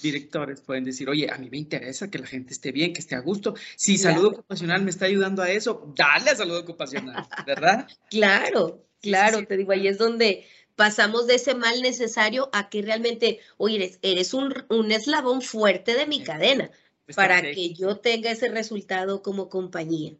directores 0.02 0.60
pueden 0.62 0.86
decir, 0.86 1.08
oye, 1.08 1.30
a 1.30 1.38
mí 1.38 1.52
me 1.52 1.60
interesa 1.60 2.10
que 2.10 2.18
la 2.18 2.26
gente 2.26 2.52
esté 2.52 2.72
bien, 2.72 2.94
que 2.94 3.00
esté 3.02 3.14
a 3.14 3.20
gusto. 3.20 3.54
Si 3.76 4.00
salud 4.00 4.26
ocupacional 4.26 4.82
me 4.82 4.90
está 4.90 5.06
ayudando 5.06 5.44
a 5.44 5.52
eso, 5.52 5.94
dale 5.96 6.32
a 6.32 6.36
salud 6.36 6.58
ocupacional, 6.58 7.28
¿verdad? 7.46 7.88
claro, 8.10 8.84
claro, 9.04 9.46
te 9.46 9.56
digo, 9.56 9.72
ahí 9.72 9.88
es 9.88 10.00
donde 10.00 10.48
pasamos 10.76 11.28
de 11.28 11.36
ese 11.36 11.54
mal 11.54 11.80
necesario 11.84 12.50
a 12.54 12.70
que 12.70 12.82
realmente, 12.82 13.40
oye, 13.58 13.76
eres, 13.76 14.00
eres 14.02 14.34
un, 14.34 14.52
un 14.70 14.92
eslabón 14.92 15.44
fuerte 15.44 15.94
de 15.94 16.08
mi 16.08 16.24
cadena 16.24 16.72
para 17.16 17.42
que 17.42 17.74
yo 17.74 17.98
tenga 17.98 18.32
ese 18.32 18.50
resultado 18.50 19.22
como 19.22 19.50
compañía. 19.50 20.14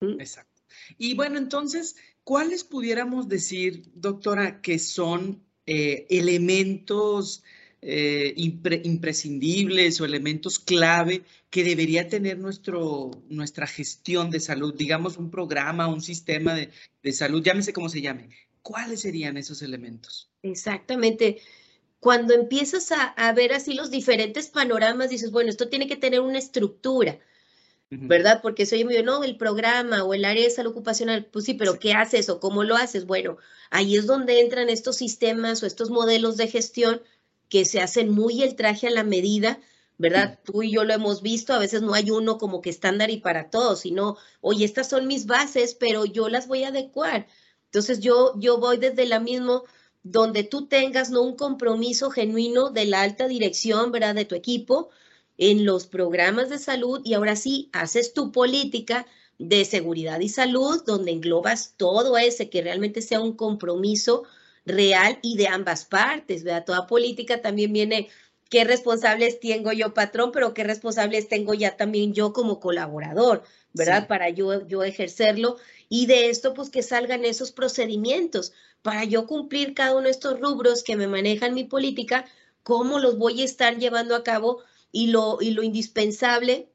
Exacto. 0.00 0.62
Y 0.98 1.14
bueno, 1.14 1.38
entonces, 1.38 1.96
¿cuáles 2.24 2.64
pudiéramos 2.64 3.28
decir, 3.28 3.84
doctora, 3.94 4.60
que 4.60 4.78
son 4.78 5.42
eh, 5.66 6.06
elementos 6.10 7.44
eh, 7.82 8.34
imprescindibles 8.36 10.00
o 10.00 10.04
elementos 10.04 10.58
clave 10.58 11.22
que 11.50 11.64
debería 11.64 12.08
tener 12.08 12.38
nuestro, 12.38 13.10
nuestra 13.28 13.66
gestión 13.66 14.30
de 14.30 14.40
salud, 14.40 14.74
digamos 14.74 15.16
un 15.18 15.30
programa, 15.30 15.88
un 15.88 16.00
sistema 16.00 16.54
de, 16.54 16.70
de 17.02 17.12
salud, 17.12 17.42
llámese 17.42 17.72
como 17.72 17.88
se 17.88 18.00
llame. 18.00 18.30
¿Cuáles 18.62 19.00
serían 19.00 19.36
esos 19.36 19.62
elementos? 19.62 20.30
Exactamente 20.42 21.42
cuando 22.02 22.34
empiezas 22.34 22.90
a, 22.90 23.04
a, 23.04 23.32
ver 23.32 23.52
así 23.52 23.74
los 23.74 23.92
diferentes 23.92 24.48
panoramas, 24.48 25.08
dices, 25.08 25.30
bueno, 25.30 25.50
esto 25.50 25.68
tiene 25.68 25.86
que 25.86 25.94
tener 25.94 26.18
una 26.18 26.38
estructura, 26.38 27.20
¿verdad? 27.90 28.40
Porque 28.42 28.66
soy 28.66 28.82
muy, 28.82 29.00
no, 29.04 29.22
el 29.22 29.36
programa 29.36 30.02
o 30.02 30.12
el 30.12 30.24
área 30.24 30.42
de 30.42 30.50
salud 30.50 30.72
ocupacional, 30.72 31.26
pues 31.26 31.44
sí, 31.44 31.54
pero 31.54 31.78
¿qué 31.78 31.92
haces 31.92 32.28
o 32.28 32.40
cómo 32.40 32.64
lo 32.64 32.74
haces? 32.74 33.06
Bueno, 33.06 33.36
ahí 33.70 33.96
es 33.96 34.06
donde 34.06 34.40
entran 34.40 34.68
estos 34.68 34.96
sistemas 34.96 35.62
o 35.62 35.66
estos 35.66 35.90
modelos 35.90 36.36
de 36.36 36.48
gestión 36.48 37.02
que 37.48 37.64
se 37.64 37.80
hacen 37.80 38.10
muy 38.10 38.42
el 38.42 38.56
traje 38.56 38.88
a 38.88 38.90
la 38.90 39.04
medida, 39.04 39.60
¿verdad? 39.96 40.40
Tú 40.42 40.64
y 40.64 40.72
yo 40.72 40.82
lo 40.82 40.94
hemos 40.94 41.22
visto, 41.22 41.52
a 41.52 41.60
veces 41.60 41.82
no 41.82 41.94
hay 41.94 42.10
uno 42.10 42.36
como 42.36 42.62
que 42.62 42.70
estándar 42.70 43.10
y 43.10 43.18
para 43.18 43.48
todos, 43.48 43.82
sino, 43.82 44.16
oye, 44.40 44.64
estas 44.64 44.88
son 44.88 45.06
mis 45.06 45.26
bases, 45.26 45.76
pero 45.76 46.04
yo 46.04 46.28
las 46.28 46.48
voy 46.48 46.64
a 46.64 46.68
adecuar. 46.68 47.28
Entonces 47.66 48.00
yo, 48.00 48.34
yo 48.40 48.58
voy 48.58 48.78
desde 48.78 49.06
la 49.06 49.20
misma, 49.20 49.62
donde 50.02 50.42
tú 50.44 50.66
tengas 50.66 51.10
¿no? 51.10 51.22
un 51.22 51.36
compromiso 51.36 52.10
genuino 52.10 52.70
de 52.70 52.86
la 52.86 53.02
alta 53.02 53.28
dirección, 53.28 53.92
¿verdad? 53.92 54.14
De 54.14 54.24
tu 54.24 54.34
equipo, 54.34 54.90
en 55.38 55.64
los 55.64 55.86
programas 55.86 56.50
de 56.50 56.58
salud 56.58 57.00
y 57.04 57.14
ahora 57.14 57.36
sí 57.36 57.70
haces 57.72 58.12
tu 58.14 58.32
política 58.32 59.06
de 59.38 59.64
seguridad 59.64 60.20
y 60.20 60.28
salud 60.28 60.82
donde 60.86 61.10
englobas 61.10 61.74
todo 61.76 62.16
ese 62.16 62.50
que 62.50 62.62
realmente 62.62 63.02
sea 63.02 63.20
un 63.20 63.34
compromiso 63.34 64.24
real 64.64 65.18
y 65.22 65.36
de 65.36 65.48
ambas 65.48 65.84
partes, 65.84 66.44
¿verdad? 66.44 66.64
Toda 66.64 66.86
política 66.86 67.42
también 67.42 67.72
viene 67.72 68.08
qué 68.52 68.64
responsables 68.64 69.40
tengo 69.40 69.72
yo 69.72 69.94
patrón, 69.94 70.30
pero 70.30 70.52
qué 70.52 70.62
responsables 70.62 71.26
tengo 71.26 71.54
ya 71.54 71.78
también 71.78 72.12
yo 72.12 72.34
como 72.34 72.60
colaborador, 72.60 73.44
¿verdad? 73.72 74.06
Para 74.06 74.28
yo, 74.28 74.68
yo 74.68 74.84
ejercerlo 74.84 75.56
y 75.88 76.04
de 76.04 76.28
esto 76.28 76.52
pues 76.52 76.68
que 76.68 76.82
salgan 76.82 77.24
esos 77.24 77.50
procedimientos 77.50 78.52
para 78.82 79.04
yo 79.04 79.26
cumplir 79.26 79.72
cada 79.72 79.92
uno 79.92 80.02
de 80.02 80.10
estos 80.10 80.38
rubros 80.38 80.82
que 80.82 80.96
me 80.96 81.06
manejan 81.06 81.54
mi 81.54 81.64
política, 81.64 82.26
cómo 82.62 82.98
los 82.98 83.16
voy 83.16 83.40
a 83.40 83.46
estar 83.46 83.78
llevando 83.78 84.14
a 84.14 84.22
cabo 84.22 84.62
y 84.92 85.06
lo, 85.06 85.38
y 85.40 85.52
lo 85.52 85.62
indispensable, 85.62 86.68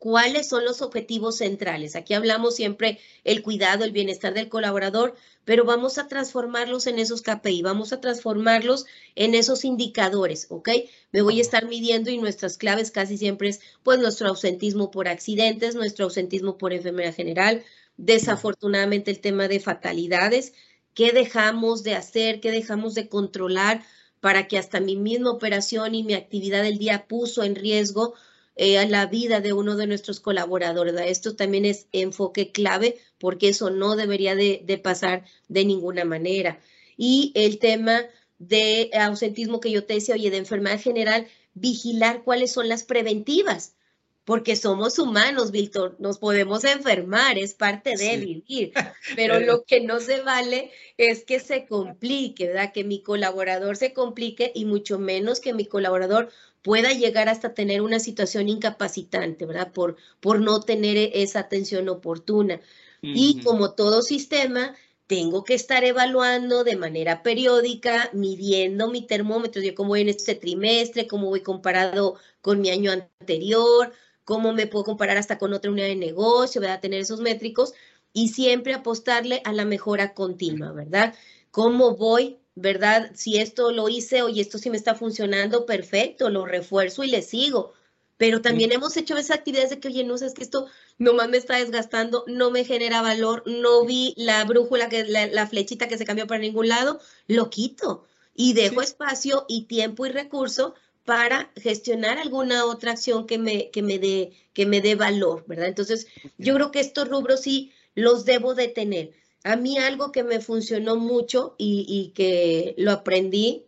cuáles 0.00 0.48
son 0.48 0.64
los 0.64 0.80
objetivos 0.80 1.36
centrales. 1.36 1.94
Aquí 1.94 2.14
hablamos 2.14 2.56
siempre 2.56 2.98
el 3.22 3.42
cuidado, 3.42 3.84
el 3.84 3.92
bienestar 3.92 4.32
del 4.32 4.48
colaborador, 4.48 5.14
pero 5.44 5.66
vamos 5.66 5.98
a 5.98 6.08
transformarlos 6.08 6.86
en 6.86 6.98
esos 6.98 7.20
KPI, 7.20 7.60
vamos 7.60 7.92
a 7.92 8.00
transformarlos 8.00 8.86
en 9.14 9.34
esos 9.34 9.62
indicadores, 9.62 10.46
¿ok? 10.48 10.70
Me 11.12 11.20
voy 11.20 11.38
a 11.38 11.42
estar 11.42 11.66
midiendo 11.66 12.10
y 12.10 12.16
nuestras 12.16 12.56
claves 12.56 12.90
casi 12.90 13.18
siempre 13.18 13.50
es 13.50 13.60
pues 13.82 13.98
nuestro 13.98 14.28
ausentismo 14.28 14.90
por 14.90 15.06
accidentes, 15.06 15.74
nuestro 15.74 16.06
ausentismo 16.06 16.56
por 16.56 16.72
enfermedad 16.72 17.14
general, 17.14 17.62
desafortunadamente 17.98 19.10
el 19.10 19.20
tema 19.20 19.48
de 19.48 19.60
fatalidades, 19.60 20.54
qué 20.94 21.12
dejamos 21.12 21.82
de 21.82 21.94
hacer, 21.94 22.40
qué 22.40 22.50
dejamos 22.50 22.94
de 22.94 23.10
controlar 23.10 23.84
para 24.20 24.48
que 24.48 24.56
hasta 24.56 24.80
mi 24.80 24.96
misma 24.96 25.30
operación 25.30 25.94
y 25.94 26.04
mi 26.04 26.14
actividad 26.14 26.62
del 26.62 26.78
día 26.78 27.06
puso 27.06 27.42
en 27.42 27.54
riesgo 27.54 28.14
eh, 28.62 28.86
la 28.88 29.06
vida 29.06 29.40
de 29.40 29.54
uno 29.54 29.74
de 29.74 29.86
nuestros 29.86 30.20
colaboradores. 30.20 30.94
Esto 31.06 31.34
también 31.34 31.64
es 31.64 31.86
enfoque 31.92 32.52
clave 32.52 32.98
porque 33.18 33.48
eso 33.48 33.70
no 33.70 33.96
debería 33.96 34.34
de, 34.34 34.60
de 34.66 34.76
pasar 34.76 35.24
de 35.48 35.64
ninguna 35.64 36.04
manera. 36.04 36.60
Y 36.94 37.32
el 37.34 37.58
tema 37.58 38.02
de 38.38 38.90
ausentismo 38.92 39.60
que 39.60 39.70
yo 39.70 39.84
te 39.84 39.94
decía, 39.94 40.14
oye, 40.14 40.30
de 40.30 40.36
enfermedad 40.36 40.78
general, 40.78 41.26
vigilar 41.54 42.22
cuáles 42.22 42.52
son 42.52 42.68
las 42.68 42.82
preventivas 42.82 43.76
porque 44.24 44.54
somos 44.54 44.98
humanos, 44.98 45.50
Víctor, 45.50 45.96
nos 45.98 46.18
podemos 46.18 46.64
enfermar, 46.64 47.38
es 47.38 47.54
parte 47.54 47.96
de 47.96 48.16
vivir, 48.16 48.72
pero 49.16 49.40
lo 49.40 49.64
que 49.64 49.80
no 49.80 50.00
se 50.00 50.20
vale 50.20 50.70
es 50.96 51.24
que 51.24 51.40
se 51.40 51.66
complique, 51.66 52.46
¿verdad? 52.48 52.72
Que 52.72 52.84
mi 52.84 53.02
colaborador 53.02 53.76
se 53.76 53.92
complique 53.92 54.52
y 54.54 54.66
mucho 54.66 54.98
menos 54.98 55.40
que 55.40 55.54
mi 55.54 55.64
colaborador 55.66 56.30
pueda 56.62 56.92
llegar 56.92 57.28
hasta 57.28 57.54
tener 57.54 57.82
una 57.82 58.00
situación 58.00 58.48
incapacitante, 58.48 59.46
¿verdad? 59.46 59.72
Por, 59.72 59.96
por 60.20 60.40
no 60.40 60.60
tener 60.60 60.96
e, 60.96 61.22
esa 61.22 61.40
atención 61.40 61.88
oportuna. 61.88 62.60
Y 63.02 63.40
como 63.42 63.72
todo 63.72 64.02
sistema, 64.02 64.76
tengo 65.06 65.42
que 65.42 65.54
estar 65.54 65.84
evaluando 65.84 66.64
de 66.64 66.76
manera 66.76 67.22
periódica, 67.22 68.10
midiendo 68.12 68.90
mi 68.90 69.06
termómetro, 69.06 69.62
yo 69.62 69.74
cómo 69.74 69.88
voy 69.88 70.02
en 70.02 70.10
este 70.10 70.34
trimestre, 70.34 71.08
cómo 71.08 71.28
voy 71.28 71.40
comparado 71.40 72.16
con 72.42 72.60
mi 72.60 72.70
año 72.70 72.92
anterior, 72.92 73.92
cómo 74.30 74.52
me 74.52 74.68
puedo 74.68 74.84
comparar 74.84 75.16
hasta 75.16 75.38
con 75.38 75.52
otra 75.52 75.72
unidad 75.72 75.88
de 75.88 75.96
negocio, 75.96 76.60
¿verdad? 76.60 76.78
Tener 76.78 77.00
esos 77.00 77.20
métricos 77.20 77.74
y 78.12 78.28
siempre 78.28 78.74
apostarle 78.74 79.42
a 79.44 79.52
la 79.52 79.64
mejora 79.64 80.14
continua, 80.14 80.70
¿verdad? 80.70 81.16
¿Cómo 81.50 81.96
voy, 81.96 82.38
verdad? 82.54 83.10
Si 83.12 83.38
esto 83.38 83.72
lo 83.72 83.88
hice, 83.88 84.22
oye, 84.22 84.40
esto 84.40 84.58
sí 84.58 84.70
me 84.70 84.76
está 84.76 84.94
funcionando, 84.94 85.66
perfecto, 85.66 86.30
lo 86.30 86.46
refuerzo 86.46 87.02
y 87.02 87.10
le 87.10 87.22
sigo. 87.22 87.72
Pero 88.18 88.40
también 88.40 88.70
hemos 88.70 88.96
hecho 88.96 89.16
esas 89.16 89.38
actividades 89.38 89.70
de 89.70 89.80
que, 89.80 89.88
oye, 89.88 90.04
no 90.04 90.16
sé, 90.16 90.26
es 90.26 90.34
que 90.34 90.44
esto 90.44 90.68
nomás 90.96 91.28
me 91.28 91.36
está 91.36 91.56
desgastando, 91.56 92.22
no 92.28 92.52
me 92.52 92.64
genera 92.64 93.02
valor, 93.02 93.42
no 93.46 93.84
vi 93.84 94.14
la 94.16 94.44
brújula, 94.44 94.88
que 94.88 95.06
la, 95.06 95.46
flechita 95.48 95.88
que 95.88 95.98
se 95.98 96.04
cambió 96.04 96.28
para 96.28 96.40
ningún 96.40 96.68
lado, 96.68 97.00
lo 97.26 97.50
quito 97.50 98.06
y 98.36 98.52
dejo 98.52 98.80
espacio 98.80 99.44
y 99.48 99.64
tiempo 99.64 100.06
y 100.06 100.10
recurso 100.10 100.76
para 101.04 101.50
gestionar 101.56 102.18
alguna 102.18 102.66
otra 102.66 102.92
acción 102.92 103.26
que 103.26 103.38
me, 103.38 103.70
que 103.70 103.82
me 103.82 103.98
dé 103.98 104.32
que 104.52 104.66
me 104.66 104.80
dé 104.80 104.94
valor, 104.94 105.44
¿verdad? 105.46 105.68
Entonces, 105.68 106.06
yo 106.38 106.54
creo 106.54 106.70
que 106.70 106.80
estos 106.80 107.08
rubros 107.08 107.42
sí 107.42 107.72
los 107.94 108.24
debo 108.24 108.54
de 108.54 108.68
tener. 108.68 109.12
A 109.44 109.56
mí 109.56 109.78
algo 109.78 110.12
que 110.12 110.22
me 110.22 110.40
funcionó 110.40 110.96
mucho 110.96 111.54
y, 111.56 111.86
y 111.88 112.12
que 112.12 112.74
lo 112.76 112.92
aprendí 112.92 113.64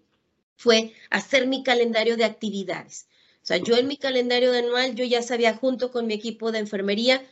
fue 0.56 0.92
hacer 1.10 1.46
mi 1.46 1.62
calendario 1.62 2.16
de 2.16 2.24
actividades. 2.24 3.06
O 3.42 3.46
sea, 3.46 3.56
yo 3.56 3.76
en 3.76 3.88
mi 3.88 3.96
calendario 3.96 4.52
de 4.52 4.58
anual, 4.58 4.94
yo 4.94 5.04
ya 5.04 5.22
sabía 5.22 5.54
junto 5.54 5.90
con 5.90 6.06
mi 6.06 6.14
equipo 6.14 6.52
de 6.52 6.60
enfermería 6.60 7.22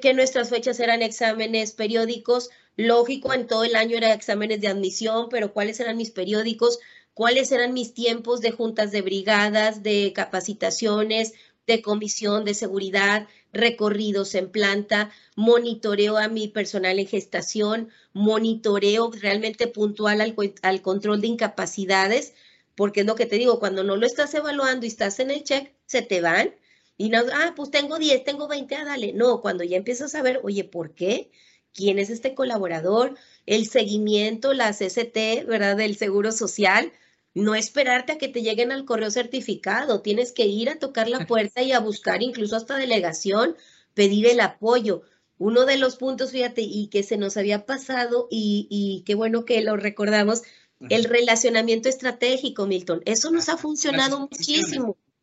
que 0.00 0.14
nuestras 0.14 0.50
fechas 0.50 0.78
eran 0.80 1.02
exámenes 1.02 1.72
periódicos. 1.72 2.50
Lógico, 2.76 3.32
en 3.32 3.46
todo 3.46 3.64
el 3.64 3.76
año 3.76 3.96
eran 3.96 4.12
exámenes 4.12 4.60
de 4.60 4.68
admisión, 4.68 5.28
pero 5.30 5.52
cuáles 5.52 5.80
eran 5.80 5.96
mis 5.96 6.10
periódicos 6.10 6.78
cuáles 7.16 7.50
eran 7.50 7.72
mis 7.72 7.94
tiempos 7.94 8.42
de 8.42 8.50
juntas 8.50 8.92
de 8.92 9.00
brigadas, 9.00 9.82
de 9.82 10.12
capacitaciones, 10.14 11.32
de 11.66 11.80
comisión 11.80 12.44
de 12.44 12.52
seguridad, 12.52 13.26
recorridos 13.54 14.34
en 14.34 14.50
planta, 14.50 15.10
monitoreo 15.34 16.18
a 16.18 16.28
mi 16.28 16.48
personal 16.48 16.98
en 16.98 17.06
gestación, 17.06 17.88
monitoreo 18.12 19.10
realmente 19.10 19.66
puntual 19.66 20.20
al, 20.20 20.82
control 20.82 21.22
de 21.22 21.28
incapacidades, 21.28 22.34
porque 22.74 23.00
es 23.00 23.06
lo 23.06 23.14
que 23.14 23.24
te 23.24 23.36
digo, 23.36 23.60
cuando 23.60 23.82
no 23.82 23.96
lo 23.96 24.04
estás 24.04 24.34
evaluando 24.34 24.84
y 24.84 24.90
estás 24.90 25.18
en 25.18 25.30
el 25.30 25.42
check, 25.42 25.72
se 25.86 26.02
te 26.02 26.20
van. 26.20 26.54
Y 26.98 27.08
no, 27.08 27.20
ah, 27.32 27.54
pues 27.56 27.70
tengo 27.70 27.96
10, 27.96 28.24
tengo 28.24 28.46
20, 28.46 28.74
ah, 28.74 28.84
dale. 28.84 29.14
No, 29.14 29.40
cuando 29.40 29.64
ya 29.64 29.78
empiezas 29.78 30.14
a 30.14 30.22
ver, 30.22 30.40
oye, 30.42 30.64
¿por 30.64 30.94
qué? 30.94 31.30
¿Quién 31.72 31.98
es 31.98 32.10
este 32.10 32.34
colaborador? 32.34 33.16
El 33.46 33.66
seguimiento, 33.66 34.52
la 34.52 34.72
CCT, 34.74 35.46
¿verdad? 35.46 35.78
Del 35.78 35.96
Seguro 35.96 36.30
Social 36.30 36.92
no 37.36 37.54
esperarte 37.54 38.12
a 38.12 38.18
que 38.18 38.28
te 38.28 38.40
lleguen 38.40 38.72
al 38.72 38.86
correo 38.86 39.10
certificado, 39.10 40.00
tienes 40.00 40.32
que 40.32 40.46
ir 40.46 40.70
a 40.70 40.78
tocar 40.78 41.06
la 41.06 41.26
puerta 41.26 41.62
y 41.62 41.72
a 41.72 41.80
buscar 41.80 42.22
incluso 42.22 42.56
hasta 42.56 42.78
delegación, 42.78 43.56
pedir 43.92 44.26
el 44.26 44.40
apoyo. 44.40 45.02
Uno 45.36 45.66
de 45.66 45.76
los 45.76 45.96
puntos, 45.96 46.30
fíjate, 46.30 46.62
y 46.62 46.86
que 46.88 47.02
se 47.02 47.18
nos 47.18 47.36
había 47.36 47.66
pasado 47.66 48.26
y, 48.30 48.66
y 48.70 49.02
qué 49.04 49.14
bueno 49.14 49.44
que 49.44 49.60
lo 49.60 49.76
recordamos, 49.76 50.44
el 50.88 51.04
relacionamiento 51.04 51.90
estratégico, 51.90 52.66
Milton. 52.66 53.02
Eso 53.04 53.30
nos 53.30 53.50
ha 53.50 53.58
funcionado 53.58 54.18
muchísimo. 54.18 54.96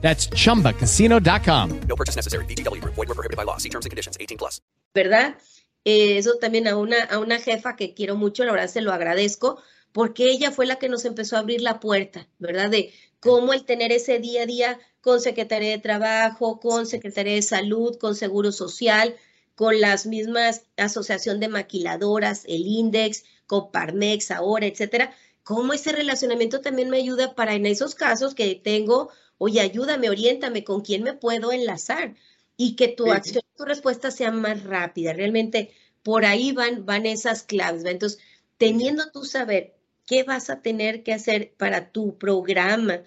That's 0.00 0.30
chumbacasino.com. 0.30 1.80
No 1.80 1.96
purchase 1.96 2.16
necessary. 2.16 2.44
VGW 2.46 2.80
Group. 2.80 2.94
Void 2.94 3.08
were 3.08 3.14
prohibited 3.14 3.36
by 3.36 3.44
law. 3.44 3.58
See 3.58 3.68
terms 3.68 3.84
and 3.84 3.90
conditions. 3.90 4.16
18 4.18 4.38
plus. 4.38 4.62
¿verdad? 4.94 5.36
Eh, 5.84 6.18
eso 6.18 6.38
también 6.38 6.66
a 6.66 6.76
una, 6.76 7.04
a 7.04 7.18
una 7.18 7.38
jefa 7.38 7.76
que 7.76 7.94
quiero 7.94 8.16
mucho, 8.16 8.44
la 8.44 8.52
verdad 8.52 8.68
se 8.68 8.80
lo 8.80 8.92
agradezco, 8.92 9.62
porque 9.92 10.24
ella 10.24 10.50
fue 10.50 10.66
la 10.66 10.76
que 10.76 10.88
nos 10.88 11.04
empezó 11.04 11.36
a 11.36 11.40
abrir 11.40 11.62
la 11.62 11.80
puerta, 11.80 12.28
¿verdad? 12.38 12.70
De 12.70 12.92
cómo 13.20 13.52
el 13.52 13.64
tener 13.64 13.92
ese 13.92 14.18
día 14.18 14.42
a 14.42 14.46
día 14.46 14.78
con 15.00 15.20
Secretaría 15.20 15.70
de 15.70 15.78
Trabajo, 15.78 16.60
con 16.60 16.86
Secretaría 16.86 17.34
de 17.34 17.42
Salud, 17.42 17.96
con 17.96 18.14
Seguro 18.14 18.52
Social, 18.52 19.16
con 19.54 19.80
las 19.80 20.06
mismas 20.06 20.64
Asociación 20.76 21.40
de 21.40 21.48
Maquiladoras, 21.48 22.44
el 22.46 22.66
Index, 22.66 23.24
Coparmex 23.46 24.30
ahora, 24.30 24.66
etcétera, 24.66 25.14
cómo 25.42 25.72
ese 25.72 25.92
relacionamiento 25.92 26.60
también 26.60 26.90
me 26.90 26.98
ayuda 26.98 27.34
para 27.34 27.54
en 27.54 27.66
esos 27.66 27.94
casos 27.94 28.34
que 28.34 28.54
tengo, 28.56 29.10
oye, 29.38 29.60
ayúdame, 29.60 30.10
oriéntame, 30.10 30.64
con 30.64 30.82
quién 30.82 31.02
me 31.02 31.14
puedo 31.14 31.52
enlazar 31.52 32.14
y 32.56 32.76
que 32.76 32.88
tu 32.88 33.04
Sí. 33.04 33.10
acción, 33.10 33.44
tu 33.56 33.64
respuesta 33.64 34.10
sea 34.10 34.30
más 34.32 34.64
rápida. 34.64 35.12
Realmente 35.12 35.70
por 36.02 36.24
ahí 36.24 36.52
van, 36.52 36.84
van 36.84 37.06
esas 37.06 37.42
claves. 37.42 37.84
¿va? 37.84 37.90
Entonces, 37.90 38.20
teniendo 38.56 39.10
tu 39.10 39.24
saber 39.24 39.74
qué 40.06 40.24
vas 40.24 40.50
a 40.50 40.62
tener 40.62 41.02
que 41.02 41.12
hacer 41.12 41.52
para 41.56 41.92
tu 41.92 42.18
programa, 42.18 43.02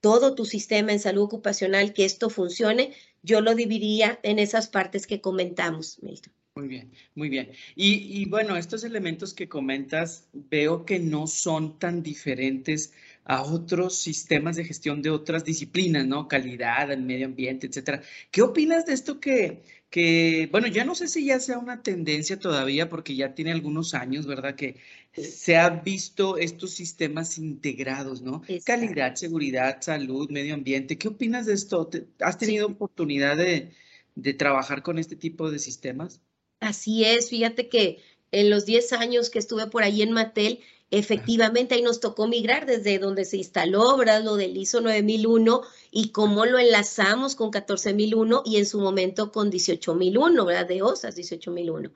todo 0.00 0.34
tu 0.34 0.44
sistema 0.44 0.92
en 0.92 0.98
salud 0.98 1.22
ocupacional, 1.22 1.92
que 1.92 2.04
esto 2.04 2.28
funcione, 2.28 2.92
yo 3.22 3.40
lo 3.40 3.54
dividiría 3.54 4.18
en 4.22 4.38
esas 4.38 4.66
partes 4.68 5.06
que 5.06 5.20
comentamos, 5.20 6.02
Milton. 6.02 6.32
Muy 6.54 6.68
bien, 6.68 6.92
muy 7.14 7.28
bien. 7.30 7.50
Y, 7.76 8.20
y 8.20 8.26
bueno, 8.26 8.56
estos 8.56 8.84
elementos 8.84 9.32
que 9.32 9.48
comentas 9.48 10.28
veo 10.32 10.84
que 10.84 10.98
no 10.98 11.26
son 11.26 11.78
tan 11.78 12.02
diferentes 12.02 12.92
a 13.24 13.42
otros 13.42 13.96
sistemas 13.98 14.56
de 14.56 14.64
gestión 14.64 15.02
de 15.02 15.10
otras 15.10 15.44
disciplinas, 15.44 16.06
¿no? 16.06 16.28
Calidad, 16.28 16.90
el 16.90 17.02
medio 17.02 17.26
ambiente, 17.26 17.66
etcétera. 17.66 18.02
¿Qué 18.30 18.42
opinas 18.42 18.86
de 18.86 18.94
esto 18.94 19.20
que, 19.20 19.62
que, 19.90 20.48
bueno, 20.50 20.66
ya 20.68 20.84
no 20.84 20.94
sé 20.94 21.08
si 21.08 21.24
ya 21.26 21.38
sea 21.40 21.58
una 21.58 21.82
tendencia 21.82 22.38
todavía, 22.38 22.88
porque 22.88 23.14
ya 23.16 23.34
tiene 23.34 23.52
algunos 23.52 23.94
años, 23.94 24.26
¿verdad? 24.26 24.54
Que 24.56 24.76
se 25.12 25.56
ha 25.56 25.68
visto 25.70 26.36
estos 26.38 26.72
sistemas 26.72 27.38
integrados, 27.38 28.22
¿no? 28.22 28.42
Exacto. 28.48 28.64
Calidad, 28.64 29.14
seguridad, 29.14 29.78
salud, 29.80 30.30
medio 30.30 30.54
ambiente. 30.54 30.98
¿Qué 30.98 31.08
opinas 31.08 31.46
de 31.46 31.54
esto? 31.54 31.86
¿Te- 31.88 32.06
¿Has 32.20 32.38
tenido 32.38 32.66
oportunidad 32.66 33.36
de, 33.36 33.72
de 34.14 34.34
trabajar 34.34 34.82
con 34.82 34.98
este 34.98 35.16
tipo 35.16 35.50
de 35.50 35.58
sistemas? 35.58 36.20
Así 36.60 37.04
es, 37.04 37.28
fíjate 37.30 37.68
que 37.68 37.98
en 38.30 38.48
los 38.50 38.64
10 38.66 38.92
años 38.92 39.30
que 39.30 39.38
estuve 39.38 39.66
por 39.66 39.82
ahí 39.82 40.00
en 40.02 40.12
Mattel, 40.12 40.60
efectivamente 40.92 41.74
ahí 41.74 41.82
nos 41.82 42.00
tocó 42.00 42.28
migrar 42.28 42.66
desde 42.66 42.98
donde 42.98 43.24
se 43.24 43.38
instaló, 43.38 43.96
¿verdad? 43.96 44.22
Lo 44.22 44.36
del 44.36 44.56
ISO 44.56 44.80
9001 44.82 45.62
y 45.90 46.10
cómo 46.10 46.44
lo 46.44 46.58
enlazamos 46.58 47.34
con 47.34 47.50
14001 47.50 48.42
y 48.44 48.58
en 48.58 48.66
su 48.66 48.78
momento 48.78 49.32
con 49.32 49.50
18001, 49.50 50.44
¿verdad? 50.44 50.66
De 50.66 50.82
OSAS 50.82 51.16
18001. 51.16 51.90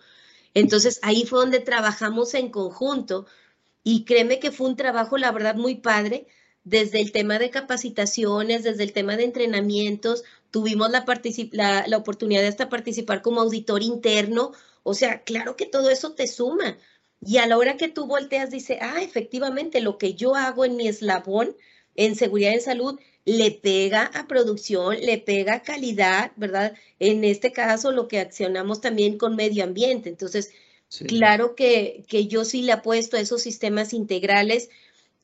Entonces 0.55 0.99
ahí 1.03 1.27
fue 1.27 1.41
donde 1.41 1.61
trabajamos 1.61 2.33
en 2.35 2.51
conjunto 2.51 3.27
y 3.85 4.05
créeme 4.05 4.41
que 4.41 4.51
fue 4.51 4.67
un 4.67 4.77
trabajo, 4.77 5.19
la 5.19 5.31
verdad, 5.31 5.55
muy 5.57 5.77
padre, 5.77 6.27
desde 6.65 7.01
el 7.01 7.13
tema 7.13 7.39
de 7.39 7.51
capacitaciones, 7.51 8.65
desde 8.65 8.83
el 8.83 8.93
tema 8.93 9.17
de 9.17 9.25
entrenamientos, 9.25 10.25
tuvimos 10.51 10.91
la, 10.91 11.05
la, 11.53 11.87
la 11.87 11.97
oportunidad 11.97 12.41
de 12.41 12.49
hasta 12.49 12.71
participar 12.71 13.23
como 13.23 13.43
auditor 13.43 13.83
interno, 13.83 14.53
o 14.83 14.95
sea, 14.95 15.23
claro 15.23 15.55
que 15.55 15.67
todo 15.67 15.91
eso 15.91 16.15
te 16.15 16.27
suma. 16.27 16.79
Y 17.21 17.39
a 17.39 17.47
la 17.47 17.59
hora 17.59 17.77
que 17.77 17.89
tú 17.89 18.07
volteas, 18.07 18.51
dice, 18.51 18.79
ah, 18.81 19.03
efectivamente, 19.03 19.81
lo 19.81 19.99
que 19.99 20.14
yo 20.14 20.35
hago 20.35 20.64
en 20.64 20.77
mi 20.77 20.89
eslabón 20.89 21.57
en 21.95 22.14
seguridad 22.14 22.53
en 22.53 22.61
salud 22.61 23.01
le 23.25 23.51
pega 23.51 24.05
a 24.14 24.27
producción, 24.29 25.01
le 25.01 25.19
pega 25.19 25.55
a 25.55 25.62
calidad, 25.62 26.33
¿verdad? 26.37 26.75
En 27.01 27.25
este 27.25 27.53
caso, 27.53 27.91
lo 27.91 28.07
que 28.09 28.21
accionamos 28.21 28.81
también 28.81 29.19
con 29.19 29.35
medio 29.37 29.64
ambiente. 29.64 30.09
Entonces, 30.09 30.53
Sí. 30.89 31.05
Claro 31.07 31.57
que, 31.57 32.05
que 32.09 32.29
yo 32.29 32.45
sí 32.45 32.62
le 32.62 32.71
apuesto 32.73 33.17
a 33.17 33.21
esos 33.21 33.43
sistemas 33.43 33.93
integrales 33.93 34.71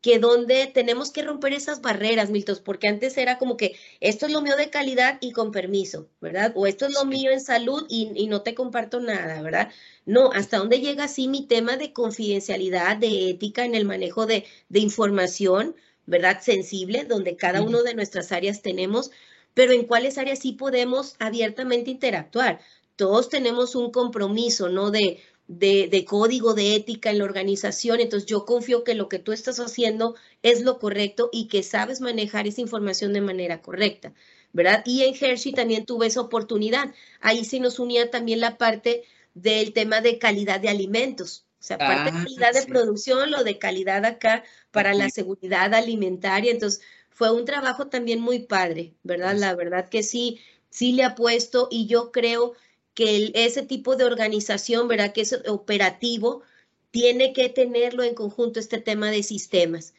que 0.02 0.18
donde 0.18 0.66
tenemos 0.66 1.12
que 1.12 1.22
romper 1.22 1.52
esas 1.54 1.80
barreras, 1.80 2.30
Milton, 2.30 2.58
porque 2.64 2.88
antes 2.88 3.16
era 3.16 3.38
como 3.38 3.56
que 3.56 3.76
esto 4.00 4.26
es 4.26 4.32
lo 4.32 4.42
mío 4.42 4.56
de 4.56 4.68
calidad 4.68 5.18
y 5.20 5.32
con 5.32 5.52
permiso, 5.52 6.08
¿verdad? 6.20 6.52
O 6.56 6.66
esto 6.66 6.86
es 6.86 6.92
lo 6.92 7.04
mío 7.04 7.30
en 7.30 7.40
salud 7.40 7.86
y, 7.88 8.10
y 8.16 8.26
no 8.26 8.42
te 8.42 8.54
comparto 8.54 9.00
nada, 9.00 9.40
¿verdad? 9.40 9.70
No, 10.04 10.32
hasta 10.32 10.58
dónde 10.58 10.80
llega 10.80 11.04
así 11.04 11.28
mi 11.28 11.46
tema 11.46 11.76
de 11.76 11.92
confidencialidad, 11.92 12.96
de 12.96 13.30
ética 13.30 13.64
en 13.64 13.76
el 13.76 13.84
manejo 13.84 14.26
de, 14.26 14.44
de 14.68 14.80
información, 14.80 15.76
¿verdad? 16.04 16.40
Sensible, 16.42 17.04
donde 17.04 17.36
cada 17.36 17.62
uno 17.62 17.84
de 17.84 17.94
nuestras 17.94 18.32
áreas 18.32 18.60
tenemos, 18.60 19.12
pero 19.54 19.72
en 19.72 19.86
cuáles 19.86 20.18
áreas 20.18 20.40
sí 20.40 20.52
podemos 20.52 21.14
abiertamente 21.20 21.92
interactuar. 21.92 22.60
Todos 22.96 23.28
tenemos 23.28 23.76
un 23.76 23.92
compromiso, 23.92 24.68
¿no? 24.68 24.90
De, 24.90 25.20
de, 25.58 25.88
de 25.88 26.04
código 26.04 26.54
de 26.54 26.74
ética 26.76 27.10
en 27.10 27.18
la 27.18 27.24
organización. 27.24 28.00
Entonces 28.00 28.26
yo 28.28 28.44
confío 28.46 28.84
que 28.84 28.94
lo 28.94 29.08
que 29.08 29.18
tú 29.18 29.32
estás 29.32 29.60
haciendo 29.60 30.14
es 30.42 30.62
lo 30.62 30.78
correcto 30.78 31.28
y 31.32 31.48
que 31.48 31.62
sabes 31.62 32.00
manejar 32.00 32.46
esa 32.46 32.60
información 32.60 33.12
de 33.12 33.20
manera 33.20 33.62
correcta, 33.62 34.14
¿verdad? 34.52 34.82
Y 34.86 35.02
en 35.02 35.14
Hershey 35.18 35.52
también 35.52 35.86
tuve 35.86 36.06
esa 36.06 36.20
oportunidad. 36.20 36.94
Ahí 37.20 37.44
sí 37.44 37.60
nos 37.60 37.78
unía 37.78 38.10
también 38.10 38.40
la 38.40 38.58
parte 38.58 39.04
del 39.34 39.72
tema 39.72 40.00
de 40.00 40.18
calidad 40.18 40.60
de 40.60 40.68
alimentos. 40.68 41.46
O 41.60 41.64
sea, 41.64 41.84
parte 41.84 42.10
de 42.10 42.18
Ah, 42.18 42.24
calidad 42.24 42.52
de 42.54 42.66
producción, 42.66 43.30
lo 43.30 43.44
de 43.44 43.58
calidad 43.58 44.04
acá 44.04 44.42
para 44.72 44.94
la 44.94 45.08
seguridad 45.10 45.72
alimentaria. 45.74 46.50
Entonces, 46.50 46.82
fue 47.10 47.30
un 47.32 47.44
trabajo 47.44 47.88
también 47.88 48.20
muy 48.20 48.40
padre, 48.40 48.94
¿verdad? 49.04 49.36
Pues 49.36 49.38
La 49.38 49.54
verdad 49.54 49.88
que 49.88 50.02
sí, 50.02 50.40
sí 50.70 50.92
le 50.92 51.04
apuesto 51.04 51.68
y 51.70 51.86
yo 51.86 52.10
creo 52.12 52.54
que 52.94 53.16
el- 53.16 53.32
ese 53.34 53.62
tipo 53.62 53.96
de 53.96 54.04
organización, 54.04 54.88
¿verdad? 54.88 55.12
Que 55.12 55.22
es 55.22 55.38
operativo, 55.48 56.42
tiene 56.90 57.32
que 57.32 57.48
tenerlo 57.48 58.02
en 58.02 58.14
conjunto 58.14 58.60
este 58.60 58.78
tema 58.80 59.10
de 59.10 59.22
sistemas. 59.22 59.94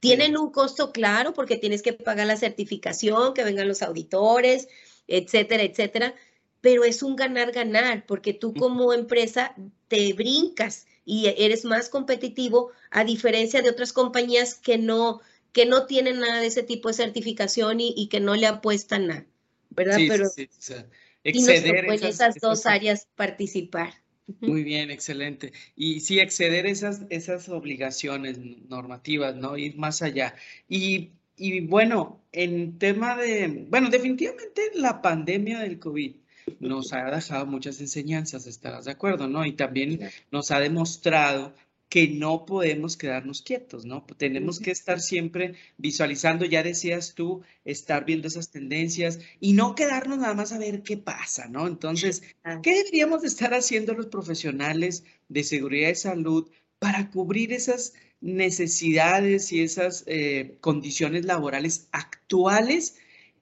Tienen 0.00 0.36
un 0.38 0.50
costo 0.50 0.92
claro 0.92 1.34
porque 1.34 1.56
tienes 1.56 1.82
que 1.82 1.92
pagar 1.92 2.26
la 2.26 2.36
certificación, 2.36 3.34
que 3.34 3.44
vengan 3.44 3.68
los 3.68 3.82
auditores, 3.82 4.68
etcétera, 5.08 5.62
etcétera, 5.64 6.14
pero 6.60 6.84
es 6.84 7.02
un 7.02 7.16
ganar-ganar 7.16 8.06
porque 8.06 8.32
tú 8.32 8.54
como 8.54 8.92
empresa 8.92 9.54
te 9.88 10.12
brincas 10.12 10.86
y 11.04 11.26
eres 11.36 11.64
más 11.64 11.88
competitivo 11.88 12.70
a 12.90 13.04
diferencia 13.04 13.62
de 13.62 13.70
otras 13.70 13.92
compañías 13.92 14.54
que 14.54 14.78
no, 14.78 15.20
que 15.52 15.66
no 15.66 15.86
tienen 15.86 16.20
nada 16.20 16.40
de 16.40 16.46
ese 16.48 16.62
tipo 16.62 16.88
de 16.88 16.94
certificación 16.94 17.80
y, 17.80 17.94
y 17.96 18.08
que 18.08 18.20
no 18.20 18.36
le 18.36 18.46
apuestan 18.46 19.06
nada, 19.08 19.26
¿verdad? 19.70 19.96
Sí, 19.96 20.02
sí, 20.02 20.08
pero 20.08 20.28
sí, 20.28 20.44
o 20.44 20.62
sea, 20.62 20.86
y 21.24 21.32
nos 21.40 21.48
exceder 21.48 21.80
tocó 21.82 21.92
en 21.92 21.98
esas- 21.98 22.14
esas 22.14 22.34
dos 22.40 22.60
esas- 22.60 22.72
áreas 22.72 23.08
participar. 23.14 23.92
Muy 24.40 24.62
bien, 24.62 24.90
excelente. 24.90 25.52
Y 25.74 26.00
sí, 26.00 26.20
exceder 26.20 26.66
esas, 26.66 27.02
esas 27.08 27.48
obligaciones 27.48 28.38
normativas, 28.68 29.34
¿no? 29.36 29.56
Ir 29.56 29.76
más 29.78 30.02
allá. 30.02 30.34
Y, 30.68 31.12
y 31.36 31.60
bueno, 31.60 32.20
en 32.32 32.78
tema 32.78 33.16
de, 33.16 33.66
bueno, 33.70 33.88
definitivamente 33.88 34.60
la 34.74 35.00
pandemia 35.00 35.60
del 35.60 35.78
COVID 35.78 36.14
nos 36.60 36.92
ha 36.92 37.10
dejado 37.10 37.46
muchas 37.46 37.80
enseñanzas, 37.80 38.46
estarás 38.46 38.84
de 38.84 38.90
acuerdo, 38.92 39.28
¿no? 39.28 39.46
Y 39.46 39.52
también 39.52 40.00
nos 40.30 40.50
ha 40.50 40.60
demostrado 40.60 41.54
que 41.88 42.08
no 42.08 42.44
podemos 42.44 42.96
quedarnos 42.96 43.42
quietos, 43.42 43.86
¿no? 43.86 44.04
Tenemos 44.16 44.60
que 44.60 44.70
estar 44.70 45.00
siempre 45.00 45.54
visualizando, 45.78 46.44
ya 46.44 46.62
decías 46.62 47.14
tú, 47.14 47.42
estar 47.64 48.04
viendo 48.04 48.28
esas 48.28 48.50
tendencias 48.50 49.20
y 49.40 49.54
no 49.54 49.74
quedarnos 49.74 50.18
nada 50.18 50.34
más 50.34 50.52
a 50.52 50.58
ver 50.58 50.82
qué 50.82 50.98
pasa, 50.98 51.48
¿no? 51.48 51.66
Entonces. 51.66 52.22
¿qué 52.62 52.74
deberíamos 52.74 53.22
de 53.22 53.28
estar 53.28 53.54
haciendo 53.54 53.94
los 53.94 54.06
profesionales 54.06 55.04
de 55.28 55.44
seguridad 55.44 55.90
y 55.90 55.94
salud 55.94 56.50
para 56.78 57.10
cubrir 57.10 57.52
esas 57.52 57.94
necesidades 58.20 59.52
y 59.52 59.62
esas 59.62 60.04
eh, 60.06 60.58
condiciones 60.60 61.24
laborales 61.24 61.88
actuales 61.92 62.96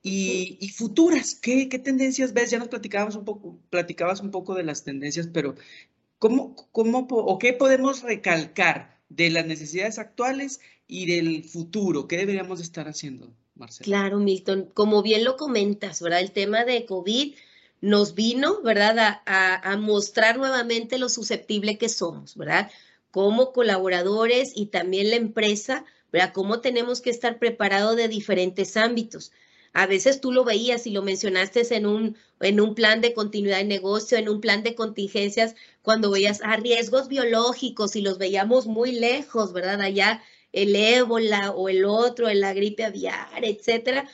y, 0.09 0.69
futuras. 0.69 1.35
¿Qué, 1.35 1.69
¿Qué, 1.69 1.81
tendencias 1.81 2.33
ves? 2.33 2.51
Ya 2.51 2.59
nos 2.61 2.69
platicabas 2.69 3.17
un 3.17 3.25
poco, 3.25 3.59
platicabas 3.71 4.21
un 4.21 4.31
poco 4.31 4.55
de 4.55 4.63
las 4.63 4.85
tendencias, 4.85 5.27
pero 5.27 5.57
¿cómo, 6.19 6.55
cómo 6.73 7.07
o 7.11 7.39
qué 7.39 7.53
podemos 7.53 8.03
recalcar 8.03 8.99
de 9.09 9.31
las 9.31 9.47
necesidades 9.47 9.99
actuales 9.99 10.61
y 10.87 11.07
del 11.07 11.45
futuro? 11.45 12.09
¿Qué 12.09 12.17
deberíamos 12.17 12.61
estar 12.61 12.89
haciendo, 12.89 13.33
Marcela? 13.55 13.85
Claro, 13.85 14.19
Milton. 14.19 14.71
Como 14.75 15.03
bien 15.03 15.25
lo 15.25 15.37
comentas, 15.37 16.01
¿verdad? 16.01 16.21
El 16.21 16.33
tema 16.33 16.65
de 16.65 16.87
COVID 16.87 17.35
nos 17.81 18.15
vino, 18.15 18.63
¿verdad? 18.63 19.21
A, 19.27 19.73
a 19.73 19.77
mostrar 19.77 20.39
nuevamente 20.39 20.99
lo 20.99 21.09
susceptible 21.09 21.79
que 21.79 21.89
somos, 21.89 22.37
¿verdad? 22.37 22.71
Como 23.11 23.53
colaboradores 23.53 24.53
y 24.55 24.67
también 24.67 25.11
la 25.11 25.17
empresa, 25.17 25.85
¿verdad? 26.13 26.33
Cómo 26.33 26.61
tenemos 26.61 27.01
que 27.01 27.11
estar 27.11 27.39
preparados 27.39 27.97
de 27.97 28.09
diferentes 28.09 28.77
ámbitos. 28.77 29.33
A 29.77 29.87
veces 29.87 30.23
tú 30.23 30.33
lo 30.33 30.43
veías 30.43 30.87
y 30.87 30.91
lo 30.91 31.03
mencionaste 31.03 31.63
en 31.77 31.85
un, 31.85 32.17
en 32.41 32.63
un 32.63 32.75
plan 32.75 33.03
de 33.03 33.13
continuidad 33.13 33.59
de 33.59 33.65
negocio, 33.65 34.17
en 34.17 34.31
un 34.31 34.41
plan 34.41 34.63
de 34.63 34.75
contingencias, 34.75 35.55
cuando 35.87 36.11
veías 36.11 36.41
a 36.43 36.57
riesgos 36.57 37.07
biológicos 37.07 37.95
y 37.95 38.01
los 38.01 38.19
veíamos 38.19 38.67
muy 38.67 38.91
lejos, 38.91 39.53
¿verdad? 39.53 39.81
Allá 39.81 40.21
el 40.51 40.75
ébola 40.75 41.53
o 41.53 41.69
el 41.69 41.85
otro, 41.85 42.29
la 42.35 42.53
gripe 42.55 42.83
aviar, 42.83 43.45
etcétera. 43.45 44.09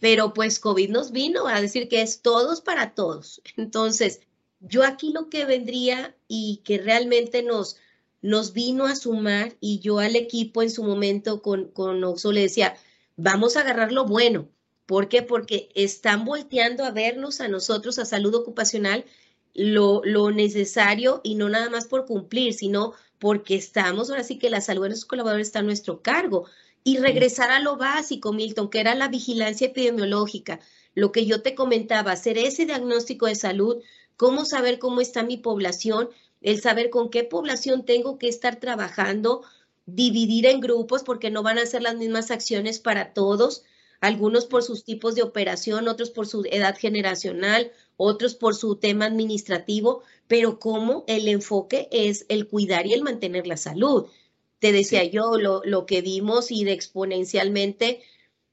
Pero 0.00 0.34
pues 0.34 0.58
COVID 0.58 0.90
nos 0.90 1.12
vino 1.12 1.48
a 1.48 1.62
decir 1.62 1.88
que 1.88 2.02
es 2.02 2.20
todos 2.20 2.60
para 2.60 2.94
todos. 2.94 3.40
Entonces, 3.56 4.20
yo 4.60 4.84
aquí 4.84 5.14
lo 5.14 5.30
que 5.30 5.46
vendría 5.46 6.14
y 6.28 6.60
que 6.62 6.76
realmente 6.76 7.42
nos, 7.42 7.78
nos 8.20 8.52
vino 8.52 8.84
a 8.84 8.94
sumar 8.94 9.56
y 9.60 9.78
yo 9.78 10.00
al 10.00 10.16
equipo 10.16 10.62
en 10.62 10.70
su 10.70 10.84
momento 10.84 11.40
con, 11.40 11.68
con 11.68 12.04
Oxo 12.04 12.32
le 12.32 12.42
decía, 12.42 12.76
vamos 13.16 13.56
a 13.56 13.60
agarrar 13.60 13.92
lo 13.92 14.04
bueno, 14.04 14.50
¿Por 14.86 15.08
qué? 15.08 15.22
Porque 15.22 15.70
están 15.74 16.24
volteando 16.26 16.84
a 16.84 16.90
vernos 16.90 17.40
a 17.40 17.48
nosotros, 17.48 17.98
a 17.98 18.04
salud 18.04 18.34
ocupacional, 18.34 19.06
lo, 19.54 20.02
lo, 20.04 20.30
necesario 20.30 21.20
y 21.22 21.36
no 21.36 21.48
nada 21.48 21.70
más 21.70 21.86
por 21.86 22.06
cumplir, 22.06 22.54
sino 22.54 22.92
porque 23.18 23.54
estamos, 23.54 24.10
ahora 24.10 24.24
sí 24.24 24.38
que 24.38 24.50
la 24.50 24.60
salud 24.60 24.82
de 24.82 24.88
nuestros 24.90 25.08
colaboradores 25.08 25.48
está 25.48 25.60
a 25.60 25.62
nuestro 25.62 26.02
cargo. 26.02 26.46
Y 26.82 26.98
regresar 26.98 27.50
a 27.50 27.60
lo 27.60 27.76
básico, 27.76 28.32
Milton, 28.32 28.68
que 28.68 28.80
era 28.80 28.94
la 28.94 29.08
vigilancia 29.08 29.68
epidemiológica, 29.68 30.60
lo 30.94 31.12
que 31.12 31.24
yo 31.24 31.40
te 31.40 31.54
comentaba, 31.54 32.12
hacer 32.12 32.36
ese 32.36 32.66
diagnóstico 32.66 33.26
de 33.26 33.36
salud, 33.36 33.82
cómo 34.16 34.44
saber 34.44 34.78
cómo 34.78 35.00
está 35.00 35.22
mi 35.22 35.38
población, 35.38 36.10
el 36.42 36.60
saber 36.60 36.90
con 36.90 37.08
qué 37.08 37.24
población 37.24 37.86
tengo 37.86 38.18
que 38.18 38.28
estar 38.28 38.56
trabajando, 38.56 39.42
dividir 39.86 40.46
en 40.46 40.60
grupos 40.60 41.02
porque 41.02 41.30
no 41.30 41.42
van 41.42 41.58
a 41.58 41.66
ser 41.66 41.80
las 41.80 41.96
mismas 41.96 42.30
acciones 42.30 42.78
para 42.80 43.14
todos 43.14 43.64
algunos 44.04 44.44
por 44.44 44.62
sus 44.62 44.84
tipos 44.84 45.14
de 45.14 45.22
operación, 45.22 45.88
otros 45.88 46.10
por 46.10 46.26
su 46.26 46.44
edad 46.50 46.76
generacional, 46.78 47.72
otros 47.96 48.34
por 48.34 48.54
su 48.54 48.76
tema 48.76 49.06
administrativo, 49.06 50.02
pero 50.26 50.58
como 50.58 51.04
el 51.06 51.28
enfoque 51.28 51.88
es 51.90 52.26
el 52.28 52.48
cuidar 52.48 52.86
y 52.86 52.92
el 52.92 53.02
mantener 53.02 53.46
la 53.46 53.56
salud. 53.56 54.06
Te 54.58 54.72
decía 54.72 55.04
yo, 55.04 55.38
lo, 55.38 55.62
lo, 55.64 55.86
que 55.86 56.00
vimos 56.00 56.50
y 56.50 56.64
de 56.64 56.72
exponencialmente, 56.72 58.02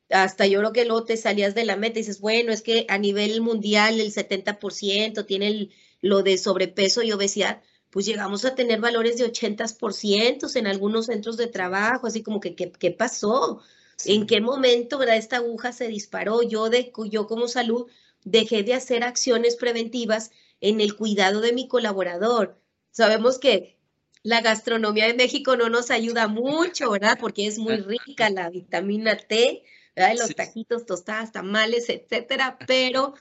hasta 0.10 0.46
yo 0.46 0.60
creo 0.60 0.74
que 0.74 0.86
luego 0.86 1.06
te 1.06 1.18
salías 1.18 1.56
de 1.56 1.66
la 1.66 1.78
meta 1.78 2.00
y 2.00 2.02
dices, 2.02 2.20
bueno, 2.20 2.52
es 2.52 2.62
que 2.62 2.86
a 2.90 2.98
nivel 2.98 3.42
mundial 3.42 4.00
el 4.00 4.14
70% 4.14 5.26
tiene 5.26 5.70
lo 6.02 6.24
de 6.24 6.38
sobrepeso 6.38 7.02
y 7.02 7.12
obesidad, 7.12 7.62
pues 7.92 8.06
llegamos 8.06 8.46
a 8.46 8.56
tener 8.56 8.80
valores 8.80 9.18
de 9.18 9.32
80% 9.32 10.56
en 10.56 10.68
algunos 10.68 11.08
centros 11.08 11.38
de 11.38 11.48
trabajo, 11.48 12.08
así 12.08 12.24
como 12.24 12.40
que, 12.40 12.56
¿qué, 12.56 12.72
qué 12.72 12.92
pasó? 12.92 13.62
¿En 14.06 14.26
qué 14.26 14.42
momento, 14.42 14.98
verdad, 14.98 15.18
esta 15.18 15.38
aguja 15.38 15.74
se 15.74 15.88
disparó? 15.88 16.42
Yo, 16.42 16.70
de, 16.70 16.92
yo 17.10 17.28
como 17.28 17.48
salud 17.48 17.88
dejé 18.24 18.64
de 18.64 18.74
hacer 18.74 19.04
acciones 19.04 19.56
preventivas 19.56 20.32
en 20.60 20.82
el 20.82 20.96
cuidado 20.96 21.42
de 21.42 21.54
mi 21.54 21.68
colaborador. 21.68 22.60
Sabemos 22.92 23.40
que 23.40 23.78
la 24.24 24.42
gastronomía 24.42 25.08
de 25.08 25.16
México 25.16 25.56
no 25.56 25.70
nos 25.70 25.90
ayuda 25.90 26.28
mucho, 26.28 26.92
¿verdad? 26.92 27.18
Porque 27.20 27.48
es 27.48 27.58
muy 27.58 27.78
rica 27.78 28.30
la 28.30 28.50
vitamina 28.50 29.18
T, 29.18 29.64
¿verdad? 29.96 30.16
Los 30.20 30.36
taquitos, 30.36 30.86
tostadas, 30.86 31.32
tamales, 31.32 31.90
etcétera, 31.90 32.60
pero, 32.68 33.16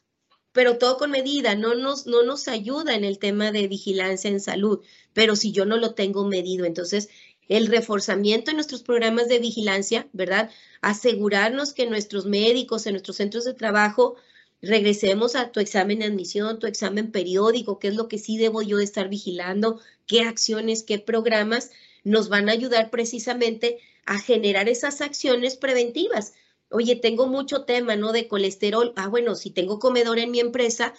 pero 0.52 0.76
todo 0.76 0.98
con 0.98 1.10
medida, 1.10 1.54
no 1.54 1.74
nos, 1.74 2.06
no 2.06 2.22
nos 2.22 2.48
ayuda 2.48 2.94
en 2.94 3.04
el 3.04 3.18
tema 3.18 3.50
de 3.50 3.68
vigilancia 3.68 4.28
en 4.28 4.40
salud, 4.40 4.80
pero 5.14 5.36
si 5.36 5.52
yo 5.52 5.64
no 5.64 5.78
lo 5.78 5.94
tengo 5.94 6.26
medido, 6.26 6.66
entonces 6.66 7.08
el 7.48 7.66
reforzamiento 7.66 8.50
en 8.50 8.58
nuestros 8.58 8.82
programas 8.82 9.28
de 9.28 9.40
vigilancia, 9.40 10.08
¿verdad? 10.12 10.50
Asegurarnos 10.82 11.72
que 11.72 11.86
nuestros 11.86 12.26
médicos 12.26 12.86
en 12.86 12.92
nuestros 12.92 13.16
centros 13.16 13.44
de 13.44 13.54
trabajo 13.54 14.16
regresemos 14.62 15.36
a 15.36 15.52
tu 15.52 15.60
examen 15.60 16.00
de 16.00 16.06
admisión, 16.06 16.58
tu 16.58 16.66
examen 16.66 17.10
periódico, 17.10 17.78
qué 17.78 17.88
es 17.88 17.94
lo 17.94 18.08
que 18.08 18.18
sí 18.18 18.36
debo 18.36 18.62
yo 18.62 18.78
estar 18.80 19.08
vigilando, 19.08 19.80
qué 20.06 20.22
acciones, 20.22 20.82
qué 20.82 20.98
programas 20.98 21.70
nos 22.04 22.28
van 22.28 22.48
a 22.48 22.52
ayudar 22.52 22.90
precisamente 22.90 23.78
a 24.06 24.18
generar 24.18 24.68
esas 24.68 25.00
acciones 25.00 25.56
preventivas. 25.56 26.34
Oye, 26.70 26.96
tengo 26.96 27.26
mucho 27.26 27.64
tema, 27.64 27.96
¿no? 27.96 28.12
De 28.12 28.28
colesterol. 28.28 28.92
Ah, 28.96 29.08
bueno, 29.08 29.34
si 29.34 29.50
tengo 29.50 29.78
comedor 29.78 30.18
en 30.18 30.30
mi 30.30 30.40
empresa, 30.40 30.94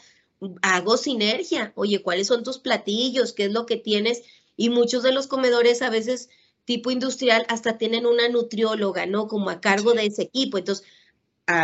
hago 0.61 0.97
sinergia. 0.97 1.71
Oye, 1.75 2.01
¿cuáles 2.01 2.27
son 2.27 2.43
tus 2.43 2.59
platillos? 2.59 3.33
¿Qué 3.33 3.45
es 3.45 3.51
lo 3.51 3.65
que 3.65 3.77
tienes? 3.77 4.23
Y 4.57 4.69
muchos 4.69 5.03
de 5.03 5.13
los 5.13 5.27
comedores 5.27 5.81
a 5.81 5.89
veces 5.89 6.29
tipo 6.65 6.91
industrial 6.91 7.45
hasta 7.49 7.77
tienen 7.77 8.05
una 8.05 8.29
nutrióloga, 8.29 9.05
¿no? 9.05 9.27
Como 9.27 9.49
a 9.49 9.61
cargo 9.61 9.93
de 9.93 10.05
ese 10.05 10.23
equipo. 10.23 10.57
Entonces, 10.57 10.85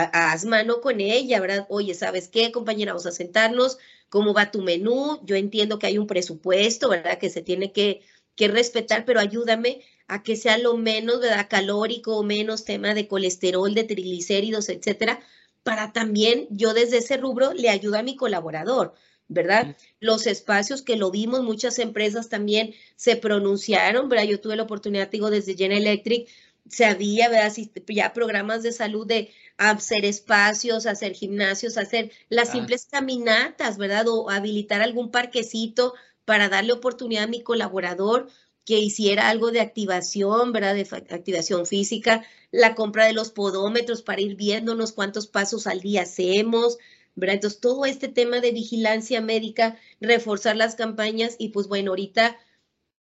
haz 0.03 0.45
mano 0.45 0.81
con 0.81 0.99
ella, 1.01 1.39
¿verdad? 1.39 1.65
Oye, 1.69 1.93
¿sabes 1.93 2.27
qué, 2.29 2.51
compañera? 2.51 2.93
Vamos 2.93 3.05
a 3.05 3.11
sentarnos, 3.11 3.77
¿cómo 4.09 4.33
va 4.33 4.51
tu 4.51 4.61
menú? 4.61 5.19
Yo 5.23 5.35
entiendo 5.35 5.79
que 5.79 5.87
hay 5.87 5.97
un 5.97 6.07
presupuesto, 6.07 6.89
¿verdad? 6.89 7.17
Que 7.19 7.29
se 7.29 7.41
tiene 7.41 7.71
que, 7.71 8.01
que 8.35 8.47
respetar, 8.47 9.05
pero 9.05 9.19
ayúdame 9.19 9.81
a 10.07 10.23
que 10.23 10.35
sea 10.35 10.57
lo 10.57 10.77
menos, 10.77 11.21
¿verdad? 11.21 11.47
Calórico, 11.49 12.23
menos 12.23 12.63
tema 12.65 12.93
de 12.93 13.07
colesterol, 13.07 13.73
de 13.73 13.83
triglicéridos, 13.83 14.69
etcétera, 14.69 15.19
para 15.63 15.91
también 15.93 16.47
yo 16.49 16.73
desde 16.73 16.97
ese 16.97 17.17
rubro 17.17 17.53
le 17.53 17.69
ayudo 17.69 17.97
a 17.97 18.03
mi 18.03 18.15
colaborador. 18.15 18.93
¿verdad? 19.29 19.75
Los 19.99 20.25
espacios 20.25 20.81
que 20.81 20.95
lo 20.95 21.11
vimos, 21.11 21.43
muchas 21.43 21.79
empresas 21.79 22.29
también 22.29 22.73
se 22.95 23.17
pronunciaron, 23.17 24.07
¿verdad? 24.09 24.25
Yo 24.25 24.39
tuve 24.39 24.55
la 24.55 24.63
oportunidad, 24.63 25.09
digo, 25.09 25.29
desde 25.29 25.55
General 25.57 25.81
Electric, 25.81 26.29
se 26.69 26.85
había, 26.85 27.29
¿verdad? 27.29 27.53
Ya 27.87 28.13
programas 28.13 28.63
de 28.63 28.71
salud 28.71 29.05
de 29.05 29.31
hacer 29.57 30.05
espacios, 30.05 30.85
hacer 30.85 31.13
gimnasios, 31.13 31.77
hacer 31.77 32.11
las 32.29 32.51
simples 32.51 32.87
caminatas, 32.89 33.77
¿verdad? 33.77 34.07
O 34.07 34.29
habilitar 34.29 34.81
algún 34.81 35.11
parquecito 35.11 35.93
para 36.25 36.49
darle 36.49 36.73
oportunidad 36.73 37.23
a 37.23 37.27
mi 37.27 37.41
colaborador 37.41 38.27
que 38.65 38.79
hiciera 38.79 39.29
algo 39.29 39.51
de 39.51 39.61
activación, 39.61 40.51
¿verdad? 40.51 40.75
De 40.75 40.87
activación 41.15 41.65
física, 41.65 42.25
la 42.51 42.75
compra 42.75 43.05
de 43.05 43.13
los 43.13 43.31
podómetros 43.31 44.01
para 44.01 44.21
ir 44.21 44.35
viéndonos 44.35 44.91
cuántos 44.91 45.27
pasos 45.27 45.67
al 45.67 45.79
día 45.81 46.03
hacemos, 46.03 46.77
entonces, 47.19 47.59
todo 47.59 47.85
este 47.85 48.07
tema 48.07 48.39
de 48.41 48.51
vigilancia 48.51 49.21
médica, 49.21 49.77
reforzar 49.99 50.55
las 50.55 50.75
campañas 50.75 51.35
y 51.39 51.49
pues 51.49 51.67
bueno, 51.67 51.91
ahorita 51.91 52.37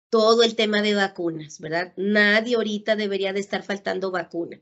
todo 0.09 0.43
el 0.43 0.55
tema 0.55 0.81
de 0.81 0.95
vacunas, 0.95 1.59
¿verdad? 1.59 1.93
Nadie 1.97 2.55
ahorita 2.55 2.95
debería 2.95 3.33
de 3.33 3.41
estar 3.41 3.63
faltando 3.63 4.11
vacuna. 4.11 4.61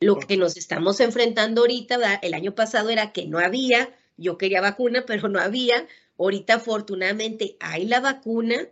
Lo 0.00 0.18
que 0.18 0.36
nos 0.36 0.56
estamos 0.56 1.00
enfrentando 1.00 1.62
ahorita, 1.62 1.98
¿verdad? 1.98 2.18
el 2.22 2.34
año 2.34 2.54
pasado 2.54 2.90
era 2.90 3.12
que 3.12 3.26
no 3.26 3.38
había, 3.38 3.94
yo 4.16 4.38
quería 4.38 4.60
vacuna, 4.60 5.04
pero 5.06 5.28
no 5.28 5.40
había. 5.40 5.86
Ahorita 6.18 6.54
afortunadamente 6.54 7.56
hay 7.60 7.86
la 7.86 8.00
vacuna. 8.00 8.68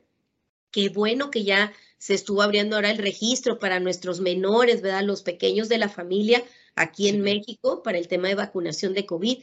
Qué 0.71 0.89
bueno 0.89 1.31
que 1.31 1.45
ya 1.45 1.73
se 1.99 2.15
estuvo 2.15 2.43
abriendo 2.43 2.77
ahora 2.77 2.91
el 2.91 2.99
registro 2.99 3.59
para 3.59 3.81
nuestros 3.81 4.21
menores, 4.21 4.83
¿verdad? 4.83 5.03
Los 5.03 5.23
pequeños 5.23 5.69
de 5.69 5.79
la 5.79 5.89
familia 5.89 6.43
aquí 6.75 7.09
en 7.09 7.21
México 7.21 7.83
para 7.83 7.99
el 7.99 8.09
tema 8.09 8.29
de 8.29 8.35
vacunación 8.35 8.95
de 8.95 9.07
COVID 9.07 9.43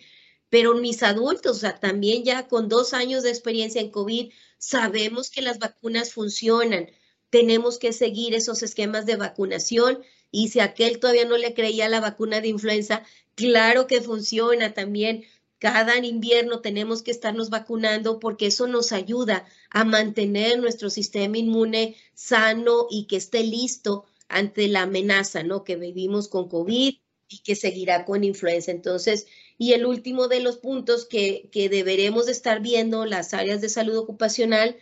pero 0.50 0.74
mis 0.76 1.04
adultos, 1.04 1.58
o 1.58 1.60
sea, 1.60 1.80
también 1.80 2.24
ya 2.24 2.48
con 2.48 2.70
dos 2.70 2.94
años 2.94 3.24
de 3.24 3.30
experiencia 3.30 3.82
en 3.82 3.92
COVID, 3.92 4.32
sabemos 4.58 5.30
que 5.30 5.42
las 5.42 5.60
vacunas 5.60 6.14
funcionan. 6.14 6.90
Tenemos 7.30 7.78
que 7.78 7.94
seguir 7.94 8.34
esos 8.34 8.64
esquemas 8.64 9.06
de 9.06 9.16
vacunación 9.16 10.00
y 10.32 10.50
si 10.50 10.60
aquel 10.60 11.00
todavía 11.00 11.26
no 11.26 11.38
le 11.38 11.54
creía 11.54 11.90
la 11.90 12.00
vacuna 12.00 12.42
de 12.42 12.50
influenza, 12.50 13.04
claro 13.36 13.88
que 13.88 14.02
funciona 14.02 14.74
también. 14.74 15.26
Cada 15.60 15.98
invierno 15.98 16.62
tenemos 16.62 17.04
que 17.04 17.12
estarnos 17.12 17.50
vacunando 17.50 18.20
porque 18.20 18.48
eso 18.48 18.68
nos 18.68 18.92
ayuda 18.92 19.46
a 19.70 19.84
mantener 19.84 20.60
nuestro 20.60 20.90
sistema 20.90 21.38
inmune 21.38 21.96
sano 22.14 22.88
y 22.90 23.06
que 23.08 23.18
esté 23.18 23.44
listo 23.44 24.06
ante 24.30 24.68
la 24.70 24.84
amenaza, 24.84 25.44
¿no? 25.44 25.64
Que 25.64 25.76
vivimos 25.76 26.30
con 26.30 26.48
COVID 26.48 26.96
y 27.28 27.38
que 27.40 27.56
seguirá 27.56 28.06
con 28.06 28.24
influenza. 28.24 28.72
Entonces, 28.72 29.28
y 29.58 29.74
el 29.74 29.86
último 29.86 30.28
de 30.30 30.40
los 30.40 30.58
puntos 30.58 31.06
que, 31.06 31.50
que 31.52 31.68
deberemos 31.68 32.30
estar 32.30 32.62
viendo, 32.62 33.06
las 33.06 33.34
áreas 33.34 33.60
de 33.60 33.70
salud 33.70 33.98
ocupacional, 33.98 34.78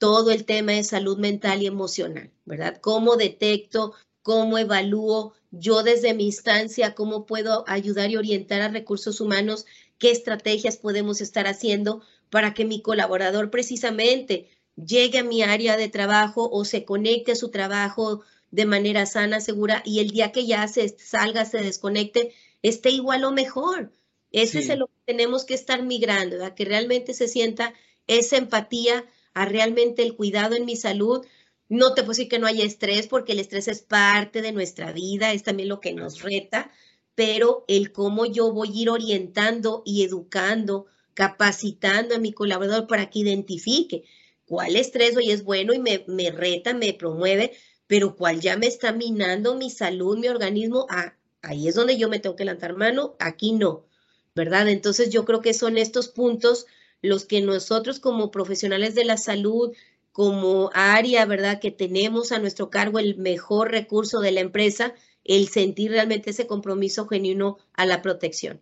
todo 0.00 0.30
el 0.30 0.46
tema 0.46 0.72
de 0.72 0.82
salud 0.82 1.18
mental 1.18 1.62
y 1.62 1.66
emocional, 1.66 2.30
¿verdad? 2.46 2.78
¿Cómo 2.80 3.16
detecto, 3.16 3.92
cómo 4.22 4.56
evalúo 4.56 5.34
yo 5.50 5.82
desde 5.82 6.14
mi 6.14 6.24
instancia, 6.24 6.94
cómo 6.94 7.26
puedo 7.26 7.64
ayudar 7.68 8.10
y 8.10 8.16
orientar 8.16 8.62
a 8.62 8.68
recursos 8.68 9.20
humanos, 9.20 9.66
qué 9.98 10.10
estrategias 10.10 10.78
podemos 10.78 11.20
estar 11.20 11.46
haciendo 11.46 12.00
para 12.30 12.54
que 12.54 12.64
mi 12.64 12.80
colaborador 12.80 13.50
precisamente 13.50 14.48
llegue 14.74 15.18
a 15.18 15.24
mi 15.24 15.42
área 15.42 15.76
de 15.76 15.90
trabajo 15.90 16.48
o 16.50 16.64
se 16.64 16.86
conecte 16.86 17.32
a 17.32 17.36
su 17.36 17.50
trabajo 17.50 18.22
de 18.50 18.64
manera 18.64 19.04
sana, 19.04 19.40
segura, 19.40 19.82
y 19.84 20.00
el 20.00 20.12
día 20.12 20.32
que 20.32 20.46
ya 20.46 20.66
se 20.66 20.88
salga, 20.98 21.44
se 21.44 21.58
desconecte, 21.58 22.32
esté 22.62 22.88
igual 22.88 23.24
o 23.24 23.32
mejor. 23.32 23.92
Ese 24.32 24.60
es 24.60 24.78
lo 24.78 24.86
que 24.86 25.02
tenemos 25.04 25.44
que 25.44 25.54
estar 25.54 25.82
migrando, 25.82 26.54
que 26.54 26.64
realmente 26.64 27.12
se 27.12 27.28
sienta 27.28 27.74
esa 28.06 28.38
empatía 28.38 29.04
a 29.34 29.44
realmente 29.44 30.02
el 30.02 30.16
cuidado 30.16 30.54
en 30.56 30.64
mi 30.64 30.76
salud. 30.76 31.24
No 31.68 31.94
te 31.94 32.02
puedo 32.02 32.12
decir 32.12 32.28
que 32.28 32.38
no 32.38 32.46
haya 32.46 32.64
estrés, 32.64 33.06
porque 33.06 33.32
el 33.32 33.40
estrés 33.40 33.68
es 33.68 33.82
parte 33.82 34.42
de 34.42 34.52
nuestra 34.52 34.92
vida, 34.92 35.32
es 35.32 35.42
también 35.42 35.68
lo 35.68 35.80
que 35.80 35.92
nos 35.92 36.22
reta, 36.22 36.70
pero 37.14 37.64
el 37.68 37.92
cómo 37.92 38.26
yo 38.26 38.52
voy 38.52 38.68
a 38.68 38.82
ir 38.82 38.90
orientando 38.90 39.82
y 39.84 40.04
educando, 40.04 40.86
capacitando 41.14 42.14
a 42.14 42.18
mi 42.18 42.32
colaborador 42.32 42.86
para 42.86 43.10
que 43.10 43.20
identifique 43.20 44.04
cuál 44.46 44.74
estrés 44.74 45.16
hoy 45.16 45.30
es 45.30 45.44
bueno 45.44 45.72
y 45.72 45.78
me, 45.78 46.04
me 46.08 46.32
reta, 46.32 46.74
me 46.74 46.92
promueve, 46.92 47.52
pero 47.86 48.16
cuál 48.16 48.40
ya 48.40 48.56
me 48.56 48.66
está 48.66 48.92
minando 48.92 49.54
mi 49.54 49.70
salud, 49.70 50.18
mi 50.18 50.26
organismo, 50.26 50.86
ah, 50.90 51.14
ahí 51.42 51.68
es 51.68 51.76
donde 51.76 51.96
yo 51.96 52.08
me 52.08 52.18
tengo 52.18 52.36
que 52.36 52.44
levantar 52.44 52.74
mano, 52.74 53.14
aquí 53.20 53.52
no, 53.52 53.86
¿verdad? 54.34 54.68
Entonces 54.68 55.10
yo 55.10 55.24
creo 55.24 55.40
que 55.40 55.54
son 55.54 55.78
estos 55.78 56.08
puntos 56.08 56.66
los 57.02 57.24
que 57.24 57.40
nosotros 57.40 58.00
como 58.00 58.30
profesionales 58.30 58.94
de 58.94 59.04
la 59.04 59.16
salud, 59.16 59.74
como 60.12 60.70
área, 60.74 61.24
¿verdad? 61.24 61.60
Que 61.60 61.70
tenemos 61.70 62.32
a 62.32 62.38
nuestro 62.38 62.70
cargo 62.70 62.98
el 62.98 63.16
mejor 63.16 63.70
recurso 63.70 64.20
de 64.20 64.32
la 64.32 64.40
empresa, 64.40 64.94
el 65.24 65.48
sentir 65.48 65.92
realmente 65.92 66.30
ese 66.30 66.46
compromiso 66.46 67.06
genuino 67.06 67.58
a 67.74 67.86
la 67.86 68.02
protección. 68.02 68.60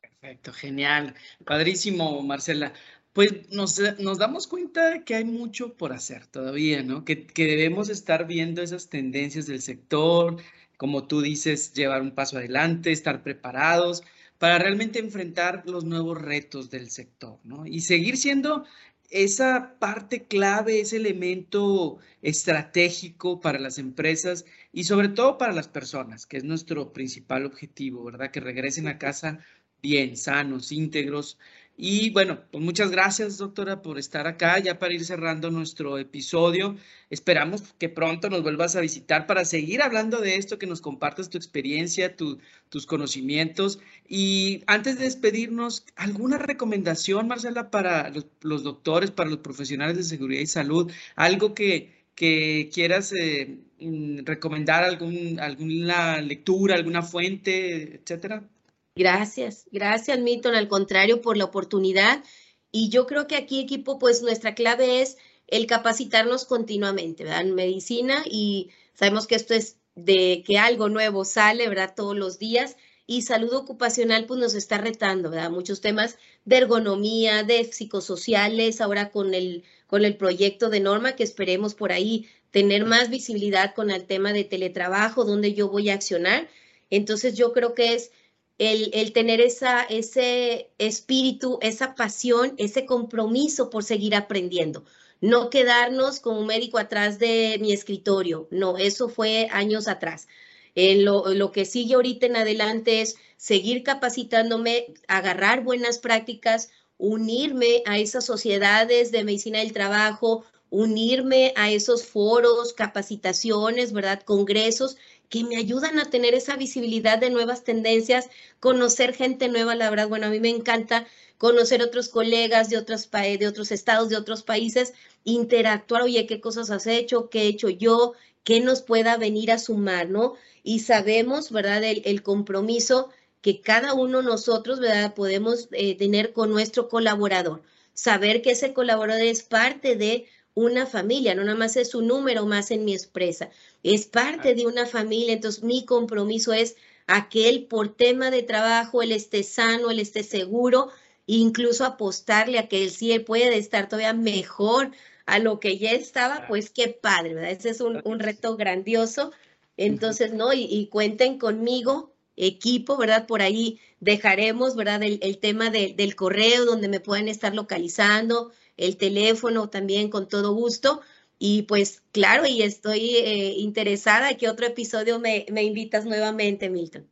Perfecto, 0.00 0.52
genial. 0.52 1.14
Padrísimo, 1.44 2.22
Marcela. 2.22 2.72
Pues 3.12 3.48
nos, 3.50 3.78
nos, 4.00 4.18
damos 4.18 4.48
cuenta 4.48 5.04
que 5.04 5.14
hay 5.14 5.24
mucho 5.24 5.74
por 5.74 5.92
hacer 5.92 6.26
todavía, 6.26 6.82
¿no? 6.82 7.04
Que, 7.04 7.26
que 7.26 7.44
debemos 7.46 7.88
estar 7.88 8.26
viendo 8.26 8.60
esas 8.62 8.88
tendencias 8.88 9.46
del 9.46 9.62
sector, 9.62 10.38
como 10.76 11.06
tú 11.06 11.20
dices, 11.20 11.72
llevar 11.74 12.02
un 12.02 12.12
paso 12.12 12.38
adelante, 12.38 12.90
estar 12.90 13.22
preparados 13.22 14.02
para 14.38 14.58
realmente 14.58 14.98
enfrentar 14.98 15.62
los 15.66 15.84
nuevos 15.84 16.20
retos 16.20 16.70
del 16.70 16.90
sector, 16.90 17.38
¿no? 17.44 17.66
Y 17.66 17.80
seguir 17.80 18.16
siendo 18.16 18.64
esa 19.10 19.76
parte 19.78 20.24
clave, 20.26 20.80
ese 20.80 20.96
elemento 20.96 21.98
estratégico 22.22 23.40
para 23.40 23.58
las 23.58 23.78
empresas 23.78 24.44
y 24.72 24.84
sobre 24.84 25.08
todo 25.08 25.38
para 25.38 25.52
las 25.52 25.68
personas, 25.68 26.26
que 26.26 26.38
es 26.38 26.44
nuestro 26.44 26.92
principal 26.92 27.46
objetivo, 27.46 28.04
¿verdad? 28.04 28.30
Que 28.30 28.40
regresen 28.40 28.88
a 28.88 28.98
casa 28.98 29.38
bien, 29.82 30.16
sanos, 30.16 30.72
íntegros, 30.72 31.38
y 31.76 32.10
bueno, 32.10 32.40
pues 32.52 32.62
muchas 32.62 32.90
gracias, 32.92 33.36
doctora, 33.38 33.82
por 33.82 33.98
estar 33.98 34.28
acá, 34.28 34.60
ya 34.60 34.78
para 34.78 34.94
ir 34.94 35.04
cerrando 35.04 35.50
nuestro 35.50 35.98
episodio. 35.98 36.76
Esperamos 37.10 37.62
que 37.78 37.88
pronto 37.88 38.30
nos 38.30 38.42
vuelvas 38.42 38.76
a 38.76 38.80
visitar 38.80 39.26
para 39.26 39.44
seguir 39.44 39.82
hablando 39.82 40.20
de 40.20 40.36
esto, 40.36 40.58
que 40.58 40.68
nos 40.68 40.80
compartas 40.80 41.30
tu 41.30 41.36
experiencia, 41.36 42.14
tus 42.14 42.86
conocimientos. 42.86 43.80
Y 44.08 44.62
antes 44.68 44.98
de 44.98 45.04
despedirnos, 45.04 45.84
¿alguna 45.96 46.38
recomendación, 46.38 47.26
Marcela, 47.26 47.70
para 47.70 48.12
los, 48.42 48.62
doctores, 48.62 49.10
para 49.10 49.30
los 49.30 49.40
profesionales 49.40 49.96
de 49.96 50.04
seguridad 50.04 50.42
y 50.42 50.46
salud? 50.46 50.92
Algo 51.16 51.54
que, 51.54 52.04
quieras 52.14 53.12
eh, 53.12 53.58
mm, 53.80 54.20
recomendar, 54.24 54.84
algún, 54.84 55.40
alguna 55.40 56.20
lectura, 56.20 56.76
alguna 56.76 57.02
fuente, 57.02 57.96
etcétera? 57.96 58.48
Gracias, 58.96 59.66
gracias 59.72 60.20
Milton, 60.20 60.54
al 60.54 60.68
contrario, 60.68 61.20
por 61.20 61.36
la 61.36 61.44
oportunidad. 61.44 62.22
Y 62.70 62.90
yo 62.90 63.06
creo 63.06 63.26
que 63.26 63.36
aquí, 63.36 63.60
equipo, 63.60 63.98
pues 63.98 64.22
nuestra 64.22 64.54
clave 64.54 65.02
es 65.02 65.16
el 65.48 65.66
capacitarnos 65.66 66.44
continuamente, 66.44 67.24
¿verdad? 67.24 67.42
En 67.42 67.54
medicina 67.54 68.22
y 68.24 68.70
sabemos 68.94 69.26
que 69.26 69.34
esto 69.34 69.54
es 69.54 69.78
de 69.96 70.44
que 70.46 70.58
algo 70.58 70.88
nuevo 70.88 71.24
sale, 71.24 71.68
¿verdad? 71.68 71.94
Todos 71.96 72.16
los 72.16 72.38
días. 72.38 72.76
Y 73.06 73.22
salud 73.22 73.52
ocupacional, 73.52 74.26
pues 74.26 74.40
nos 74.40 74.54
está 74.54 74.78
retando, 74.78 75.28
¿verdad? 75.28 75.50
Muchos 75.50 75.80
temas 75.80 76.16
de 76.44 76.56
ergonomía, 76.56 77.42
de 77.42 77.64
psicosociales, 77.64 78.80
ahora 78.80 79.10
con 79.10 79.34
el, 79.34 79.64
con 79.88 80.04
el 80.04 80.16
proyecto 80.16 80.70
de 80.70 80.80
norma 80.80 81.16
que 81.16 81.24
esperemos 81.24 81.74
por 81.74 81.92
ahí 81.92 82.28
tener 82.50 82.86
más 82.86 83.10
visibilidad 83.10 83.74
con 83.74 83.90
el 83.90 84.06
tema 84.06 84.32
de 84.32 84.44
teletrabajo, 84.44 85.24
donde 85.24 85.52
yo 85.52 85.68
voy 85.68 85.90
a 85.90 85.94
accionar. 85.94 86.48
Entonces 86.90 87.36
yo 87.36 87.52
creo 87.52 87.74
que 87.74 87.94
es 87.94 88.10
el, 88.58 89.12
tener 89.12 89.40
esa, 89.40 89.82
ese 89.82 90.70
espíritu, 90.78 91.58
esa 91.60 91.94
pasión, 91.94 92.54
ese 92.58 92.86
compromiso 92.86 93.70
por 93.70 93.84
seguir 93.84 94.14
aprendiendo. 94.14 94.84
No 95.20 95.50
quedarnos 95.50 96.20
como 96.20 96.44
médico 96.44 96.78
atrás 96.78 97.18
de 97.18 97.58
mi 97.60 97.72
escritorio, 97.72 98.48
no, 98.50 98.78
eso 98.78 99.08
fue 99.08 99.48
años 99.50 99.88
atrás. 99.88 100.28
Eh, 100.74 100.96
lo, 101.02 101.32
lo, 101.34 101.52
que 101.52 101.64
sigue 101.64 101.94
ahorita 101.94 102.26
en 102.26 102.36
adelante 102.36 103.00
es 103.00 103.16
seguir 103.36 103.84
capacitándome, 103.84 104.86
agarrar 105.06 105.62
buenas 105.62 105.98
prácticas, 105.98 106.70
unirme 106.98 107.82
a 107.86 107.98
esas 107.98 108.24
sociedades 108.24 109.12
de 109.12 109.24
medicina 109.24 109.60
del 109.60 109.72
trabajo, 109.72 110.44
unirme 110.74 111.52
a 111.56 111.70
esos 111.70 112.04
foros, 112.04 112.72
capacitaciones, 112.72 113.92
¿verdad? 113.92 114.22
Congresos 114.22 114.96
que 115.28 115.44
me 115.44 115.56
ayudan 115.56 115.98
a 115.98 116.10
tener 116.10 116.34
esa 116.34 116.56
visibilidad 116.56 117.18
de 117.18 117.30
nuevas 117.30 117.64
tendencias, 117.64 118.28
conocer 118.60 119.14
gente 119.14 119.48
nueva, 119.48 119.74
la 119.74 119.90
verdad, 119.90 120.08
bueno, 120.08 120.26
a 120.26 120.30
mí 120.30 120.40
me 120.40 120.50
encanta 120.50 121.06
conocer 121.38 121.82
otros 121.82 122.08
colegas 122.08 122.70
de 122.70 122.78
otros, 122.78 123.10
de 123.10 123.46
otros 123.46 123.72
estados, 123.72 124.08
de 124.08 124.16
otros 124.16 124.42
países, 124.42 124.94
interactuar, 125.24 126.02
oye, 126.02 126.26
qué 126.26 126.40
cosas 126.40 126.70
has 126.70 126.86
hecho, 126.86 127.28
qué 127.28 127.42
he 127.42 127.46
hecho 127.48 127.68
yo, 127.68 128.14
qué 128.44 128.60
nos 128.60 128.82
pueda 128.82 129.16
venir 129.16 129.50
a 129.50 129.58
sumar, 129.58 130.08
¿no? 130.08 130.34
Y 130.62 130.80
sabemos, 130.80 131.50
¿verdad?, 131.50 131.82
el, 131.84 132.22
compromiso 132.22 133.10
que 133.40 133.60
cada 133.60 133.94
uno 133.94 134.18
de 134.18 134.24
nosotros, 134.24 134.80
¿verdad?, 134.80 135.14
podemos 135.14 135.68
eh, 135.72 135.96
tener 135.96 136.32
con 136.32 136.50
nuestro 136.50 136.88
colaborador. 136.88 137.62
Saber 137.94 138.42
que 138.42 138.52
ese 138.52 138.72
colaborador 138.72 139.22
es 139.22 139.42
parte 139.42 139.96
de 139.96 140.26
una 140.54 140.86
familia, 140.86 141.34
no 141.34 141.42
nada 141.42 141.58
más 141.58 141.76
es 141.76 141.94
un 141.94 142.06
número 142.06 142.46
más 142.46 142.70
en 142.70 142.84
mi 142.84 142.94
expresa, 142.94 143.50
es 143.84 144.06
parte 144.06 144.54
de 144.54 144.66
una 144.66 144.86
familia, 144.86 145.34
entonces 145.34 145.62
mi 145.62 145.84
compromiso 145.84 146.52
es 146.52 146.74
aquel 147.06 147.66
por 147.66 147.94
tema 147.94 148.30
de 148.30 148.42
trabajo, 148.42 149.02
él 149.02 149.12
esté 149.12 149.42
sano, 149.42 149.90
él 149.90 150.00
esté 150.00 150.22
seguro, 150.22 150.88
incluso 151.26 151.84
apostarle 151.84 152.58
a 152.58 152.66
que 152.66 152.82
él 152.82 152.90
sí 152.90 153.16
puede 153.20 153.56
estar 153.58 153.88
todavía 153.88 154.14
mejor 154.14 154.90
a 155.26 155.38
lo 155.38 155.60
que 155.60 155.78
ya 155.78 155.92
estaba, 155.92 156.46
pues 156.48 156.70
qué 156.70 156.88
padre, 156.88 157.34
¿verdad? 157.34 157.50
Ese 157.52 157.70
es 157.70 157.80
un, 157.80 158.18
reto 158.18 158.56
grandioso. 158.56 159.32
Entonces, 159.76 160.32
¿no? 160.32 160.52
Y, 160.52 160.88
cuenten 160.90 161.38
conmigo, 161.38 162.12
equipo, 162.36 162.96
¿verdad? 162.96 163.26
Por 163.26 163.42
ahí 163.42 163.80
dejaremos, 164.00 164.76
¿verdad? 164.76 165.02
El, 165.02 165.38
tema 165.38 165.70
del 165.70 166.16
correo 166.16 166.64
donde 166.64 166.88
me 166.88 167.00
pueden 167.00 167.28
estar 167.28 167.54
localizando, 167.54 168.52
el 168.76 168.96
teléfono 168.96 169.68
también 169.68 170.10
con 170.10 170.28
todo 170.28 170.54
gusto. 170.54 171.00
Y 171.38 171.62
pues 171.62 172.02
claro, 172.12 172.46
y 172.46 172.62
estoy 172.62 173.16
eh, 173.16 173.54
interesada 173.58 174.36
que 174.36 174.48
otro 174.48 174.66
episodio 174.66 175.18
me, 175.20 175.46
me 175.52 175.62
invitas 175.62 176.04
nuevamente, 176.06 176.70
Milton. 176.70 177.08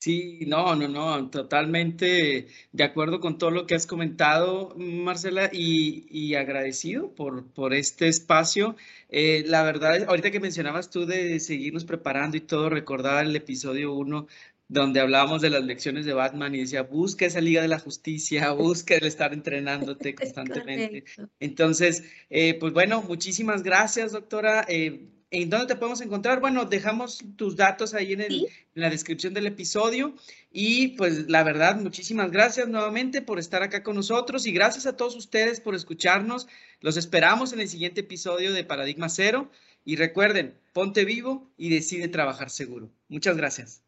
Sí, 0.00 0.44
no, 0.46 0.76
no, 0.76 0.86
no, 0.86 1.28
totalmente 1.28 2.46
de 2.70 2.84
acuerdo 2.84 3.18
con 3.18 3.36
todo 3.36 3.50
lo 3.50 3.66
que 3.66 3.74
has 3.74 3.84
comentado, 3.86 4.72
Marcela, 4.76 5.50
y, 5.52 6.06
y 6.08 6.36
agradecido 6.36 7.12
por, 7.16 7.52
por 7.52 7.74
este 7.74 8.06
espacio. 8.06 8.76
Eh, 9.08 9.42
la 9.46 9.64
verdad, 9.64 10.04
ahorita 10.08 10.30
que 10.30 10.38
mencionabas 10.38 10.90
tú 10.90 11.04
de 11.04 11.40
seguirnos 11.40 11.84
preparando 11.84 12.36
y 12.36 12.40
todo, 12.40 12.70
recordaba 12.70 13.22
el 13.22 13.34
episodio 13.34 13.92
1 13.92 14.28
donde 14.68 15.00
hablábamos 15.00 15.40
de 15.40 15.50
las 15.50 15.64
lecciones 15.64 16.04
de 16.04 16.12
Batman 16.12 16.54
y 16.54 16.60
decía, 16.60 16.82
busca 16.82 17.24
esa 17.24 17.40
Liga 17.40 17.62
de 17.62 17.68
la 17.68 17.78
Justicia, 17.78 18.52
busca 18.52 18.94
el 18.94 19.06
estar 19.06 19.32
entrenándote 19.32 20.14
constantemente. 20.14 21.04
Entonces, 21.40 22.04
eh, 22.30 22.54
pues 22.54 22.72
bueno, 22.72 23.02
muchísimas 23.02 23.62
gracias, 23.62 24.12
doctora. 24.12 24.64
Eh, 24.68 25.08
¿En 25.30 25.50
dónde 25.50 25.66
te 25.66 25.76
podemos 25.76 26.00
encontrar? 26.00 26.40
Bueno, 26.40 26.64
dejamos 26.64 27.22
tus 27.36 27.54
datos 27.54 27.92
ahí 27.92 28.14
en, 28.14 28.22
en, 28.22 28.46
la 28.74 28.88
descripción 28.88 29.34
del 29.34 29.46
episodio. 29.46 30.14
Y 30.50 30.88
pues 30.96 31.28
la 31.28 31.42
verdad, 31.42 31.76
muchísimas 31.76 32.30
gracias 32.30 32.66
nuevamente 32.68 33.20
por 33.20 33.38
estar 33.38 33.62
acá 33.62 33.82
con 33.82 33.96
nosotros 33.96 34.46
y 34.46 34.52
gracias 34.52 34.86
a 34.86 34.96
todos 34.96 35.16
ustedes 35.16 35.60
por 35.60 35.74
escucharnos. 35.74 36.46
Los 36.80 36.96
esperamos 36.96 37.52
en 37.52 37.60
el 37.60 37.68
siguiente 37.68 38.00
episodio 38.00 38.54
de 38.54 38.64
Paradigma 38.64 39.10
Cero. 39.10 39.50
Y 39.84 39.96
recuerden, 39.96 40.58
ponte 40.72 41.04
vivo 41.04 41.50
y 41.56 41.70
decide 41.70 42.08
trabajar 42.08 42.48
seguro. 42.48 42.90
Muchas 43.08 43.36
gracias. 43.36 43.82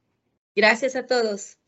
Gracias 0.61 0.95
a 0.97 1.07
todos. 1.07 1.60